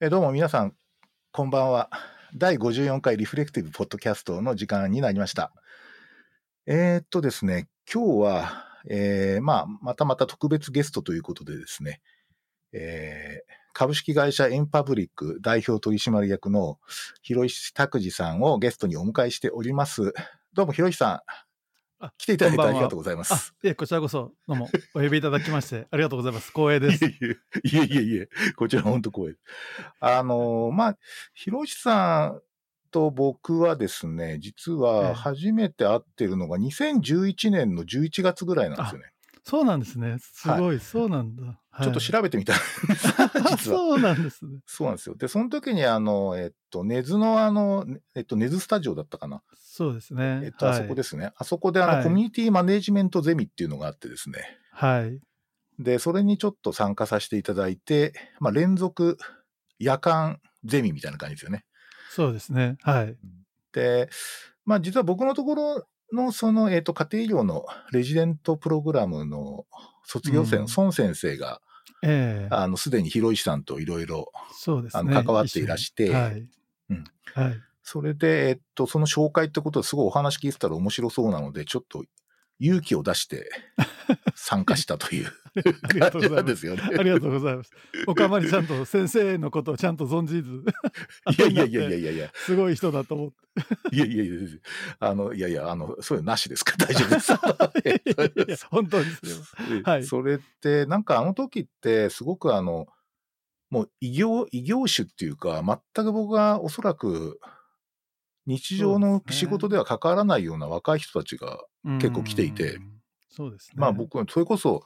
[0.00, 0.76] えどうも皆さん、
[1.32, 1.90] こんばんは。
[2.32, 5.52] 第54回リフレクティブポッドキャストの時間になりました。
[6.66, 12.00] えー、っとですね、今日は、えー、まあ、またまた特別ゲストということでですね、
[12.72, 16.78] えー、株式会社エンパブリック代表取締役の
[17.22, 20.12] 広石拓司さんをゲストにお迎えしております。
[20.52, 21.47] どうも広石さん、
[22.16, 23.32] 来ていただいてありがとうございます。
[23.32, 26.50] あ、いえ、こちらこそ、どうも、お呼びいただきまして、ありがとうございます。
[26.54, 27.04] 光栄です。
[27.04, 27.10] い
[27.74, 29.40] えいえ、いえこちら本当光栄です。
[30.00, 30.98] あの、まあ、
[31.34, 32.40] 広石さん
[32.90, 39.12] と僕はですね、実ええは初めて会ってるのが2011年の11月ぐらいなんですよね。
[39.48, 40.18] そうなんですね。
[40.20, 41.42] すごい、そうなんだ。
[41.42, 43.78] はいちょっと調べてみたんです、あ 実は。
[43.78, 44.58] そうなんですね。
[44.66, 45.14] そうなんですよ。
[45.14, 49.44] で、その時にあの、えっと、根津のあの、えっと、根津スタジオだったかな。
[49.54, 50.40] そうですね。。
[50.42, 51.32] えっと、あそこですすね。
[51.36, 54.58] あそこであの、はいコミュニティマネジメントゼミっていうのがあってですね。
[54.72, 55.20] はい。
[55.78, 59.18] で、それにちょっと参加させていただいて、まあ、連続
[59.78, 61.64] 夜間ゼミみたいな感じですよね。
[62.10, 62.76] そうですね。
[62.82, 63.16] はい。
[63.72, 64.10] で、
[64.64, 69.66] まあ、実は僕のところの、その、えっ、と、家庭医療のレジデントプログラムの
[70.04, 71.60] 卒業生うんの孫先生が、
[72.02, 75.00] ええあの、すでに広石さんといろいろ、そうですね。
[75.00, 76.48] あの関わっていらしてはい。
[76.90, 77.60] うんはい。
[77.82, 82.04] それで、えっと、その紹介ってことですごいお話聞いてたら面白そうなので、ちょっと
[82.58, 83.50] 勇気を出して
[84.34, 85.32] 参加したという
[85.82, 86.42] ありがとうござま。
[86.42, 86.80] ですね。
[86.98, 87.70] ありがとうございます。
[88.06, 90.64] 僕はあまりちゃんと先生のことをちゃんと存じず、
[91.38, 93.96] いやいやいやいやいや すごい人だと思って。
[93.96, 94.48] いやいやいやいや、
[95.00, 96.76] あの、いやいや、あの、そういうのなしですか？
[96.78, 97.32] ら大丈夫です。
[98.48, 99.04] いや本当に
[99.84, 102.86] はいそれって、なんかあの時って、すごくあの、
[103.70, 105.62] もう異業、異業種っていうか、
[105.94, 107.38] 全く僕がおそらく、
[108.46, 111.58] 日常の仕事では関わらないような若い人たちが、
[111.98, 113.02] 結構来ていてうん。
[113.28, 113.74] そうですね。
[113.76, 114.82] まあ僕、それこそ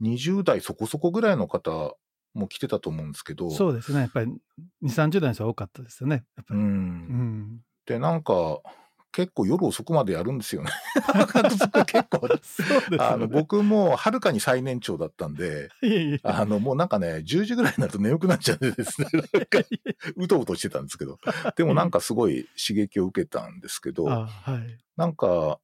[0.00, 1.96] 20代そこそこぐらいの方
[2.34, 4.00] も来てたと思うんですけど、そうですね。
[4.00, 4.32] やっぱり
[4.82, 6.24] 2、30代の人が多かったですよね。
[6.36, 6.56] やっぱう。
[6.56, 6.62] り。
[6.62, 7.60] うんん。
[7.86, 8.60] で、なんか、
[9.10, 10.70] 結構夜遅くまでやるんですよね。
[11.86, 12.34] 結構、ね。
[13.00, 16.20] あの、僕もはるかに最年長だったんで、いえいえ。
[16.22, 19.08] あの、もうなんかね、10時ぐらいになると眠くなっちゃうんでですね、
[20.16, 21.18] うとうとしてたんですけど、
[21.56, 24.78] でもなんかすごい刺激を受けたんですけど、あはい。
[24.96, 25.58] なんか、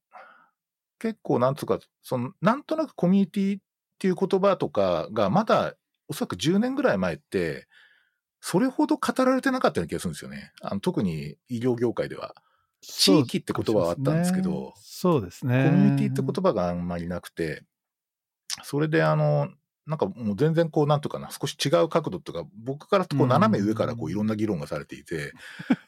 [0.99, 3.59] 結構なんつうか、その、なんとなくコミュニティ
[3.95, 5.75] っていう言葉とかが、まだ、
[6.09, 7.67] おそらく10年ぐらい前って、
[8.41, 10.53] それほど語られてなかったような気がするんですよね。
[10.61, 12.35] あの特に医療業界では。
[12.83, 15.65] 地域って言葉はあったんですけどそうですね。
[15.65, 17.63] コミュニティって言葉があんまりなくて、
[18.63, 19.49] それであの、
[19.87, 25.33] なんかもう全然こう、なんとかな、少し違う角度とか、僕からこううん斜め上からこういろんな議論がされていて、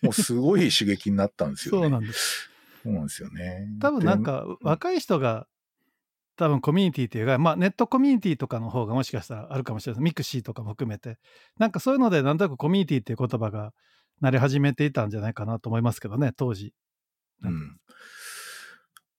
[0.03, 1.83] もうすごい刺激になったんですよね。
[1.83, 2.51] そうなんです。
[2.83, 3.69] そうなんですよね。
[3.81, 5.47] 多分なんか若い人が
[6.37, 10.03] 多分コミュニティっていうか、まあネットコミュニティとかの方がもしかしたらあるかもしれない。
[10.03, 11.19] mixi とかも含めて。
[11.59, 13.73] なんかそういうのでなんとなくコミュニティっていう言葉が
[14.23, 16.73] 慣れ始めていたんじゃないかなと思いますけどね、当時。
[17.43, 17.77] でうん。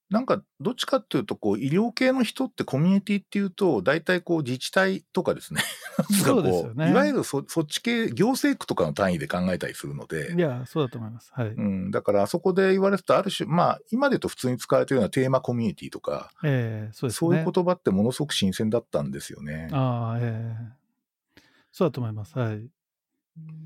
[0.09, 5.61] なんか、どっちかっていうと、こう、医療系の人ってコミュニティっていうと、大体こう、自治体とかですね。
[6.23, 11.31] そうですよねいわゆるそそっち系、行政区とかの単位で考えたりするのでい、や、そうだと思います。
[11.33, 11.47] はい。
[11.49, 17.17] うん、だからあそこで言われてたある種、まあ、今で言うと普通に使われてるようなテーマコミュニティとか、ええそうですね。
[17.17, 19.69] そういう言葉ってものすごく新鮮だったんですよね。
[19.71, 20.77] ああ、ええ
[21.71, 22.37] そうだと思います。
[22.37, 22.69] はい。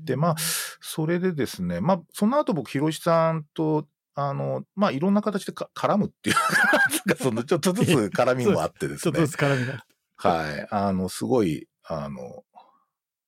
[0.04, 0.36] で、まあ、
[0.80, 6.36] それでですね、まあ、その後僕、広石さんと、あの、まあ、いろんな形でか絡むっていう
[7.08, 9.32] かその、ちょっとずつ絡みもあってですねちょっとず。
[9.32, 9.84] つ絡みが。
[10.16, 10.66] はい。
[10.70, 12.44] あの、すごい、あの、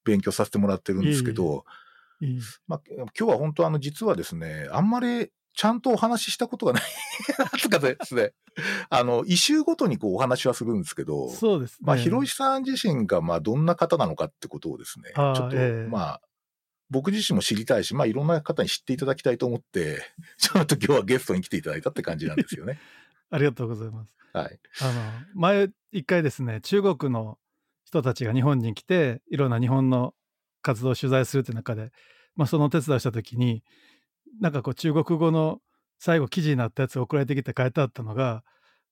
[0.05, 1.65] 勉強させてもらってるんですけど、
[2.21, 6.83] いいまあ、今日は本当あの、実はですね、あんまりちゃんとお話ししたことがない。
[7.59, 8.33] つかですね、
[8.91, 11.79] あの、異臭ごとにこうお話はするんですけど、そうですね。
[11.83, 16.21] まあ、広石さん自身が、まあ、どんな方なのかってことをですね、ちょっと、ええまあ、
[16.95, 20.01] 僕自身も知りたいし、まあ、いろんな方に知っていただきたいと思って、
[20.39, 22.79] ちょっと今日はゲストに来ていただいたって感じなんですよね。
[23.31, 24.15] ありがとうございます。
[24.33, 24.61] はい。
[24.81, 27.39] あの前一回ですね中国の
[27.85, 30.15] 人たちが日本に来ていろんな日本の
[30.63, 31.91] 活動を取材するって中で、
[32.37, 33.65] まあ、そのお手伝いをした時に
[34.41, 35.61] なんかこう中国語の
[35.99, 38.45] 最後記事になったやつが送られてきて書いてあったのが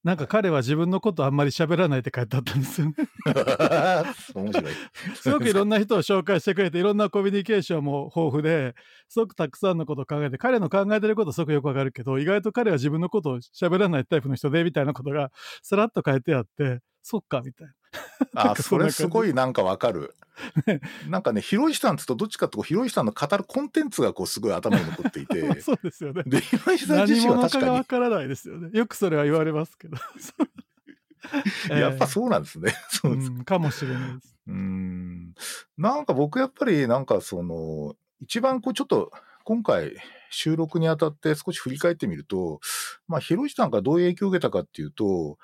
[0.04, 2.94] なんか彼は自分のことあんまり喋らないって書いてあったんですよね。
[4.34, 4.72] 面白い。
[5.14, 8.74] すごくいろんな人を紹介してくれていろんなコミュニケーションも豊富で
[9.08, 15.30] すごくたくさんのことを考えて彼の考えてることすごくよくわかるけど意外と彼は自分のことを喋らないタイプの人でみたいなことが
[15.62, 17.81] さらっと書いてあってそっかみたいな。
[18.34, 20.14] あ、かそれすごいなんかわかる。
[21.08, 26.22] なんかね、広石さんつうとどっちかっていうと、広石さんの語るコンテンツがこうすごい頭に残っていて、 そうですよね。
[26.24, 28.70] で、広石さん何自身は者かがわ確からないですよね。
[28.72, 29.96] よくそれは言われますけど。
[31.68, 32.74] やっぱそうなんですね。
[32.88, 33.28] そうです。
[33.28, 34.36] うんかもしれないです。
[34.48, 34.56] うーん。
[35.28, 35.34] ん。
[35.76, 39.12] なんか僕やっぱりなんかその、一番こうちょっと
[39.44, 39.96] 今回
[40.30, 42.60] 収録にあたって少し振り返ってみると、
[43.06, 45.38] まあ、ひろしさんがどういう影響を受けたかっていうと、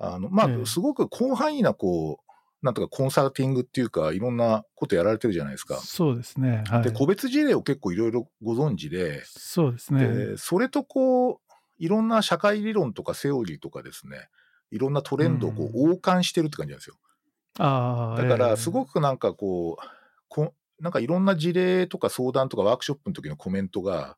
[0.00, 2.32] あの、まあ、ええすごく広範囲なこう、
[2.66, 5.76] なんとかコンサルティングっていうか、いろんなことやられてるじゃないですか。
[5.76, 6.64] そうですね。
[6.68, 6.92] はで、い。
[6.92, 10.06] 個別事例を結構いろいろご存知で、そうですね。
[10.06, 11.38] で、それとこう、
[11.78, 14.28] いろんな社会理論とかセオリーとかですね、
[14.70, 16.96] いろんなトレンドをこう王冠してるって感じなんですよ。
[17.58, 19.86] ああ、だから、すく、ごくなんかこう、
[20.28, 24.16] こなんかいろんな事例とか相談とかワークショップの時のコメントが、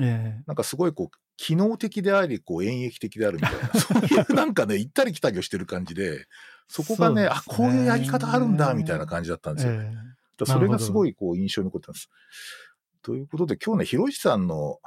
[0.00, 6.26] ええなんかすごいこう、機能的であり、こう演繹的であるみたいな、 そういうなんかね、行ったり来たりをしてる感じで、
[6.68, 9.90] そこがね、ねあ、こういうやり方あるんだ、みたいな感じだったんですよね。
[9.92, 12.08] ええだからそれがすごいこう印象に残ってます。
[13.02, 14.80] ということで、今日ね、ひろしさんの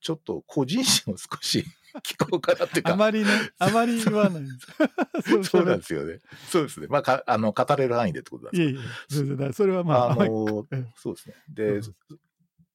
[0.00, 1.64] ちょっと個人史を少し
[2.02, 5.42] 聞こうかなっていうか、あまりね、あまり言わないんです。
[5.50, 6.18] そうなんですよね。
[6.48, 6.86] そうですね。
[6.88, 11.34] まあ、かあの語れる範囲でってことなんですいえいえ、いそれはまあ、あのええそうですね。
[11.48, 11.80] で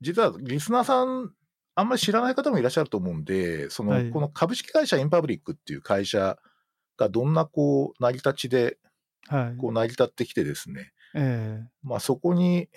[0.02, 1.34] 実はリスナーさん、
[1.76, 6.38] あんまり知らない方もいらっしゃると思うんで、その、はいこの株式会社インパブリックっていう会社
[6.98, 8.78] がどんなこう、成り立ちで、
[9.28, 9.58] はい。
[9.58, 12.70] こう成り立ってきてですね、えまあそこに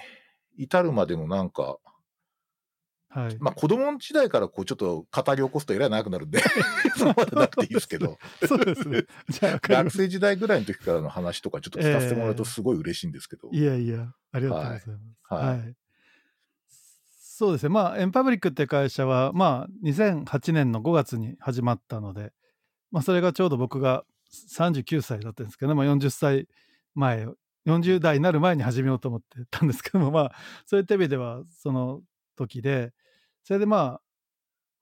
[0.57, 3.37] 至るまでのなんか、えはい。
[3.39, 6.41] まあ子供時代からこうちょっと語り起こすとえらい長くなるんで、
[6.97, 9.05] そのまでなくていいですけど、そうですね。
[9.29, 9.91] じゃあ、学。
[9.91, 13.49] 生時代ぐらいの時からの話とかちょっと聞かせてもらうとすごい嬉しいんですけど。
[13.53, 14.91] いやいや、ありがとうございます。
[14.91, 15.77] はいはい。
[17.39, 17.69] そうですね。
[17.69, 22.33] まあ、エンパブリックって会社は、まあ、2008年の5月に始まったので、
[22.91, 24.03] まあ、それがちょうど僕が
[24.51, 26.49] 39歳だったんですけど、まあ、40歳
[26.97, 27.29] 前、
[27.65, 30.33] 40代になる前に始めようと思ってたんですけども、まあ、
[30.67, 32.01] そういった意味では、その
[32.35, 32.93] 時で、
[33.45, 34.01] それでま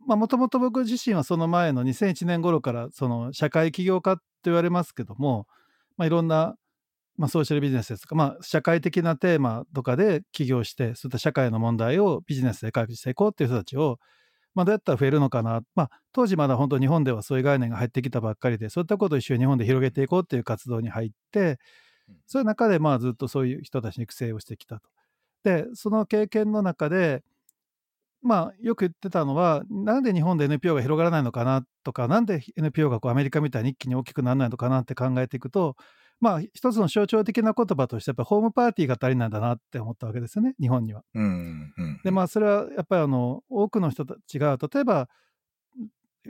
[0.09, 5.47] あ、もともと僕自身はその前の2001年頃から、その社会起業家と言われますけども、
[5.99, 6.57] まあ、いろんな、
[7.17, 13.99] まあ、ソーシャルビジネスですとか、まあ、社会的なテーマとかで起業して、そういった社会の問題をビジネスで解決していこうっていう人たちを、
[14.55, 21.59] まあ、どうやったら増えるのかな、まあ、当時まだ本当日本ではそういう概念が入ってきたばっかりで、そういったことを一緒に日本で広げていこうっていう活動に入って、
[22.27, 24.89] そういう中でまあずっとそういう人たちに育成をしてきたと。
[25.45, 27.23] で、その経験の中で、
[28.23, 35.77] まあ、よく言ってたのは、なんで日本で NPO が広がらないのかなとか、なんで NPO がこうアメリカみたいに一気に大きくならないのかなって考えていくと、
[36.21, 41.03] まあ、一つの象徴的な言葉として、やっぱホームパーティーが足りないんだなって思ったわけですよね、日本には。
[41.15, 42.01] うん、うん。
[42.03, 45.09] で、まあ、それはやっぱりあの多くの人たちが、例えば、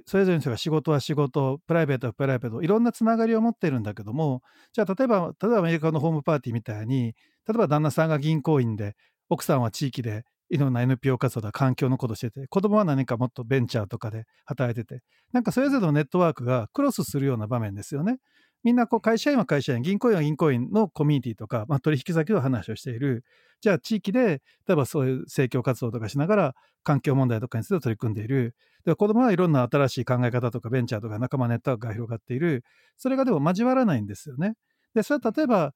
[0.05, 4.43] それぞれの人が仕事は仕事、プライベートはプライベート、いろんなつながりを持ってるんだけども、
[4.73, 7.15] じゃあ、例えば、例えばアメリカのホームパーティーみたいに、
[7.49, 8.95] 例えば旦那さんが銀行員で、
[9.29, 15.03] 奥さんは地域でいろんな NPO 活動だ環境のことしてて、子供は何かもっとベンチャーとかで働いてて、
[15.33, 18.19] なんかそれぞれのネットワークがクロスするような場面ですよね。
[18.67, 23.25] みんなこう会社員は会社員、銀行員は銀行員のコミュニティとか、まあ、取引先の話をしている。
[23.61, 28.57] じゃあ地域で、例えばそういう政教活動とかしながら、環境問題とかについて取り組んでいる。
[28.85, 32.65] で子供はいろんな新しい考え方とかベンチャーとか仲間ネットワークが広がっている。
[32.97, 34.55] それがでも交わらないんですよね。
[34.95, 35.73] で、それは例えば、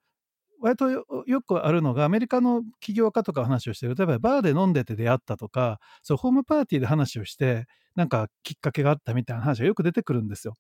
[0.61, 1.05] 割とよ
[1.43, 7.67] くあるのが、アメリカの起業家とか話をしてる、例えばバーで飲んでて出会ったとか、そうホームパーティーで話をして、
[7.97, 10.57] なんかきっかけがあったみたいな話がよく出てくるんですよ。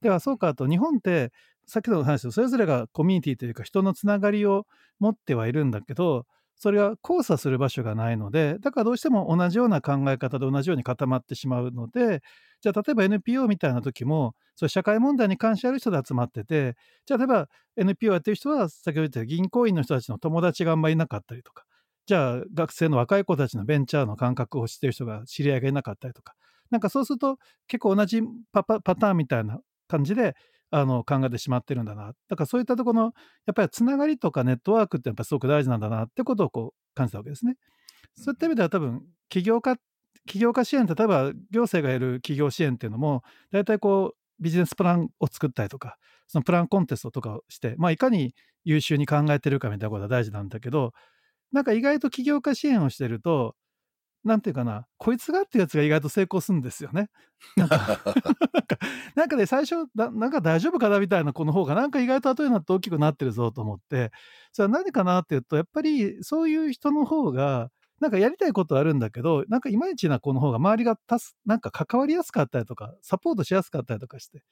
[0.00, 1.32] では、そうかと、日本って、
[1.66, 4.66] さっきの話とそれぞれがコミュニティというか人のつながりを
[5.00, 6.26] 持ってはいるんだけど、
[6.58, 12.22] それは交差する場所がないので、だからどうしても同じような考え方で同じように固まってしまうので、
[12.62, 21.64] じゃあ例えば NPO みたいな時も、そう社会問題に関心ある人で集まってて、じゃあ例えば NPO やってる人は先ほど言った銀行員の人たちの友達があんまりいなかったりとか、
[22.06, 26.34] じゃあ学生の若い子たちのベンチャーの感覚を知ってる人が知り合いがいなかったりとか、
[26.70, 28.22] なんかそうすると結構同じ
[28.52, 30.34] パパパターンみたいな感じで
[30.70, 32.12] あの考えてしまってるんだな。
[32.28, 33.02] だからそういったところの
[33.46, 37.56] やっぱりつながりとかネットワークってやっぱすごく大事なんだなってことをこう感じたわけですね。
[38.14, 39.76] そういった意味では多分起業家
[40.26, 50.92] 起業家支援って例えば行政がやる企業支援っていうのも大体こうビジネスプランを作ったりとかそのプランコンテストとかをして、まあ、いかに優秀に考えてるかみたいなことが大事なんだけど
[51.52, 53.54] なんか意外と起業家支援をしてると
[54.26, 57.08] なんていうかなこいつがっていうやつが意外と成功するんですよね。
[57.56, 57.78] なんか
[59.14, 64.10] なんかね最初ななんか大丈夫かなみたいな子の方がなんか意外と後になって大きくなってるぞと思って
[64.52, 74.42] それは何かなっていうとやっぱりそういう人の方がなんかやりたいことはあるんだけど、なんかいまいちな子の方が周りがたす、なんか関わりやすかったりとか、サポートしやすかったりとかして、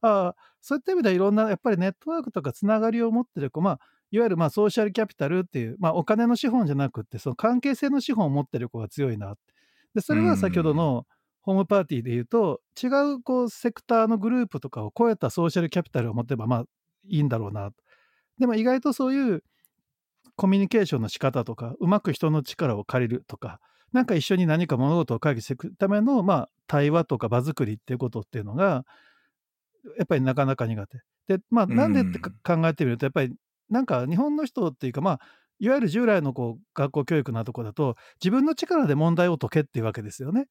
[0.00, 3.80] ああ、そういった意味ではいろんなやっぱりネットワークとかつながりを持ってる子、まあ、
[4.14, 9.34] いわゆるまあソーシャルキャピタルっていう、まあお金の資本じゃなくって、その関係性の資本を持ってる子が強いな。
[9.92, 11.04] で、それは先ほどの
[11.42, 16.64] ホームパーティーで言うと、違うこうセクターのグループとかを超えたソーシャルキャピタルを持てばまあ
[17.08, 17.70] いいんだろうな。
[18.38, 19.42] でも意外とそういう
[20.36, 23.60] コミュニケーションの仕方とかうまく人の力を借りるとか
[23.92, 28.84] なんか一緒に何か物事を解決していくための、まあ、対話とか場作りっていうことっていうのが
[29.98, 30.98] やっぱりなかなか苦手。
[31.26, 32.32] でまあなんでって考
[32.68, 33.34] えてみるとやっぱり
[33.70, 35.20] なんか日本の人っていうかまあ
[35.58, 40.46] いわゆる従来のこう学校教育なとこだと自分の力で問題を解けっていうわけですよね。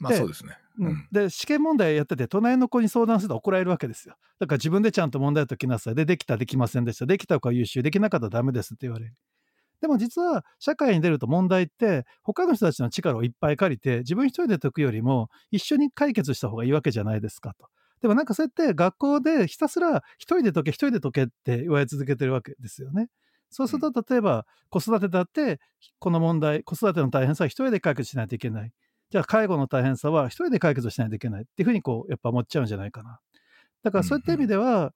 [0.00, 0.56] まあそうですね。
[0.78, 4.14] うん、で試験問題やってて隣の子に相談すると怒られるわけですよ。
[4.38, 5.94] だから自分でちゃんと問題を解きなさい。
[5.94, 7.06] でできたできませんでした。
[7.06, 9.14] できた子は優秀できなかったらダメですって言われる。
[9.80, 17.66] でも実は社会に出ると問題って他の人たちの力をいっぱい借りて自分一人で解くよりも一緒に解決した方がいいわけじゃないですかと。
[18.00, 23.08] でもなんかそうやって学校でひたすら一人で解け一人で解けって言われ続けてるわけですよね。
[23.50, 25.58] そうすると例えば子育てだって
[25.98, 28.72] この問題子育ての大変さは一人で解決しないといけない。
[29.10, 33.20] じゃあ介護の大変さは一人で解決しないといけないっていうふうにこうやっぱ思っちゃうんじゃないかな。
[33.82, 34.92] だからそういった意味では、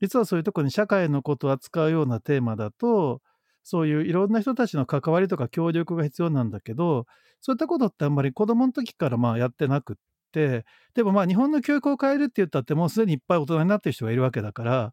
[0.00, 3.20] 実はそういうとこに社会のことを扱うようなテーマだと
[3.62, 7.06] そういういろんな人たちの関わりとか協力が必要なんだけど
[7.40, 14.92] そういったことってあんまり子供の時からまあやってなくってでもまあ日本の教育を変えるって言ったってもうすでにいっぱい大人になってる人がいるわけだから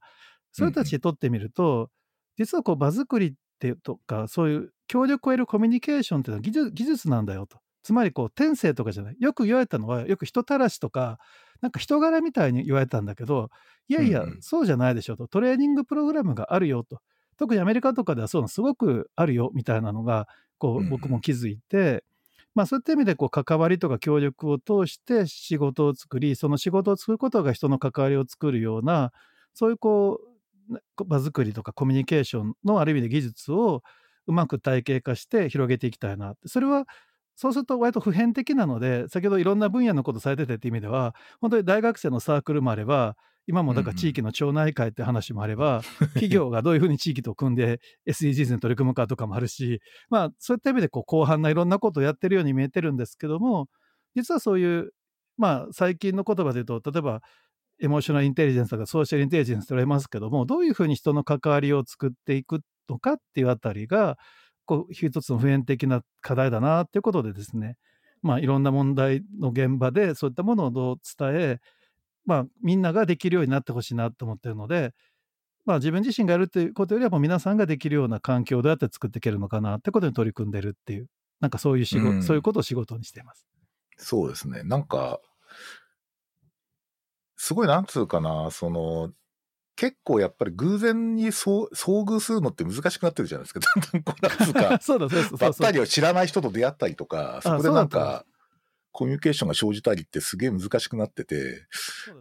[0.51, 1.89] そういう人たちにとってみると、
[2.37, 7.59] 実はこう場作りってとかそういう協力を得るコミュニケーションっていうのは技術技術なんだよと。
[7.83, 9.15] つまりこう天性とかじゃない。
[9.19, 11.17] よく言われたのはよく人たらしとか
[11.61, 13.49] なんか人柄みたいに言われたんだけど
[13.89, 15.27] いやいや、そうじゃないでしょと。
[15.27, 16.99] トレーニングプログラムがあるよと。
[17.37, 20.27] 特にアメリカとかではそういうのすごくあるよみたいなのが
[20.59, 22.03] こう僕も気づいて、
[22.55, 29.11] まあ、そういった意味でこう関わりとか協力を通して仕事を作りその仕事を作ることが人の関わりを作るような
[29.53, 30.19] そういうこ
[30.99, 33.83] う場作りとかコミュニケーションのある意味で技術を
[34.27, 36.85] うまく体系化して広げていきたいなそれは
[37.39, 43.15] そうすると割と普遍的なので先ほどいろんな分野のことされててっていう意味では本当に大学生のサークルもあれば
[43.47, 45.81] 今もだから地域の町内会って話もあれば、
[46.13, 53.69] 企業がどういうふうに地域と組んで SDGs に取り組むかとかもあるしまあそういった意味でこう広範ないろんなことをやってるように見えてるんですけども
[54.15, 54.91] 実はそういう
[55.37, 57.21] まあ最近の言葉で言うと例えば
[57.81, 64.17] エモーショナルインテリジェンスとかソーシャルインテリジェンスと言われますけどもどういうふうに人の関わりを作っていくのかっていうあたりが
[64.69, 67.75] こう一つの普遍的な課題だなっていうことでですね、
[68.21, 71.59] まあ、いろんな問題の現場でそういったものをどう伝え、
[72.23, 74.93] まあ、みんなができるようになってほしいなと思ってるので、
[75.65, 81.07] まあ、自分自身がやるということよりはもう皆さんができるような環境をどうやって作っていけるのかなってことに取り組んでるっていう
[81.39, 83.47] なんかそういう仕事、うん、そういうことを仕事にしています。
[83.97, 84.61] そうですね。
[84.61, 85.19] なんか
[87.37, 89.11] すごいなんつうかなその
[89.79, 93.61] 結構やっぱり偶然に遭遇するのって難しくなってるじゃないですか。
[93.79, 98.25] だんだんこうなんつうか、 そうだそうそうばったりを知らない人と出会ったりとか、そこでなんか、
[98.91, 101.65] コミュニケーションが生じたりってすげえ難しくなってて、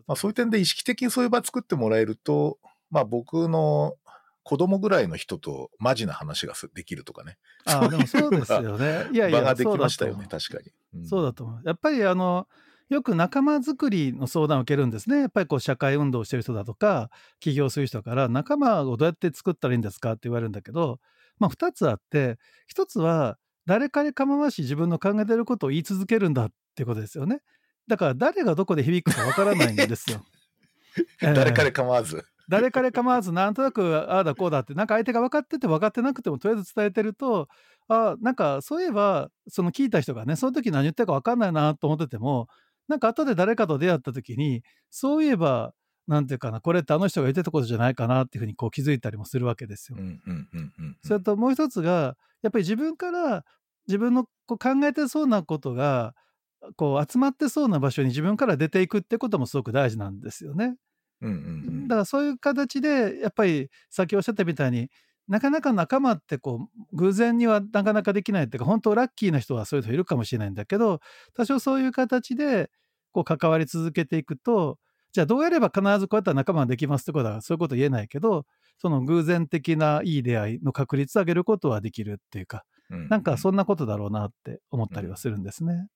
[0.07, 2.61] まあそういう点で意識的にそういう場作ってもらえると、
[2.93, 3.97] まあ僕の
[4.45, 7.39] 子供ぐらいの人とマジな話ができるとかね。
[7.65, 9.09] ああ、でもそうですよね。
[9.13, 10.71] いやいや、 場ができましたよね、確かに。
[11.01, 11.63] うん、そうだと思う。
[11.65, 12.47] やっぱりあの、
[12.89, 15.21] よく仲間づくりの相談を受けるんですね。
[15.21, 21.01] やっぱりこう社会運動をしてる人だとか、起業する人から仲間をどうやって作ったらいいんですかって言われるんだけど、
[21.39, 22.39] まあ2つあって、
[22.75, 27.43] 1つは誰彼構わし自分の考えてることを言い続けるんだってことですよね。
[27.87, 30.25] だから誰がどこで響くかわからないんですよ。
[31.21, 32.25] 誰彼構わず。
[32.49, 37.49] 誰彼構わずなんとなくああだこうだってなんか相手が分かってて分かってなくてもとりあえず伝えてると
[37.89, 42.49] あなんかそういえばその聞いた人がねその時何言ってるか分かんないなと思ってても
[42.89, 45.75] なんか後で誰かと出会った時にそういえば
[46.07, 49.99] なんていうかなこれってあの人が言ってたことじゃないかなっていうふうにこう気づいたりもするわけですよ。
[51.03, 53.45] それともう一つがやっぱり自分から
[53.87, 56.15] 自分のこう考えてそうなことが
[56.77, 60.77] こう集まってそうな場所に自分から出ていくってこともすごく大事なんですよね。
[61.89, 64.89] だからそういう形でやっぱり先おっしゃったみたいに
[65.29, 71.01] なかなか仲間ってこう偶然にはなかなかできないっていうか本当ラッキーな人はそういう人いるかもしれないんだけど
[71.35, 72.71] 多少そういう形で
[73.13, 74.79] こう関わり続けていくと
[75.13, 78.47] じゃあどうやれば必ずこうやったら仲間ができますってことはそういうこと言えないけど
[78.79, 85.89] その偶然的ないい出会いの確率を上げることはできるっていうか、うん、なんかそんなことだろうなって思ったりはするんですね。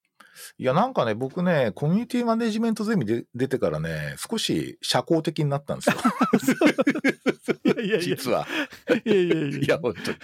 [0.58, 5.96] いや、なんかね、僕ね、コミュニティマネジメントゼミで出てからね、少し社交的になったんですよ。
[7.84, 8.46] いやいや実は。
[9.04, 9.58] いやいやいや。
[9.58, 10.18] いや、本当に。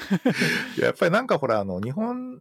[0.79, 2.41] やっぱりなんかほら、あの、日本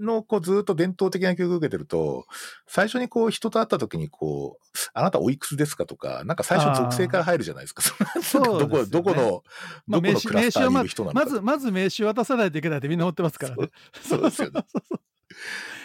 [0.00, 2.26] のこうずっと伝統的な教育を受けてると、
[2.66, 7.82] 最初にこう人と会った時にこう、あなたおいくつですかとか、なんか最初属性から入るじゃないですか。
[8.22, 9.42] そう、ね、どこ、どこの、
[9.88, 13.70] どこのクラスターにいる人なのかまず、まず名刺を渡さないといけないってみんな思ってますからね。
[14.02, 14.64] そうですよね。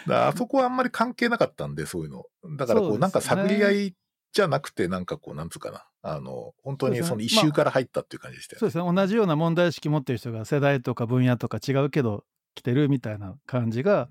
[0.08, 2.24] あそこはあんまり関係なかったんで、そういうの。
[2.56, 3.94] だからこう、なんか探り合い
[4.32, 5.86] じゃなくて、なんかこう、なんつうかな。
[6.02, 8.60] あの、本当にその一周から入ったっていう感じでしたよね。
[8.60, 14.08] そうですね同じような問題意識持ってる人が世代とか分野とか違うけど来てるみたいな感じが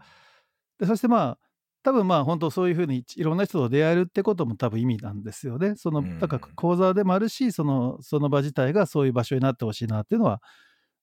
[0.79, 1.37] でそしてまあ
[1.83, 5.75] 多分まあ本当そういうふうにいろんな人と出会えるってことも多分意味なんですよね。
[5.77, 10.41] そのうんだから講座でもあるしそのその場自体がそういう場所になってほしいなっていうのは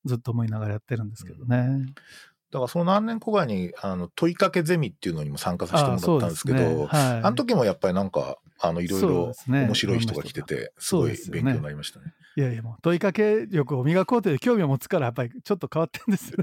[0.05, 1.87] ずっと思いながらやってるんですけどね。
[2.51, 6.87] だからその何年後かに、あの、問いかけゼミっていうのにも参加させてもらったんですけど、あね。
[6.87, 7.23] はい。
[7.25, 12.15] あの時もやっぱりなんか、あの、いろいろ面白い人が来てて、すごい勉強になりましたね。
[12.39, 16.37] いやいやもう問いかけ力を磨こうという興味を持つからやっぱりちょっと変わってるんですよ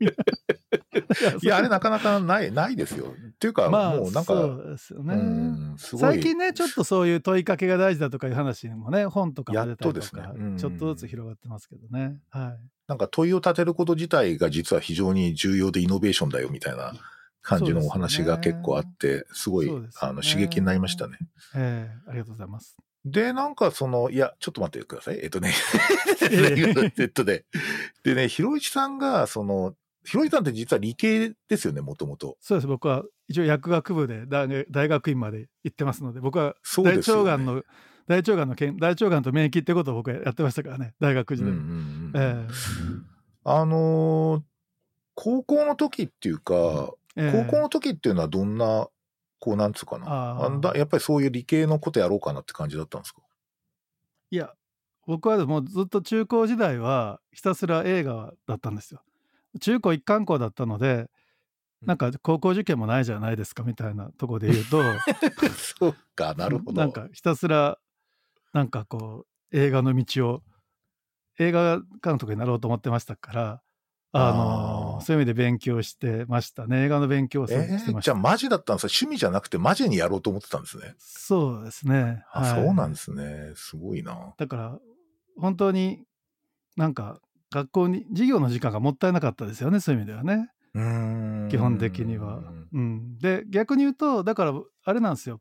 [0.00, 0.10] ね
[1.40, 3.14] いや、あれなかなかない、ないですよ。
[3.14, 5.76] っていうか、まあもうなんか、そうですよね。
[5.76, 10.56] 最近ねちょっとそういう問いかけが大事だとかいう話もね本とかも出たりとかうん。
[10.56, 12.18] ちょっとずつ広がってますけどね。
[12.30, 16.92] はいなんか問いを立てること自体が実は非常に重要でイノベーションだよみたいな
[17.42, 21.18] 感じのお話が結構あって、すごい、ねあの刺激になりましたね。
[21.54, 22.76] ええありがとうございます。
[23.04, 25.20] で、なんかその、いや、ちょっと待ってください。
[25.22, 25.54] えっとね、
[26.22, 27.44] えええっとね、
[28.02, 29.74] でね、ひろいちさんが、その、
[30.04, 32.36] ひろいちさんって実は理系ですよね、もともと。
[32.40, 37.62] そうです僕は一応薬学部で大学院まで行ってますので僕は大そうですよね腸がんの
[38.06, 41.52] 大腸がんのけん大腸がんと免疫ってことを僕はやってましたからね大学時代。
[43.44, 44.42] あのー
[45.18, 48.86] 高校の時っていうか、えええ高校の時っていうのはどんな、
[49.38, 50.04] こう、なんつうかな。
[50.44, 53.22] あだやっぱりそういう理系のことやろうかなって感じだったんですか？
[54.30, 54.52] いや
[55.06, 59.00] 僕はもうずっと中高時代はひたすら映画だったんですよ。
[59.58, 61.08] 中高一貫校だったので
[61.80, 64.82] なんか高校受験もないじゃないですかみたいなところで言うと
[65.80, 66.80] そうか、なるほど。
[66.82, 67.78] なんかひたすら
[68.52, 70.42] なんかこう映画の道を
[71.38, 73.62] 映画監督になろうと思ってましたから
[74.12, 76.84] あのそういう意味で勉強してましたね。
[76.84, 78.92] 映画の勉強をしてました、ーじゃあマジだったんですか？
[78.92, 80.94] 趣味じゃなくてマジにやろうと思ってたんですね。
[80.98, 82.24] そうですね。
[82.32, 82.64] あ、はい。
[82.64, 83.52] そうなんですね。
[83.56, 84.32] すごいな。
[84.38, 84.78] だから
[85.38, 86.04] 本当に
[86.76, 90.50] なんか学校に授業の時間がもったいなかったですよねそういう意味ではね。
[91.50, 92.40] 基本的には。
[92.72, 94.54] うん、で逆に言うとだから
[94.84, 95.40] あれなんですよ、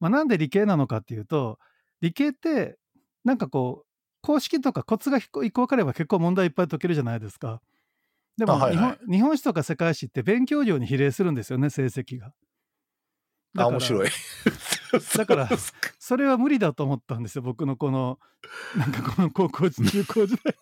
[0.00, 1.58] まあ、なんで理系なのかっていうと
[2.02, 2.76] 理系って
[3.24, 3.86] なんかこう
[4.20, 7.62] 公式とかコツが一個分かれば結構問題いっぱい解けるじゃないですか。
[8.36, 12.32] でも日あはいはい本日本史とか世界史って勉強量に比例するんですよね成績が。
[13.54, 14.08] だあ、から面白い。
[15.16, 15.48] だから
[15.98, 18.18] それは無理だと思ったんですよ僕のこの
[18.76, 20.54] なんかこの高校中高時代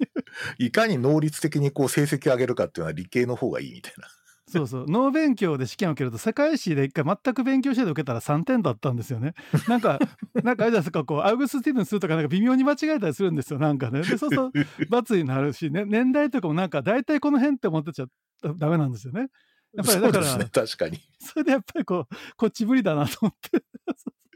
[0.58, 4.06] いかに能率的にこう成績を上げるかっていうのは理系の方がいいみたいな。
[4.50, 9.34] そうそう脳勉強で試験を受けると世界史で一回全く勉強してで受けたら3点だったんですよね。
[9.68, 9.98] なんか
[10.42, 14.00] なんかあれですかこうアウグスティーブンスとかなんか微妙に間違えたりするんですよなんかね。
[14.02, 14.52] でそうすると
[14.88, 18.06] 罰になるし、ね、年代とかもなんか大体この辺って思ってちゃ
[18.56, 19.28] ダメなんですよね。
[19.72, 20.98] やっぱりだからね、確かに。
[21.20, 23.62] それでやっぱりこうこっち無理だなと思って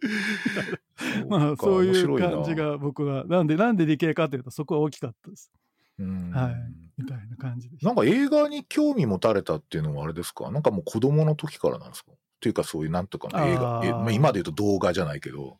[1.28, 5.50] まあかそういう感じが僕はなんでなんで理系かというとそこは大きかったです
[5.98, 10.50] うんはいみたいな感じでなんか映画に興味持たれたっていうのはあれですか？
[10.50, 12.12] なんかもう子供の時からなんですか？
[12.12, 13.60] っていうかそういうなんとかの映画。
[13.98, 15.58] まあ今で言うと動画じゃないけど。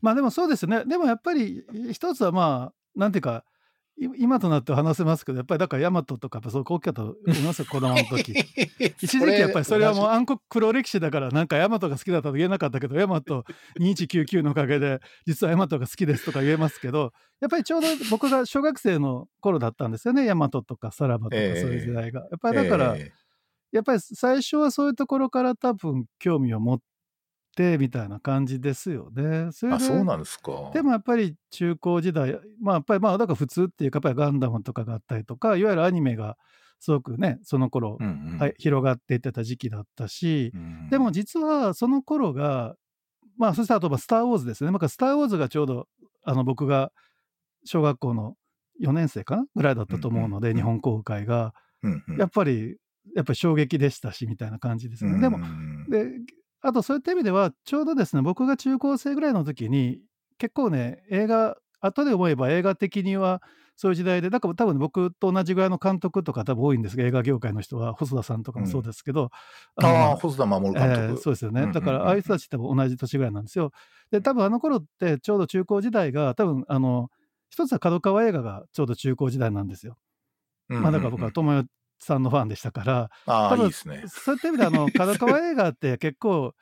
[0.00, 0.84] まあでもそうですね。
[0.84, 3.42] でもやっぱり一つはまあなんていうかい
[4.18, 8.32] 今となっては話せますけどやっぱりだからヤマトとかやっぱそう大きかったと思いますよ子供の時。
[9.02, 13.44] 一時期やっぱりそれはもう暗黒黒歴史だからなんかヤマトが好きだったと言えなかったけどヤマト
[13.78, 22.20] 2199のおかげで実はヤマトが好きですとか言えますけどやっぱりちょうど僕が小学生の頃だったんですよねヤマトとかさらばとかそうええいう時代が。
[22.20, 23.12] やっぱりだから、え。
[23.72, 26.80] やっぱり最初はそういうところから多分興味を持っ
[27.56, 29.50] てみたいな感じですよね。
[29.52, 30.70] そあそうなんですか。
[30.72, 36.36] でもやっぱり中高時代まあやっぱりまあだから普通っていうかやっぱりガンダムとかがあったりとかいわゆるアニメが
[36.80, 42.74] すごくねその頃、うんうんはい、広がっていってた時期だったし、うんでも実はその頃が
[43.36, 44.70] まあそしてあとは「スター・ウォーズ」ですね。
[44.70, 45.86] なんかスター・ウォーズ」がちょうど
[46.24, 46.92] あの僕が
[47.64, 48.36] 小学校の
[48.82, 52.76] 4年生かなぐらいだったと思うので、うんうん日本公開がうんうんやっぱり
[53.14, 55.18] やっぱり衝撃でしたしみたいな感じですね。
[55.20, 56.10] でもうんで
[56.62, 60.00] あとそういった意味ではちょうどですね僕が中高生ぐらいの時に
[60.38, 63.42] 結構ね映画後で思えば映画的には
[63.80, 69.30] そういう時代でだから多分僕と同じぐらいの監督とか多分多いんですが映画業界の人は細田さんとかもそうですけど、
[69.76, 70.84] ああ、の細田守監督。
[70.84, 73.72] えーそうですよね、うんうんうんだからああいう人たち多分同じ年ぐらいなんですよ。
[74.10, 77.08] で多分あの頃ってちょうど中高時代が多分あの
[77.48, 79.96] 一つは角川映画がちょうど中高時代なんですよ。
[80.68, 81.64] うんうんうんまあだから僕は友よ
[82.04, 84.04] さんのファンでしたから、あいいですね。
[84.08, 86.54] そういった意味であの 角川映画って結構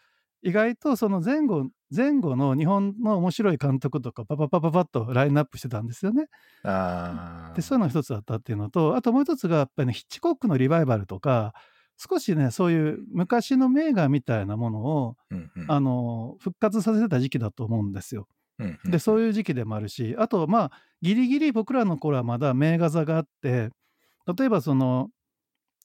[0.42, 6.26] 意外とその前後前後の日本の面白い監督とかパパパパパッとラインナップしてたんですよね。
[6.62, 7.54] ああ。
[7.54, 11.54] でそういうのが一つだったっていうのとあともう一つがやっぱりねヒッチコックのリバイバルとか
[11.98, 18.28] 少しね、そういう昔の名画みたいなものを、うんうんあの、復活させてた時期だと思うんですよ。
[18.60, 20.72] うんうんで、そういう時期でもあるし、あと、まあ、
[21.02, 23.70] ギリギリ僕らの頃はまだ名画座があって、
[24.38, 25.10] 例えばその、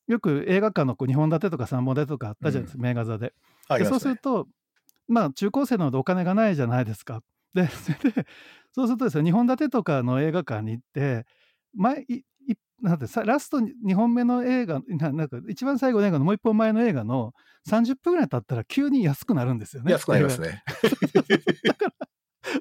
[0.08, 3.34] よく映画館のこう2本立てとか3本立てとかあったじゃないですか、名画座で。
[3.78, 4.48] でそうすると、
[5.08, 7.22] まあ、中高生なのでお金がないじゃないですか。
[7.54, 8.28] で、 それで、
[8.72, 11.26] そうするとですね、2本立てとかの映画館に行って、
[11.74, 12.06] 前、
[12.82, 17.32] なんてさラスト2本目の映画な、なんか一番最後の映画のもう1本前の映画の
[17.70, 19.94] 30分ぐらい経ったら急に安くなるんですよね。
[19.94, 20.63] 安くなりますね。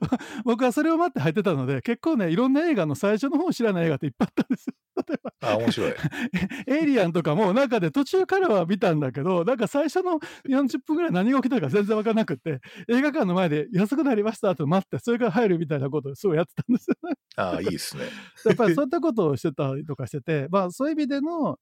[0.44, 4.74] 僕はそれを待って入ってたので、結構ね、いろんな映画の最初の方知らない映画っていっぱいあったんですよ。
[5.08, 5.94] 例えば、あ、面白い。
[6.66, 17.16] エイリアンとかも、なんかで途中からは見たんだけど、なんか最初の40分ぐらい何が起きたか全然わからなくって、映画館の前で安くなりましたと待って、それから入るみたいなことをすごいやってたんですよね。
[17.36, 18.04] あいいですね。
[18.44, 21.58] やっぱりそういったことをしてたりとかしてて、まあそういう意味での、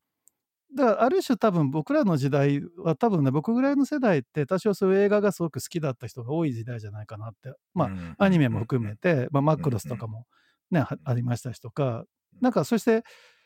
[0.76, 7.52] だからある種多分僕らの時代は多分ね、僕ぐらいの世代って多少そういう映画がすごく好きだった人が多い時代じゃないかなって。
[7.74, 10.26] まあうんアニメも含めて、まあ、マックロスとかも
[10.70, 12.04] ね、はありましたしとか、
[12.40, 13.02] なんかそして、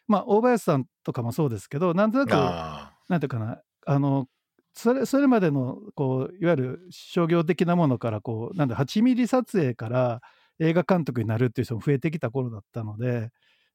[0.07, 4.27] まあ大林さんとかもそうですけど、なんとなく、あなんていうかな、あの、
[4.75, 10.21] それそれまでのこういわゆる商業的なものからこうなんだ8ミリ撮影から
[10.59, 13.31] 映画監督になるっていう人も増えてきた頃だったので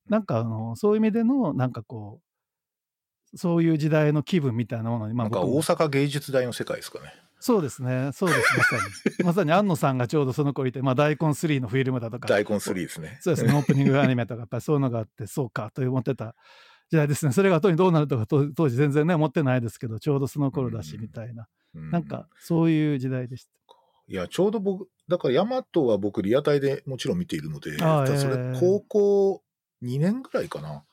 [0.09, 2.28] なんかあのそういう意味でのなんかこう
[3.35, 5.23] そういう時代の気分みたいなものに、あ。
[5.23, 7.13] なんか大阪芸術大の世界ですかね。
[7.39, 8.11] そうですね。
[8.13, 8.57] そうです。
[8.57, 8.81] まさに。
[9.25, 12.27] まさに安野さんがちょうどその頃いて、まあ、大根3のフィルムだとか。
[12.27, 13.17] 大根3ですね。
[13.21, 13.53] そうですね。
[13.53, 16.35] オープニングアニメとかやっぱりそういうのがあってそうかと思ってた
[16.89, 17.31] 時代ですね。
[17.31, 21.01] それが後にどうなるとか当当時全然ね思ってないですけどちょうどその頃だしうん。
[21.01, 23.51] みたいな、うなんかそういう時代でした。
[24.09, 29.43] いや、ちょうど僕、だからヤマトは僕リアタイでもちろん見ているので、それええ高校
[29.83, 30.83] 2年ぐらいかな、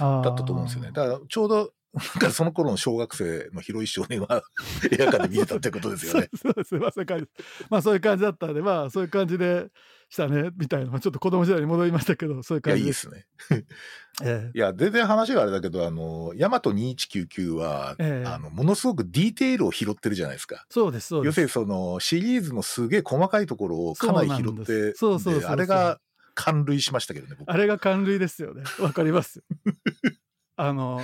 [0.00, 0.90] だったと思うんですよね。
[0.92, 1.72] だからちょうど、
[2.18, 4.42] かその頃の小学生の広い少年は
[4.90, 6.28] 映画館で見てたってことですよね。
[6.34, 7.26] そうですまあそういう感じ
[7.70, 9.68] まあそういう感じだったんでまあそういう感じで
[10.10, 10.90] したねみたいな。
[10.90, 13.26] まあちょっと子供時代に戻りましたけどそういういや、感じでいいですすね。
[14.22, 18.26] えいや、全然話があれだけど、あの、ヤマト2199は、ええ。
[18.26, 20.66] あの、ものすごくディテールを拾ってるじゃないですか。
[20.70, 21.26] そうですそうです。
[21.26, 25.98] 要するにそのシリーズのすげえ細かいところをかなり拾ってそうそうそうあれが
[26.34, 27.50] 感類しましたけどね、僕。
[27.50, 28.62] あれが感類ですよね。
[28.78, 29.42] わかります。
[30.56, 31.02] あの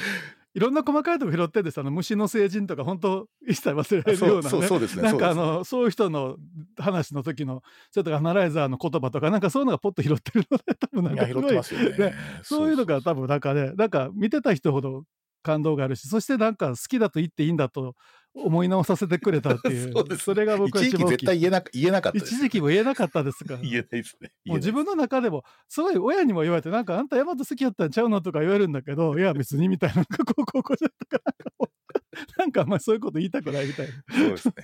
[0.53, 5.03] いろんな細かいとこ拾ってですあの虫の成人とか本当一切忘れられるようなねそうそうそうですね。
[5.03, 6.37] なんかあのそういう人の
[6.77, 11.75] 話の時のちょっとアナライザーの言葉とかなんかそういうのがポッと拾ってるので多分なんかすごいます。
[11.75, 15.05] ねそういうのが多分なんかねなんか見てた人ほど
[15.43, 17.95] 感動があるしそしてなんか好きだと言っていいんだと
[18.35, 19.93] 思い直させてくれたっていう。
[19.95, 20.25] そうです。
[20.25, 21.16] それが僕は一時期一番大きい。
[21.16, 22.35] 絶対言えな言えなかったです。
[22.35, 24.33] 一時期も言えなかったですから言えないですね。
[24.47, 33.93] もう自分の中でもすごい親にも言われてなんかあんたヤマト好きやったんちゃうのとか言われるんだけど いや別にみたいななんかこう高校じゃったからなんかもうなんかあんまりそういうこと言いたくないみたいな。
[34.14, 34.55] そうですね。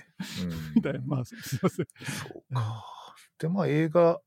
[0.43, 0.73] うん。
[0.75, 2.83] みたいなまあすすいませんそうか。
[3.39, 4.19] で、まあ映画、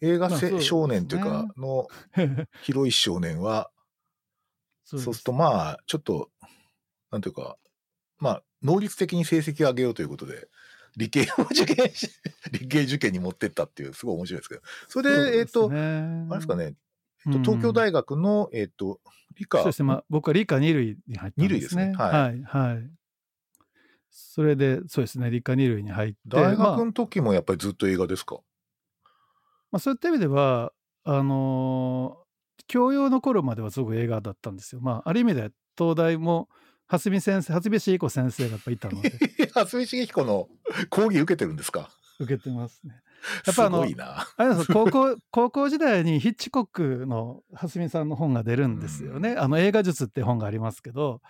[0.00, 0.60] 映画せまあそうですね。
[0.62, 1.88] 少年というかの
[2.62, 3.70] 広い少年は、
[4.84, 6.30] そそうするとまあ、ちょっと、
[7.10, 7.58] なんていうか、
[8.18, 10.48] まあ、能率的に成績を上げようということで、
[10.96, 12.08] 理系を受験し、
[12.52, 14.62] 理系受験に持ってったっていう、すごい面白いですけど。
[14.88, 16.74] それで、えっ、と、あれですかね、
[17.26, 19.00] えっと、東京大学の、えっ、と、
[19.38, 21.48] 理科、そしてまあ僕は理科2類に入ったんですね。
[21.48, 21.92] 二類ですね。
[21.96, 22.90] ははい、はい、
[24.10, 25.30] それでそうですね。
[25.30, 28.40] 理科2類に入って大まあ学の時もやっぱりずっと映画ですか、
[29.70, 30.72] まあ、そういった意味では
[31.04, 32.28] あのー
[32.66, 34.80] 教養の頃まではすごく映画だったんですよ。
[34.82, 36.48] まあある意味で東大も
[36.88, 39.10] 蓮見先生蓮見茂子先生がやっぱいたので
[39.54, 40.48] 蓮見茂彦の
[40.90, 41.90] 講義受けてるんですか？
[42.20, 42.94] 受けてますね。
[43.44, 44.26] すやっぱあのごいな。
[44.36, 49.36] あれですよ高校 高校時代にヒッチコックの蓮見さんの本が出るんですよね。
[49.36, 51.20] あの映画術って本がありますけど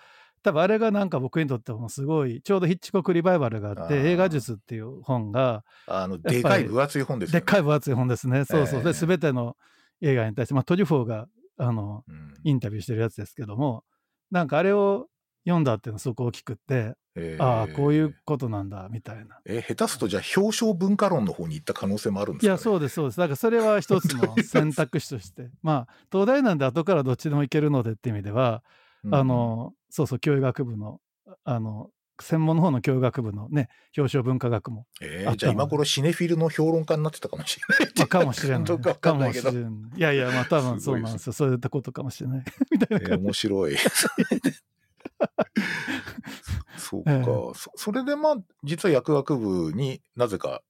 [0.42, 7.40] 多分あれがなんか僕にとってもすごいちょうどヒッチコックリバイバルがあって映画術っていう本があの、でかい分厚い本ですよね。
[7.40, 8.44] でっかい分厚い本ですね。
[8.44, 8.78] そうそう。
[8.78, 9.56] ええで全ての
[10.00, 11.26] 映画に対して、まあ、トリュフォーが
[11.58, 13.82] あのうんインタビューしてるやつですけども
[14.30, 15.08] なんかあれを
[15.48, 19.40] 読んだっていうのはすごく大きくって、えーああこういうことなんだみたいな。
[19.44, 23.18] え、下手するとじゃあ表彰文化論の方に行った可能性もあるんですか、ね、いやそうですそうです。
[23.18, 25.50] だからそれは一つの 選択肢として。
[25.62, 28.62] まあ東大なんで後からどっちでもいけるのでって意味では、
[29.04, 31.00] うんあ、のそうそう教育学部の
[31.44, 37.92] あの専門の方の教育学部のね表彰文化学も、えー、じゃあ今頃シネフィルの評論家になってたかもしれない。
[37.96, 38.78] まあ、かもしれない。
[39.00, 39.62] かもしれない。
[39.96, 41.32] いやいやまあ多分そうなんですよ。
[41.32, 42.44] そういったことかもしれない。
[42.70, 43.76] みたいなえー面白い。
[46.76, 47.24] そうか、 ええ。
[47.24, 47.72] そ。
[47.76, 50.62] それでまあ、実は薬学部になぜか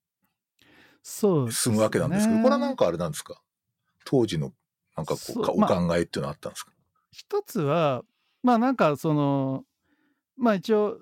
[1.03, 3.41] 進むわけなんですけど、ねこれはなんかあれなんですか？
[4.05, 4.53] 当時の
[4.97, 6.73] なんかこうかお考えっていうのはあったんですか、
[7.11, 8.03] 一つは
[8.43, 9.65] まあなんかその
[10.37, 10.99] まあ一応、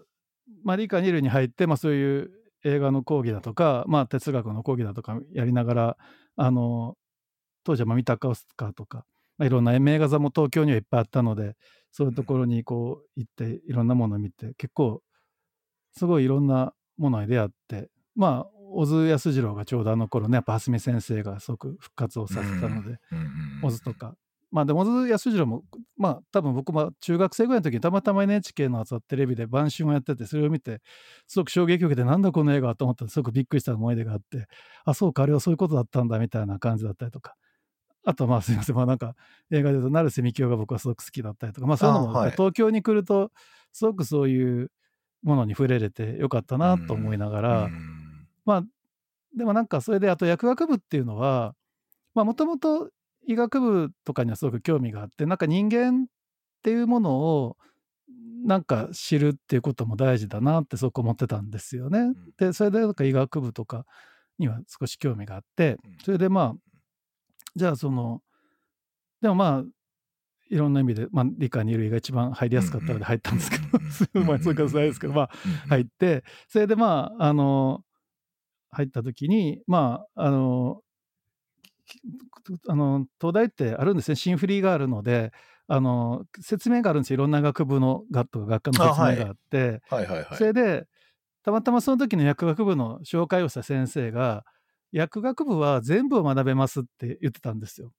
[0.64, 2.30] まあ、理科2類に入って、まあ、そういう
[2.64, 5.96] 映画の講義だとか、まあ、哲学の講義だとかやりながら
[6.36, 6.96] あの
[7.64, 9.04] 当時は三鷹オスカーとか、
[9.38, 11.56] まあ、いろんな名画座も東京にはいっぱいあったので
[11.96, 15.00] そういうところにこう行っていろんなものを見て結構
[15.96, 22.98] すごいいろんなものに出会ってまあ小津安二郎がちょうどあの頃ねやっぱ蓮見先生がすごく復活をさせたので、
[23.62, 24.14] 小津とか。
[24.50, 25.62] まあでも小津安二郎も
[25.96, 30.82] まあ多分僕も中学生ぐらいの時にたまたま NHK の朝テレビで晩春をやっててそれを見て
[31.26, 34.46] すごく衝撃を受けてなんだこの映画と思ったらすごくびっくりした思い出があって
[34.84, 37.34] あそうかあれはそういうことだったんだみたいな感じだったりとか
[38.06, 38.76] あとまあすいません。
[38.76, 39.16] まあなんか
[39.50, 43.32] 映画で言うと成瀬みきおが僕はすごく好きだったりとかまあそういうのも東京に来ると
[43.72, 44.70] すごくそういう
[45.24, 47.70] ものに触れれてよかったなと思いながら
[48.44, 48.62] まあ
[49.36, 51.54] でもなんかそれであと薬学部っていうのは
[52.14, 52.90] もともと
[53.26, 56.06] 医学部とかにはすごく興味があってなんか人間っ
[56.62, 57.56] ていうものを
[58.44, 62.12] なんか知るっていうことも大事だなってすごく思ってたんですよね。
[62.38, 63.84] でそれでなんか医学部とか
[64.38, 66.54] には少し興味があってそれでまあ
[67.56, 68.20] じゃあその
[69.20, 69.64] でもまあ
[70.48, 75.30] いろんな意味で、まあ、理科二類が一番入りやすかったので入ったんですけど、まあそうですけどまあ
[75.68, 77.82] 入ってそれでまああの
[78.70, 80.82] 入った時にまああの
[82.68, 85.32] あの東大ってあるんですね、シンフリーがあるので、
[85.68, 89.80] あの説明があるんですよ、いろんな学部の学科の説明があって、
[90.36, 90.86] それで、
[91.42, 94.44] たまたまその時の薬学部の紹介をした先生が、
[94.92, 97.92] 薬学部は全部を学べますって言ってたんですよ。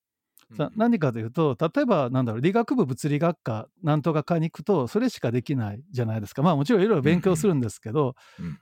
[0.56, 6.42] さ何かというと例えばなんだろう理学部物理学科なんとか科に行くとそれしかできないじゃないですか。
[6.42, 8.16] まあもちろんいろいろ勉強するんですけど、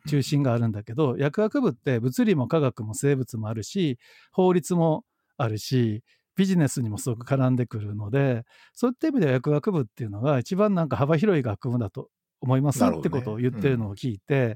[0.07, 3.99] 中心があるんだけど薬学部って物理も科学も生物もあるし
[4.31, 5.03] 法律も
[5.38, 6.01] あるし
[6.35, 12.09] ビジネスにもすごく絡んでくるのでそういった意味では薬学部っていうのが一番なんか幅広い学部だと
[12.41, 14.55] 思いますってことを言ってるのを聞いて、うん、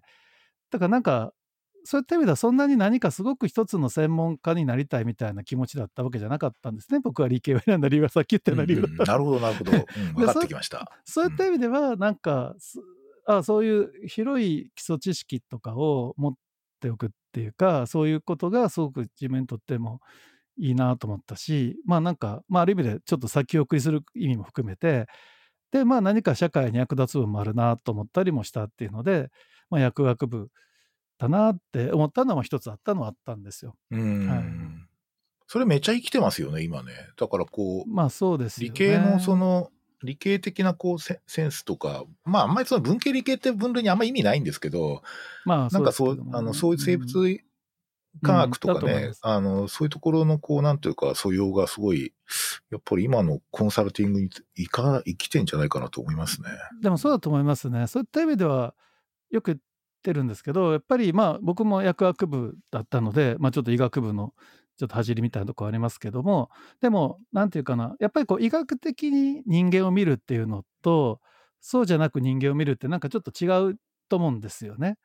[0.71, 1.31] だからなんか
[1.83, 10.91] そういった意味ではそんなに何かすごく一つの専門家になりたいみたいな気持ちだったわけじゃなかったんですね僕は理系を選んだ理由はさっき言ったような理由だった、うんうん、なるほどなるほど、うん、 分かってきました。
[11.05, 12.55] そういった意味ではなんか、
[13.27, 16.33] うん、あそういう広い基礎知識とかを持っ
[16.79, 19.99] ておくっていうかそういうことがすごく自分にとっても
[20.57, 25.07] いいなと思ったしまあなんか、まあ、ある意味でちょっと先送りする意味も含めて
[25.71, 29.29] でまあ何か社会に役立つ部分もあるなと思ったりもしたっていうので、
[29.69, 30.49] まあ、薬学部
[31.19, 33.75] だなって思ったのは一つあったのはあったんですよ。
[33.91, 34.43] うん、はい、
[35.47, 36.93] それめっちゃ生きてますよね今ね。
[37.17, 39.69] だからこうまあそうです、ね、理系のその
[40.01, 45.03] 理系的なこうセンスとか、まあ、あんまりその文系理系って分類にあんまり意味ないんですけど、
[45.45, 47.37] まあ、なんかそう、あの、そういう生物
[48.23, 52.13] 科学とかね、うん、あの、そういうところの、こう、なんというか、素養がすごい、
[52.71, 56.49] やっぱり今のコンサルティングにいか生きてんじゃないかなと思いますね。
[56.81, 57.87] でもそうだと思いますね。
[57.87, 58.73] そういった意味では、
[59.31, 59.59] よく
[60.01, 64.33] てるんですけど、やっぱりまあ、僕も薬学部だったので、まあ、ちょっと医学部の、
[64.77, 66.49] ちょっと走りみたいなとこありますけども、
[66.81, 71.19] でも、なんていうかな、やっぱりこう、医学的に人間を見るっていうのと、
[71.61, 73.75] そうじゃなく人間を見るって、なんかちょっと違う
[74.07, 74.97] と思うんですよね。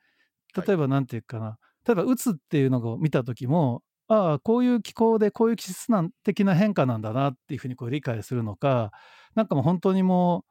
[0.56, 5.86] 例えば、なんていうかな、はい例えばうつっていうのを見た時もああこういう気候でこういう気質
[6.24, 8.90] 的な変化なんだなっていうふうにこう理解するのか
[9.34, 10.44] なんかもう本当にも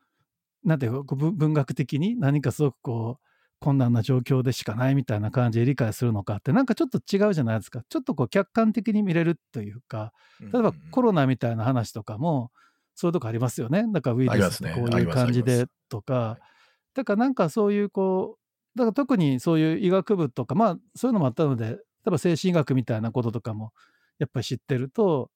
[0.63, 3.27] うなんていうか文学的に何かすごくこう
[3.63, 7.81] 困難な状況でしかないみたいな感じで理解するのかってなんかちょっと違うじゃないですか。
[7.87, 12.51] ちょっとこう客観的に見れるというか例えばコロナみたいな話とかも
[12.93, 13.85] そういうとこありますよね。
[13.93, 16.37] だからウイルスこういう感じでとか、
[16.93, 21.75] だからなんかそういうこうだから特にそういう医学部とか、まあそういうのもあったので、例
[22.07, 23.71] えば精神医学みたいなこととかも
[24.19, 25.31] やっぱり知ってると、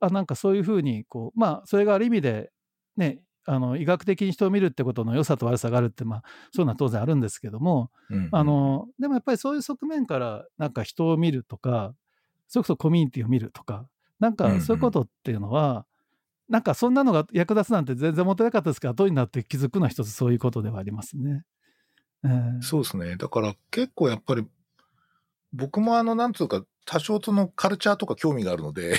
[0.00, 2.50] あなんかそういうふうにこう、まあそれがある意味で
[2.96, 11.94] ね、あの医学的に人を見るってことの良さと悪さがあるって、まあそういうのは当然あるんですけども、うんうん、あのでもやっぱりそういう側面からなんか人を見るとか、
[12.48, 13.86] それこそコミュニティを見るとか、
[14.20, 15.84] なんかそういうことっていうのは、うんうん
[16.48, 21.44] なんかそんなのが役立つなんて全然思ってなかったですけど、後になって気づくのは一つそういうことではありますね。
[22.60, 23.16] そうですね。
[23.16, 24.46] だから結構やっぱり、
[25.54, 28.98] 僕もあの、なんつうか、多少そのカルチャーとか興味があるので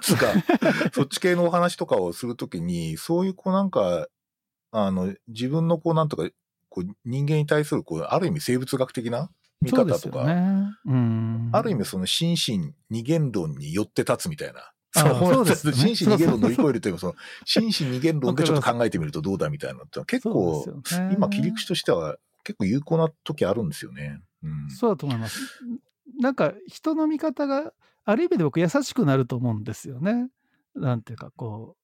[0.00, 0.26] つうか、
[0.92, 4.06] そっち系のお話とかをするときに、そういうこうなんか、
[4.70, 6.28] あの、自分のこうなんとか、
[6.68, 10.68] こう人間に対するこう、ある意味生物学的な見方とか、ね、
[11.52, 14.72] ある意味その心身二元論によって立つみたいな。
[14.94, 15.72] そうです、ね。
[15.94, 20.64] 心身二元論乗り越えるというか、その、心身二元論でちょっと考えてみるとどうだみたいなのって結構、
[21.12, 24.20] 今切り口としては結構有効な時あるんですよね。
[24.42, 25.40] うん、そうだと思います。
[26.20, 27.72] なんか人の見方が
[28.04, 30.28] ある意味で僕優しくなると思うんですよね。
[30.74, 31.76] なんていうかこ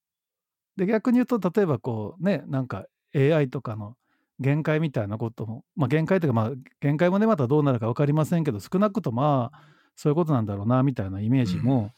[0.77, 0.81] う。
[0.81, 3.97] で逆に言うと例えばこうねなんか AI とかの
[4.39, 6.51] 限界みたいなことも、まあ、限界というか、まあ、
[6.81, 9.61] 限界もねまたどうなるか分かりませんけど少なくともまあ
[9.97, 11.91] そういうことなんだろうなみたいなイメージも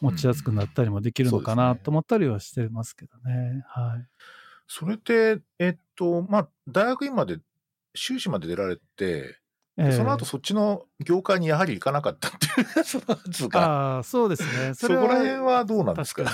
[0.00, 3.64] 持ちやすくなったりもできるのかなと思ったりはしてますけどね。
[3.68, 4.06] はい、
[4.66, 7.38] それって、えっと、まあ、大学院まで、
[7.94, 9.38] 修士まで出られて、
[9.76, 13.96] でその後そっちの業界にやはり行かなかったっていう、 その図が。
[13.96, 14.72] ああそうですね。
[14.74, 16.24] そこら辺はどうなんですか？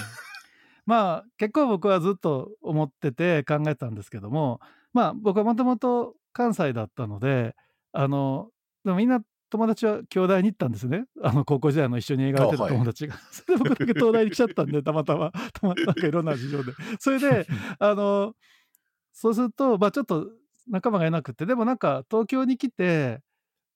[0.87, 4.61] まあ結構僕はずっと思ってて考えたんですけども
[4.92, 7.55] まあ僕はもともと関西だったので
[7.92, 8.48] あの
[8.85, 11.05] でもみんな友達は京大に行ったんですね。
[11.22, 16.72] あの高校時代の一緒に映画やってた友達が、 それで僕だけ東大に来ちゃったんでたまたまたまなんかいろんな事情で。
[16.98, 17.46] それで
[17.78, 18.35] あの
[19.12, 20.31] そうするとまあちょっと
[20.68, 23.20] 仲間がいなくてでもなんか東京に来て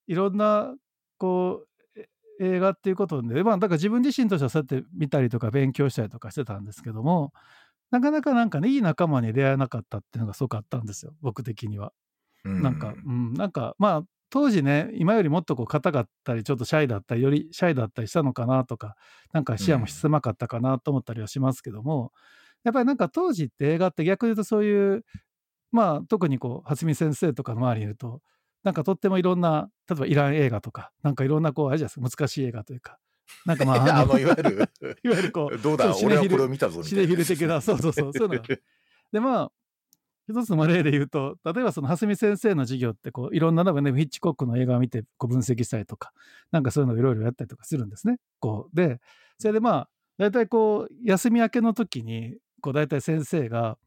[0.06, 0.74] いろんな
[1.18, 1.64] こ
[1.96, 2.00] う
[2.40, 7.32] え映画っていうことで、まあ、だから自分自身としてはそうやって見たりとか勉強したりとかしてたんですけども
[7.90, 11.92] なかなかなんかねいい仲間に出会えなかったっていうのがすごくあったんですよ僕的には。
[12.44, 18.96] うなんか、うん、なんかまあ当時ね今よりもっとこう硬かったりちょっとシャイだったりよりシャイだったりしたのかなとか
[19.32, 22.12] なんか視野も狭かったかなと思ったりはしますけども、
[22.64, 25.04] やっぱりなんか当時って映画って逆に言うとそういう
[25.70, 28.20] まあ特にこう初見先生とかの周りにいると
[28.66, 32.98] なんかとってもいろんな例えばイラン映画とかなんかいろんなこうあれじゃないですか難しい映画というか
[33.44, 34.50] なんかまあ あのいわゆる、
[35.04, 37.04] いわゆるこうどうだ、俺はこれを見たぞみたいな。
[37.04, 38.42] シネフィル的なそうそうそうそういうのが
[39.12, 39.52] でまあ
[40.28, 46.12] 一つの例で言うと例えばその蓮見先生の授業ってこういろんな多分ねヒッチコックの映画を見てこう分析したりとか
[46.50, 48.18] なんかそういうのをいろいろやったりとかするんですね。
[48.40, 49.00] こうで
[49.38, 53.78] それでまあ大体こう休み明けの時にこう大体先生が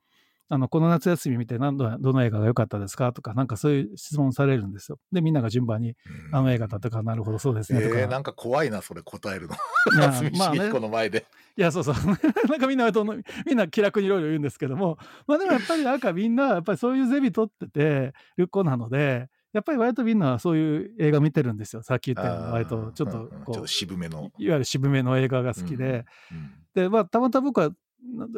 [0.52, 3.14] あのこの夏休み見て何度どの映画が良かったですか？
[3.14, 4.98] とかなんかそういう質問されるんですよ。
[5.12, 6.36] でみんなが順番にうん。
[6.36, 7.82] あの映画だとかなるほどそうですね。
[7.82, 9.56] とか、えー、なんか怖いな、それ答えるの。
[9.96, 11.26] 夏見茂彦の前で。
[11.56, 11.96] いやそうそう。
[12.50, 13.14] なんかみんなとみ
[13.54, 14.98] んな気楽にいろいろ言うんですけども。
[15.28, 21.84] まあでもやっぱりなんかみんなやっぱりそういうゼミ取っててる子なのでやっぱり割とみんなそういう映画見てるんですよ。
[21.84, 24.32] さっき言ったように割とちょっとうんうんう渋めの。
[24.40, 27.74] いわゆる渋めの映画が好きで、うんでまあたまたま僕はな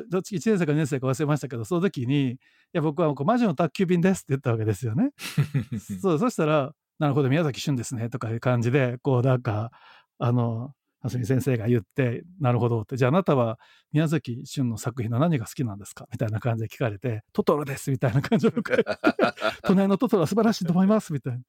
[0.10, 2.38] どっち1年生か2年生か忘れましたけどその時に「い
[2.74, 5.12] や僕はこう魔女の宅急便です」って言ったわけですよね。
[6.02, 9.72] そうそしたら「なるほど宮崎駿ですね」とかいう感じでこうなんか
[10.20, 13.60] あの蓮見先生が言って「なるほど」って「じゃああなたは
[13.92, 19.32] 宮崎駿の作品の何が好きなんですか?」みたいな感じで聞かれて「トトロです」みたいな感じで僕が言って
[19.64, 21.40] 「隣のトトロは素晴らしいと思います」みたいな。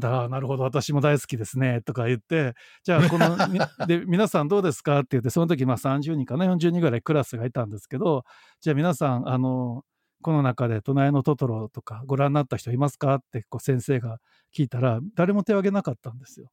[0.00, 5.00] だからああなるほど私も大好きですねとか言ってじゃあこの みで皆さんどうですか？
[5.00, 8.24] って言ってその時まあ30人かな40人ぐらいクラスがいたんですけど
[8.60, 9.84] じゃあ皆さんあの
[10.22, 13.16] この中で「隣のトトロ」とかご覧になった人いますか？
[13.16, 14.18] ってこう先生が
[14.56, 16.48] 聞いたら誰も手を挙げなかったんですよ。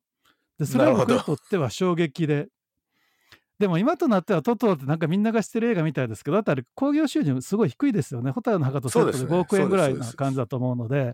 [0.58, 2.48] でそれは僕にとっては衝撃で。
[3.60, 8.32] でも今となってはトトロってなんかみんなが知ってる映画みたいですけどだってあれ興行収入すごい低いですよね。
[8.32, 11.14] ホタルの墓とセットでそうですね5億円ぐらいな感じだと思うので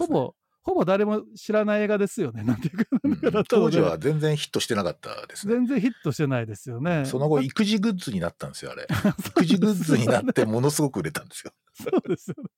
[0.00, 0.34] ほぼ
[0.66, 2.42] ほぼ誰も知らない映画ですよね。
[2.42, 5.54] なんていうかうなん当時は全然ヒットしてなかったですね。
[5.54, 7.04] 全然ヒットしてないですよね。
[7.04, 8.88] その後、育児グッズになったんですよ、あれ。
[9.30, 11.52] 育児グッズになってものすごく売れたんですよ。
[11.72, 12.50] そうですよね。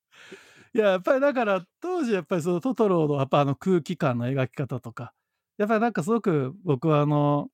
[0.75, 5.13] いややっぱりだから当時やっぱりそのトトロのやっぱあの空気感の描き方とか
[5.59, 7.49] やっぱりなんかすごく僕はあの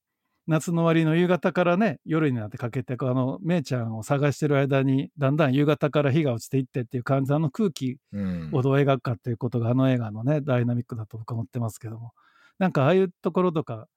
[0.47, 8.51] 夏の終わりの夕方からね夜になってかけてあのめいちゃんを探してる間にだんだん夕方から日が落ちていってっていう感じのあの空気うん。
[8.53, 12.13] をどう描くかっていうことがあの映画のねダイナミックだと僕は思ってますけども。
[12.59, 13.89] なんかああいうところとか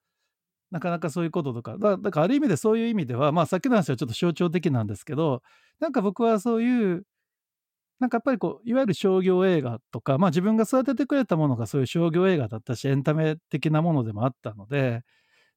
[0.71, 5.41] なかなかそういうこととかだだからある意味でそういう意味ではまあさっきの話はちょっと象徴的なんですけど
[5.79, 7.03] なんか僕はそういう
[7.99, 15.01] なんかやっぱりこういわゆる商業映画とか、まあ、自分が育ててくれたものがそういう商業映画だったしエンタメ的なものでもあったので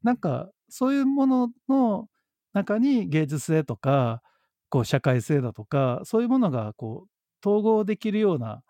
[0.02, 2.06] なんかそういうものの
[2.52, 4.22] 中に芸術性とか
[4.68, 8.62] こう社会性だとかそういうものがこう統合できるような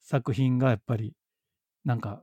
[0.00, 1.14] 作品がやっぱり
[1.84, 2.22] なんか、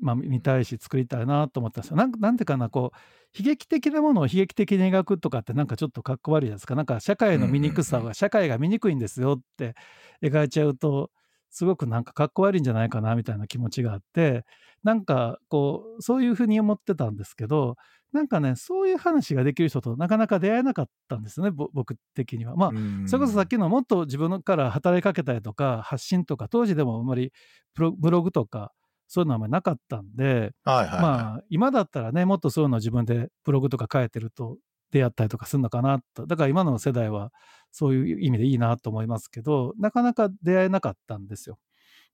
[0.00, 1.96] まあ、見たいし作りたいなと思ったんですよ。
[1.96, 2.98] なんなんていうかなこう
[3.38, 9.74] 悲劇的なものを悲劇的に描くとかってなんかちょっとかっこ悪いじゃないですかなんか社会の醜さは社会が醜いんですよって
[10.22, 11.10] 描いちゃうと
[11.52, 14.44] すごくなんかかっこ悪いんじゃないかなみたいな気持ちがあって
[14.82, 17.76] なんかこうそういうふうに思ってたんですけど
[18.12, 22.56] なんかねそういう話ができる人となかなか出会えなかったんですねぼ僕的には。
[22.56, 27.32] まあうんそれこそさっきのもっと自分から働きかけたりとか発信とか当時でもあんまり
[27.76, 28.72] ブログとか
[29.06, 31.00] そういうのはあんまりなかったんで、はいはいはい。
[31.02, 34.56] まあ今だったらねもっとそういうのを自分でブログとか書いてると
[34.92, 36.26] 出会ったりとかするのかなと。
[36.26, 37.32] だから今の世代は
[37.72, 41.58] そういう意味でいいなと思いますけどなかなか出会えなかったんですよ。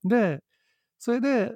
[0.05, 0.41] で
[0.99, 1.53] それで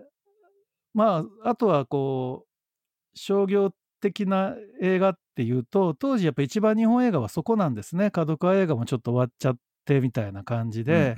[0.93, 8.11] まああとはこう商業的な映画っていうと当時やっぱ一番日本映画はそこなんですね。
[8.11, 11.17] 角川映画もちょっと終わっちゃっってみたいな感じで、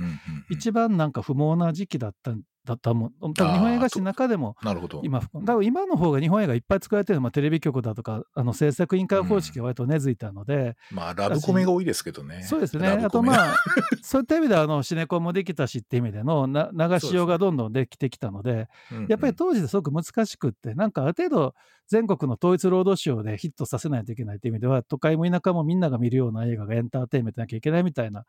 [0.51, 3.13] 一番なんか不毛な時期だったんだったもん。
[3.21, 5.01] 多分日本映画史の中でもなるほど。
[5.05, 12.43] 今、多分今の方が日本映画いっぱい作られてるのは、まあ、テレビ局だとか、あの制作委員会方式が割と根付いたので、まあ、ラブコメが多いですけどね。
[12.43, 13.57] そうですね、あとまあ、
[14.03, 19.07] そういった意味ではあのシネコンもできたしっていう意味でのな流しようがどんどんできてきたので、うんうん。
[19.09, 21.55] やっぱり当時ですごく難しくって、なんかある程度、
[21.87, 28.25] 全国の統一労働省でヒットさせないといけないという意味では、都会も田舎もみんなが見るような映画がエンターテインメントなきゃいけないみたいな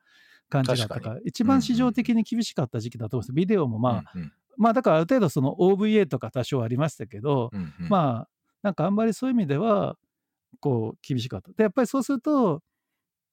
[0.50, 4.34] 感じだったか、ら一番市場的に厳しかった時期だと思うんです、ビデオもまあ、うんうん。
[4.58, 7.89] まあだからある程度、その OVA とか多少ありましたけど、うんうん。
[7.89, 8.30] まあ、
[8.62, 9.98] なんかあんまりそういう意味では、
[10.60, 11.52] こう、厳しかった。
[11.52, 12.62] で、やっぱりそうすると、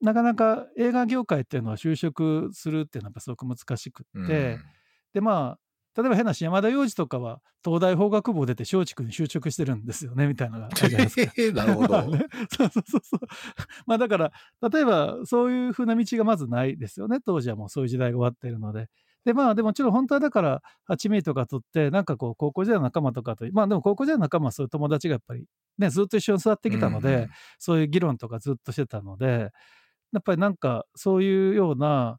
[0.01, 4.59] なかなか映画業界っていうのは就職するっていうのはやっぱすごく難しくって、
[5.15, 5.59] で、まあ、
[5.97, 11.32] 例えば変なし、山田洋次とかは東大法学部を出て松竹に就職してるんですよね、みたいなのが あるじゃないですか。
[11.36, 11.99] うんなるほまど。
[11.99, 13.20] あ ねそうそうそうそう。
[13.86, 14.32] まあだから、
[14.70, 17.18] 例えばそういう風な道がまずないですよね。
[17.24, 18.88] 当時はもうそういう時代が終わっているので。
[19.24, 25.45] で、まあでもちろん本当はだから、8ミリとか取って、なんかこう、高校時代の仲間とかと、まあでも高校時代の仲間はそういう友達がやっぱり、
[25.78, 27.28] ね、ずっと一緒に育ってきたので、
[27.59, 29.53] そういう議論とかずっとしてたので、
[30.12, 32.18] やっぱりなんかそういうような、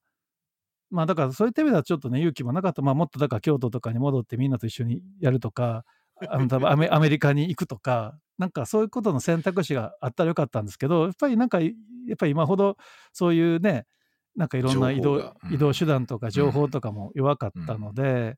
[0.93, 2.83] まあだからそういった意味ではちょっとね、勇気もなかった。
[2.83, 5.85] まあもっとだから京都とかに戻ってみんなと一緒にやるとか、
[6.29, 11.69] あの多分アメアメリカに行くとか、なんかそういうことの選択肢があったらよかったんですけど、やっぱりなんか、や
[12.13, 12.77] っぱり今ほど
[13.11, 13.87] そういうね、
[14.35, 15.17] なんかいろんな移動う
[15.49, 15.53] ん。
[15.53, 18.37] 移動手段とか情報とかも弱かったので、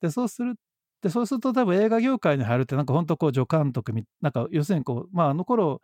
[0.00, 0.56] で、そうする
[1.00, 5.80] で、そうすると多分映画業界に入るって、なんか本当こう助監督み、なんか要するにこう、まああの頃、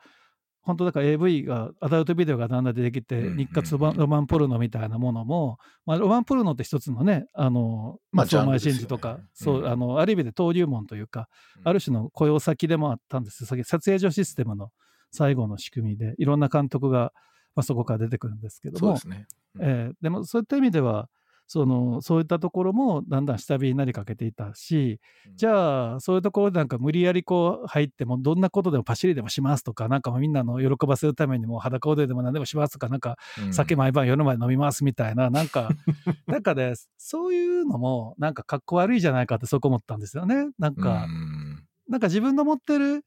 [0.62, 8.78] 本当だから AV が、アダルトビデオがだんだん出てきて、うん日活ロマンポルノみたいなものも、まあ、ロマンポルノって一つのね、あの、まあ相前ジャンルですよね。
[8.78, 9.28] 真司とか、うん。
[9.32, 11.28] そう、あの、ある意味で登竜門というか、
[11.60, 11.68] うん。
[11.68, 13.42] ある種の雇用先でもあったんです。
[13.42, 13.64] よ。
[13.64, 14.70] 撮影所システムの
[15.10, 17.12] 最後の仕組みで、いろんな監督が、
[17.54, 18.98] まあ、そこから出てくるんですけども。
[18.98, 19.26] そうで、すね。
[19.54, 19.62] うん。
[19.62, 21.08] えーでもそういった意味では
[21.52, 25.00] そのそういったところもだんだん下火になりかけていたし
[25.34, 33.52] じゃあそういうところでなんか無理やりこう入ってもどんなことでもパシリでもしますとかなんかみんなの喜ばせるためにもう裸踊りでも何でもしますとかなんかうん。
[33.52, 35.70] 酒毎晩夜まで飲みますみたいななんか
[36.28, 40.50] なんかでそういうのもなんかかっこ悪いじゃないかってそこ思ったんですよね。
[40.56, 41.64] なんか、うん。
[41.88, 43.04] なんか自分の持ってる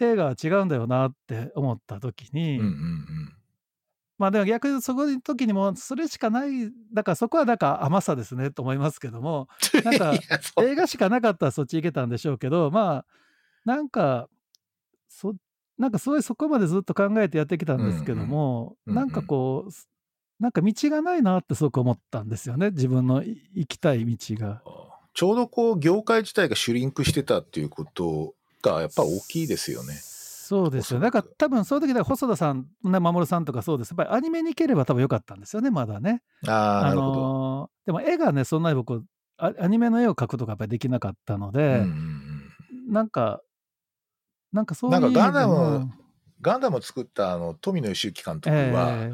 [0.00, 3.41] 映画は違うんだよなって思った時に、うんうんうん
[4.18, 9.48] まあでも逆にそこの時にもそれしかないだからそこはだから甘さですねと思いますけども
[9.84, 13.06] なんかいやそう映画しかなかったらそっち行けたんでしょうけどまあ
[13.64, 14.28] なんか
[15.08, 15.34] そ
[15.78, 19.88] なんかそういうそこまでずっと考えてやってきたんですけども、うんうんなんかこうす
[20.38, 24.60] なんか道がないなってすごく思ったんですよね自分のい行きたい道が。
[25.14, 29.94] ちょうどこう業界自体がシュリンクしてたっていうことがやっぱ大きいですよね。
[30.52, 31.00] そうですよ。
[31.00, 33.92] だおそらくから多分その時で細田さん、ね、守さんとかそうです。
[33.92, 36.22] やっぱりアニメに行ければ多分よかったんですよね、まだね。
[36.46, 37.20] ああ、なるほど。
[37.20, 39.02] のーでも絵がね、そんなに僕、
[39.38, 41.84] あアニメの絵を描くとかやっぱりできなかったのうんで、うんう
[42.90, 43.40] んなんか、
[44.52, 45.90] なんかそういうなんかガンダム
[46.42, 49.12] ガンダムを作ったあの富野義行監督えは、え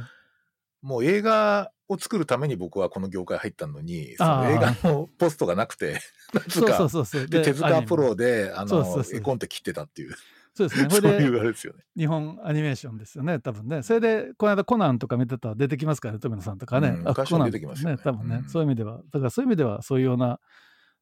[0.83, 6.01] もう映画を作るために僕はこの業界入ったのに、その映画のポストがなくて、
[6.51, 7.27] そうそうそうそう。
[7.29, 10.15] で手塚プロであのそうそうそう絵コンテ切ってたっていう、
[10.59, 10.89] そうですね。
[10.91, 11.85] そうそれでいうあれですよね。
[11.97, 13.83] 日本アニメーションですよね、多分ね。
[13.83, 16.89] それで、この間コナンとか見てたら出てきますからね、富野さんとかね。
[16.89, 19.01] うんあ昔はコナン出てきますよね多分ね、うんそういう意味では。
[19.13, 20.41] だからそういう意味では、そういうような、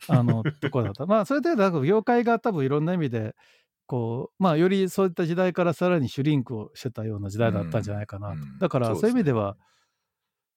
[0.09, 1.07] あの、 ところだった。
[1.07, 1.55] まあ、それで、
[1.87, 3.35] 業界が多分いろんな意味で、
[3.87, 8.35] こう、まあ、よりそういった時代からさらにシュリンクをしてたような時代だったんじゃないかなと。
[8.35, 9.57] うんうんだから、そういう意味では、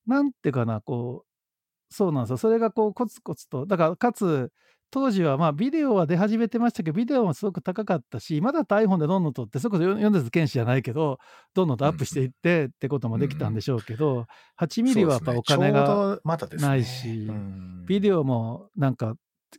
[0.08, 2.38] なんていうかな、こう、そうなんですよ。
[2.38, 4.52] それがこう、コツコツと、だから、かつ、
[4.92, 11.20] 当時はまあビデオは出始めてましたけど、ビデオもすごく高かったし、今だと iPhone でどんどん撮って、それこそ米津玄師じゃないけど、
[11.54, 14.26] どんどんとアップしていってってこともできたんでしょうけど、
[14.60, 16.20] 8ミリはやっぱお金が、
[16.58, 17.86] ないしうん。
[17.86, 19.16] ビデオもなんか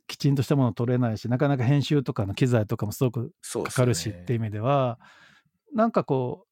[0.06, 3.32] きちんとしたもの撮れないし、なかなか編集とかの機材とかもすごく
[3.64, 4.98] かかるしっていう意味では、
[5.74, 6.46] なんかこ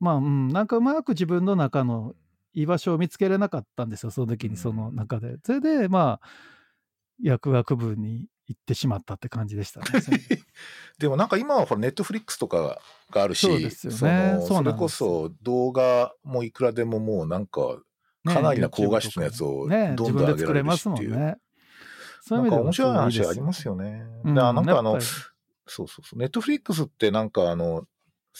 [0.00, 2.14] う、まあ、うん、なんかうまく自分の中の
[2.54, 5.36] 居場所を見つけれなかったんですよ、その時にその中で。
[5.44, 6.26] それで、まあ、
[7.20, 9.86] 薬学部に行ってしまったって感じでしたね。
[10.98, 17.78] でもなんか今はほらネットフリックスとかがあるし、それこそ動画もいくらでももうなんか
[18.24, 21.16] ねかなりな高画質のやつをね、どんどん上げられるしっていう。
[21.16, 21.36] ね。
[22.20, 24.04] そうないんか面白い話ありますよね。
[24.24, 26.18] なんかあの、そうそうそう。
[26.18, 27.84] ネットフリックスってなんかあの、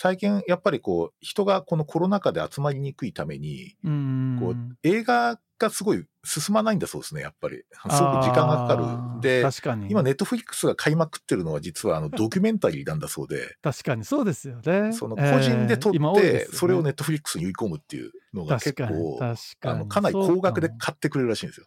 [0.01, 7.57] 最近やっぱりこう、人がこのコロナ禍で集まりにくいために、うんこう映画がすごい進まないんだそうですね、やっぱり。
[7.57, 9.21] すごく時間がかかる。
[9.21, 14.93] で、確かに今ネットフリックスが買いまくってるのは実はあのドキュメンタリーなんだそうで、確かにそうですよね。
[14.93, 21.67] その個人で撮って、それをネットフリックスに売り込むっていうのが結構、確かにあのかなり高額で買ってくれるらしいんですよ。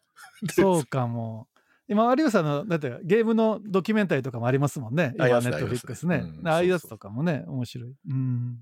[0.53, 1.49] そうかも。
[1.91, 5.13] 今、有吉さんの、だってゲームのドキュメンタリーとかもありますもんね。
[5.17, 7.93] 今、ネットフリックスねあああいうやつとかもね、面白い。
[8.09, 8.59] うん。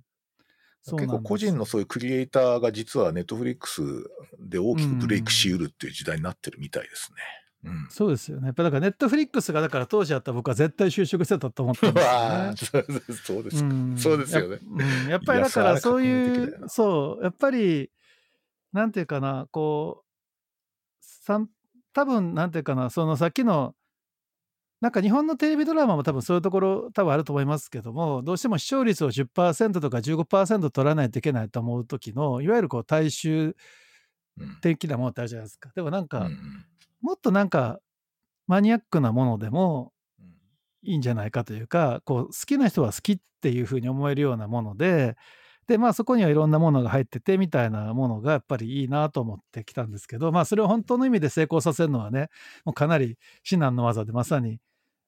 [0.83, 3.83] 結構個人のそういうクリエイターが実はネットフリックス
[4.39, 7.11] で大きくブレイクしうるっていう時代になってるみたいです
[7.63, 7.69] ね。
[7.71, 7.87] うん。
[7.91, 8.47] そうですよね。
[8.47, 12.87] やっぱだからネットフリックスがだから当時あった僕は絶対就職してたと思ってたんですよね。
[13.23, 13.67] そうですそう。
[13.67, 17.91] んそうですよねやっうんやっぱりだからそそういう、なそう、やっぱり、
[18.73, 20.09] なんていうかな、こう、
[21.99, 23.75] 多分なんていうかな、そのさっきの、
[24.81, 33.55] なんか日本のテレビドラマも多分そういうところ多分あると思いますけども、どうしても視聴率を10%とか15%取らないといけないと思う時の、いわゆるこう大衆
[34.37, 34.57] うん。
[34.61, 35.71] 的なものってあるじゃないですか。
[35.75, 36.33] でもなんうんか、
[37.01, 37.79] もっとなんか
[38.47, 40.39] マニアックなものでも、うん。
[40.83, 45.17] いいんじゃないかというかこう好きな人は好きっていうふうに思えるようなもので
[45.69, 52.29] でまあそこにはいろんなものが入っててみたいなものがやっぱりいいなと思ってきたんですけどまあそれを本当の意味で成功させるのはね
[52.65, 54.59] もうかなり至難の技でまさに、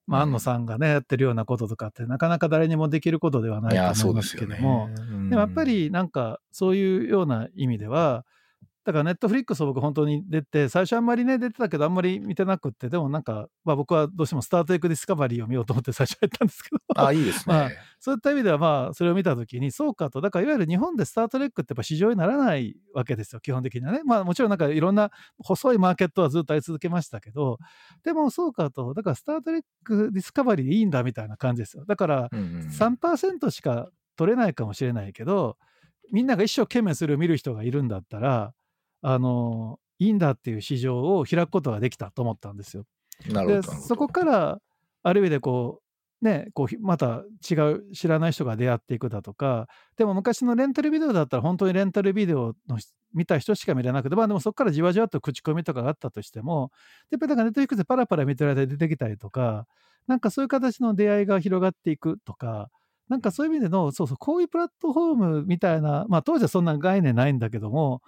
[0.06, 4.38] まあ、うん安野さんがねやってるようなこととかってなかなか誰にもできることではないと思いますそうです。
[4.38, 4.88] けども。
[4.96, 8.24] うんでもやっぱ、りなんかそういうような意味では
[8.84, 16.80] だからネットフリックスを僕本当に出て最初あんまりね出てたけどあんまり見てなくってでもなんか、まあ、僕はどうしても「スター・トレック・ディスカバリー」を見ようと思って最初入ったんですけど。
[16.96, 17.54] あ、いいです ね。
[17.56, 17.70] まあ
[18.00, 24.02] そういった意味ではまあそれを見た時にそうかとだからいわゆる日本で「スター・トレック」ってやっぱ市場にならないわけですよ基本的にはね。
[24.04, 27.60] まあもちろんなんかいろんな細いマーケットはずっとあり続けましたけど
[28.04, 31.86] でもそうかとだから「スター・トレック・ディスカバリー」でいいんだみたいな感じですよ。
[31.86, 35.58] だからうんうん3%しか取れないかもしれないけど
[36.12, 38.54] みんなが一生懸命それを見る人がいるんだったら
[39.02, 42.86] あのいいんだっていう市場を開くことができたと思ったんですよ。
[43.28, 44.60] でそこから
[45.04, 45.82] ある意味でこ
[46.22, 56.72] うねこうひまた違う知らない人が出会っていくだとかでも昔のレンタルビデオだったら本当にレンタルビデオのし見た人しか見れなくてまあでもそこからじわじわと口コミとかがあったとしても
[57.10, 59.68] やっぱりなんかネットフリックスでパラパラ見てる間に出てきたりとか
[60.08, 62.70] なんかそういう形の出会いが広がっていくとか
[63.10, 68.02] なんかそういう意味でのそうそうこういうプラットフォームみたいなまあ当時はそんな概念ないんだけども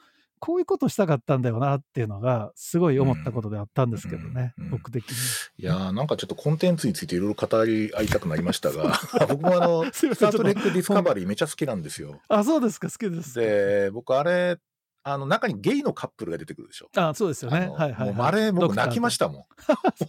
[0.44, 5.16] こういうことしたかったんだよなっていうのがすごい思ったことであったんですけどね、うんうん僕的に。
[5.58, 12.20] いやーなんかちょっとコンテンツについていろいろ語り合いたくなりましたが、 僕もあの、スタートレックディスカバリーめちゃ好きなんですよ。
[12.28, 13.40] あ、そうですか、好きです。
[13.40, 14.58] で、僕あれ、
[15.06, 16.90] あの中にゲイのカップルが出てくるでしょ。
[16.96, 17.60] あ、そうですよね。
[17.60, 18.14] はいはい、はい。
[18.14, 19.48] もうあれ、僕泣きましたも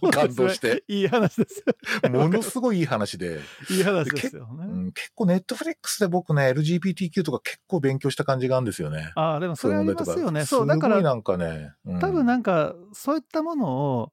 [0.07, 0.11] ん。
[0.11, 0.85] 感動して。
[0.87, 1.63] いい話です。
[2.09, 3.41] ものすごいいい話で。
[3.69, 4.65] いい話ですよね。
[4.65, 9.11] うん、結構ネットフリックスで僕ね、LGBTQ とか結構勉強した感じがあるんですよね。
[9.15, 10.45] あでもそれありますよね。
[10.45, 10.87] そう、だか。
[10.87, 14.11] ら、なんかね、うん多分なんか、そういったものを、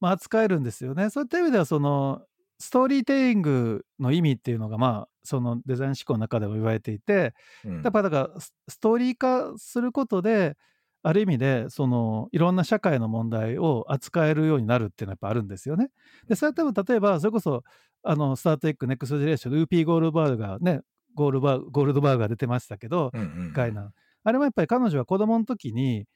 [0.00, 1.10] まあ、扱えるんですよね。
[1.10, 2.22] そういった意味では、その、
[2.62, 7.34] ストーリーテリングの意味っていうのが、まあ、そのデザイン思考の中でも言われていて、
[7.64, 10.56] うんやっぱだからスストーリー化することで
[11.02, 15.88] ある意味でそのいろんな社会の問題を扱えるようになるっていうのはやっぱあるんですよね。
[16.28, 17.64] でそれは多分例えばそれこそ
[18.04, 20.82] あのスター・トレック・ネクスト・ジェネレーションウーピー・ゴールドバーグがね
[21.16, 23.90] ゴールバーゴールドバーグが出てましたけど、うんうんガイナン、
[24.22, 26.06] あれもやっぱり彼女は子供の時に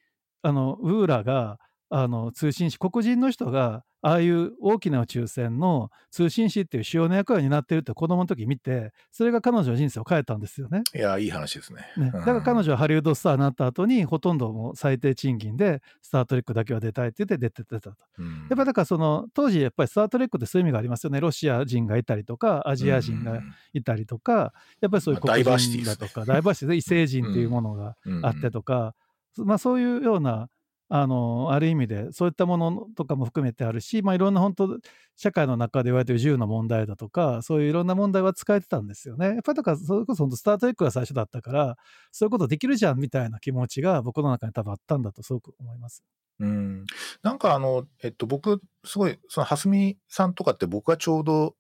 [0.43, 10.83] あのウフーラがあの通信士黒人の人がああいう大きな宇宙船の通信士っていう主要な役割になってるって子供の時見てそれが彼女の人生を変えたんですよね。
[10.95, 11.87] いや、いい話ですね。
[11.97, 17.97] ね、だから彼女はハリウッドスターになった後にほとんどもう最低賃金で「スター・トレック」だけは出たいって言って出て出たと。
[18.19, 21.21] うん、やっぱりだからその当時やっぱり「スター・トレック」ってそういう意味がありますよね。
[21.21, 23.41] ロシア人がいたりとかアジア人が
[23.73, 28.95] いたりとかやっぱりそういうまあ黒人だとかダイバーシティで異星人っていうものがあってとか、
[29.37, 30.49] まあ、そういうような
[30.89, 34.79] あのある意味でそういったものとかも含めてあるし、まあ、いろんな本当
[35.17, 39.27] 社会の中で言われてる自由の問題だとかそういういろんな問題は使えてたんですよね。
[39.27, 41.77] やっぱりだからそれこそ本当スター・トレックが最初だったから
[42.13, 46.05] そういうことできるじゃんみたいな気持ちが僕の中に多分あったんだとすごく思います。
[46.39, 46.85] うん、
[47.23, 51.57] なんかあの、えっと、僕、すごい、その、蓮見さんとかって僕がちょうど、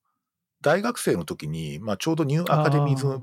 [0.66, 3.22] 大学生の時に、まあ、ちょうどニューアカデミズム、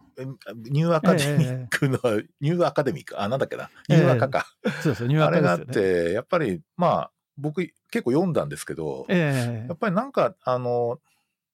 [0.70, 2.00] ニューアカデミックの、
[2.40, 4.46] ニューアカデミック、あ、なんだっけな、ニューアカか。
[4.82, 5.60] そうですよニューアあれがあっ。
[5.60, 11.02] て、やっぱり、まあ、僕、結構読んだんですけど、ええやっぱりなんか、あの、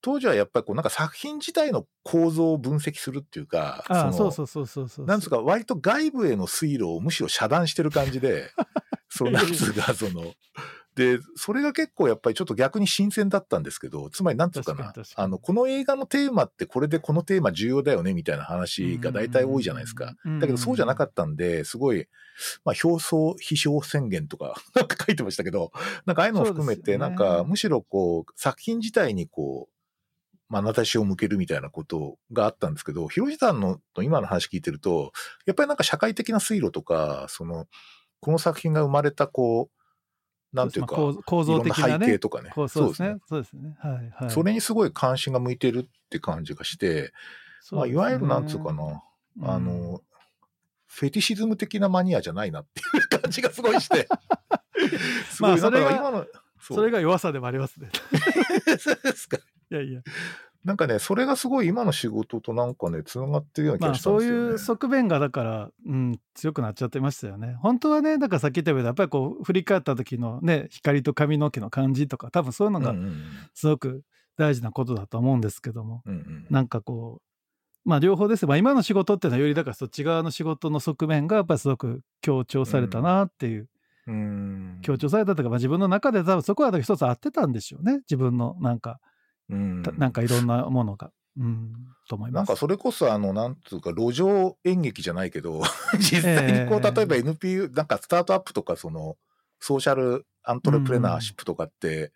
[0.01, 5.05] 当時はやっぱりこう、なんか作品自体の構造を分析するっていうか、あそうそうそうそうそう。
[5.07, 8.51] なんですか、割と外部への水路をむしろ遮断してる感じで、
[9.09, 10.35] その、なんつうか、その、
[10.99, 20.15] で、それが結構やっぱりちょっと逆に新鮮だったんですけど、つまりなんつうかな、あの、この映画のテーマってこれでこのテーマ重要だよねみたいな話が大体多いじゃないですか。
[20.41, 22.09] だけどそうじゃなかったんで、すごい、
[22.65, 25.71] まあ、表層非表宣言とか、なんか書いてましたけど、
[26.05, 29.73] なんかああいうのを含めて、なんかむしろこう、作品自体にこう、
[30.49, 35.13] まなざしを向けるみたいなことがあったんですけど、広瀬さんの今の話聞いてると、
[35.45, 37.67] やっぱりなんか社会的な水路とか、その、
[38.19, 39.78] この作品が生まれたこう、
[40.53, 42.51] なんていうか、構造的な、ね、背景とかね。
[42.55, 43.17] そうですね。
[43.27, 43.75] そうですね。
[43.79, 44.31] はいはい。
[44.31, 47.09] それにすごい関心が向いてるって感じがして、ね、
[47.71, 49.03] まあ、いわゆるなんつうかな、
[49.43, 50.01] あの、うん、
[50.87, 54.07] フェティシズム的なマニアじゃないなっていう感じがすごいして。
[55.39, 56.25] まあ、それが今の
[56.59, 57.89] そ、それが弱さでもありますね。
[58.79, 59.37] そうですか。
[59.71, 60.01] いやいや。
[60.66, 67.55] なんかね、それがすごい今の仕事となんかね、つながってるような気がしたんですよ、ね、まあ、そういう側面がだから、うん、強くなっちゃってましたよね。
[67.62, 72.93] 本当はね、だからさっき言ったように、やっぱりこう、振り返った時のね、光と髪の毛の感じとか、多分そういうのが
[73.53, 74.03] すごく
[74.38, 83.70] 大事なことだと思うんですけども、うんうん、なんかこう、まあ両方ですまあ今の仕事っていうのはよりだからそっち側の仕事の側面がやっぱりすごく強調されたなっていう。
[84.07, 87.99] うん、強調されたというか、まあ、自分の中で多分そこは一つ合ってたんでしょうね。
[88.10, 88.99] 自分のなんか、
[89.49, 91.11] うん、なんかいろんなものが。
[91.37, 91.73] うん、
[92.09, 92.49] と思います。
[92.49, 95.61] なんかそれこそあの、なんつうか、路上演劇じゃないけど、
[95.97, 99.15] 実際にこう、えー、例えば NPO、なんかスタートアップとか、その、
[99.59, 102.11] ソーシャルアントレプレナーシップとかって、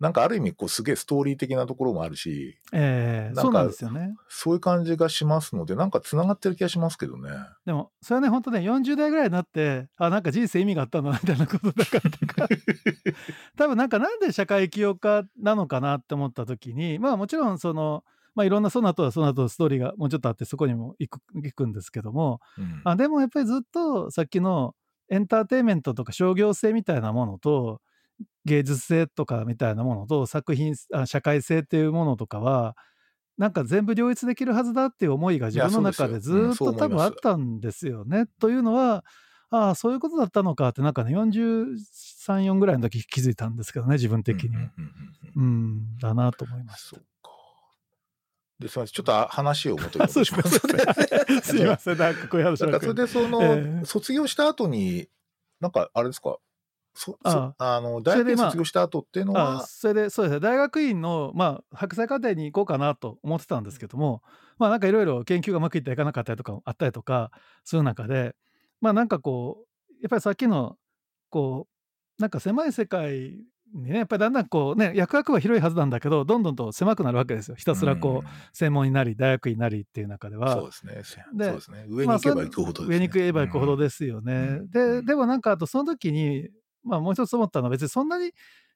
[0.00, 4.14] なんかある意味こうすげえストーリー的なところもあるし、えー、そうなんですよね。
[4.28, 7.30] そういう感じがしますので、なんか繋がってる気がしますけどね。
[7.66, 12.48] でも、それはね、本当ね、40代ぐらいになって、あ、なんか人生意味があったんだみたいなことだからとか、
[13.56, 18.04] 多分なんかなんで社会起業家なのかなって思った時に、まあもちろんその、
[18.36, 24.76] まあ、いろんなその後はその後ストーリーがもうちょっとあってそこにも行く行くんですけども、うん、あでもやっぱりずっとさっきの
[25.10, 27.80] エンターテインメントとか商業性みたいなものと
[28.48, 32.76] 芸術性とかみたいなものと作品あ社会性っていうものとかは
[33.36, 38.26] なんか全部両立できるはずだっていう思いが自分の中でずっと多分あったんですよね。
[38.40, 39.04] というのは
[39.50, 44.50] ああそういうことだったのかってなんかね434ぐらいの時気づいたんですけどね自分的に。
[45.36, 47.00] うんだなと思いました。
[48.58, 48.94] で、すみません。
[48.94, 50.58] ちょっと話を元に 戻します。
[51.46, 51.98] すみません。
[51.98, 55.08] なんかこういう話なんかそれで、その、えー、卒業した後に、
[55.60, 56.38] なんか、あれですか？
[56.98, 57.80] そああ。
[57.80, 60.40] の大学院卒業した後っていうのはそれでそうですね。
[60.40, 64.22] 大学院の、まあ、博士課程に行こうかなと思ってたんですけども、
[64.58, 67.30] まあなんかいろいろ研究がうまくいっていかなかったりとかあったりとか
[67.64, 68.34] する中で
[68.80, 70.76] まあなんかこうやっぱりさっきの
[71.30, 71.68] こ
[72.18, 73.38] うなんか狭い世界
[73.74, 77.56] ね、やっぱりだんだんこうね役枠は広いはずなんだけどどんどんと狭くなるわけですよ。
[77.56, 80.54] ひたすらこう、専門になり大学になりっていう中では。
[80.54, 80.94] そうですね。
[81.34, 81.84] でそうですね。
[81.86, 86.48] 上に行けば行くほど、ね、上に行けば行くほどですよね、うん、ででもなんかあとその時に
[86.84, 88.32] まあもう一つ思ったのは別にそんなに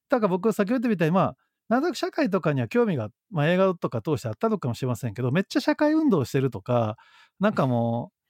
[0.09, 1.37] だから僕先ほど言ったみたいにまあ
[1.69, 6.97] なんとなく社会とかには興味が、まあ、映画とか通してあったのかもしれませんけどめっちゃ社会運動してるとか
[7.41, 8.23] なんかもう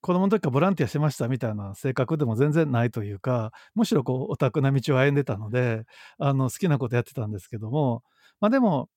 [0.00, 5.84] 子供の時からボランティアしてましたみたいな性格でも全然ないというかむしろこうオタクな道を歩んでたので
[6.18, 8.02] あの好きなことやってたんですけども
[8.40, 8.88] まあでも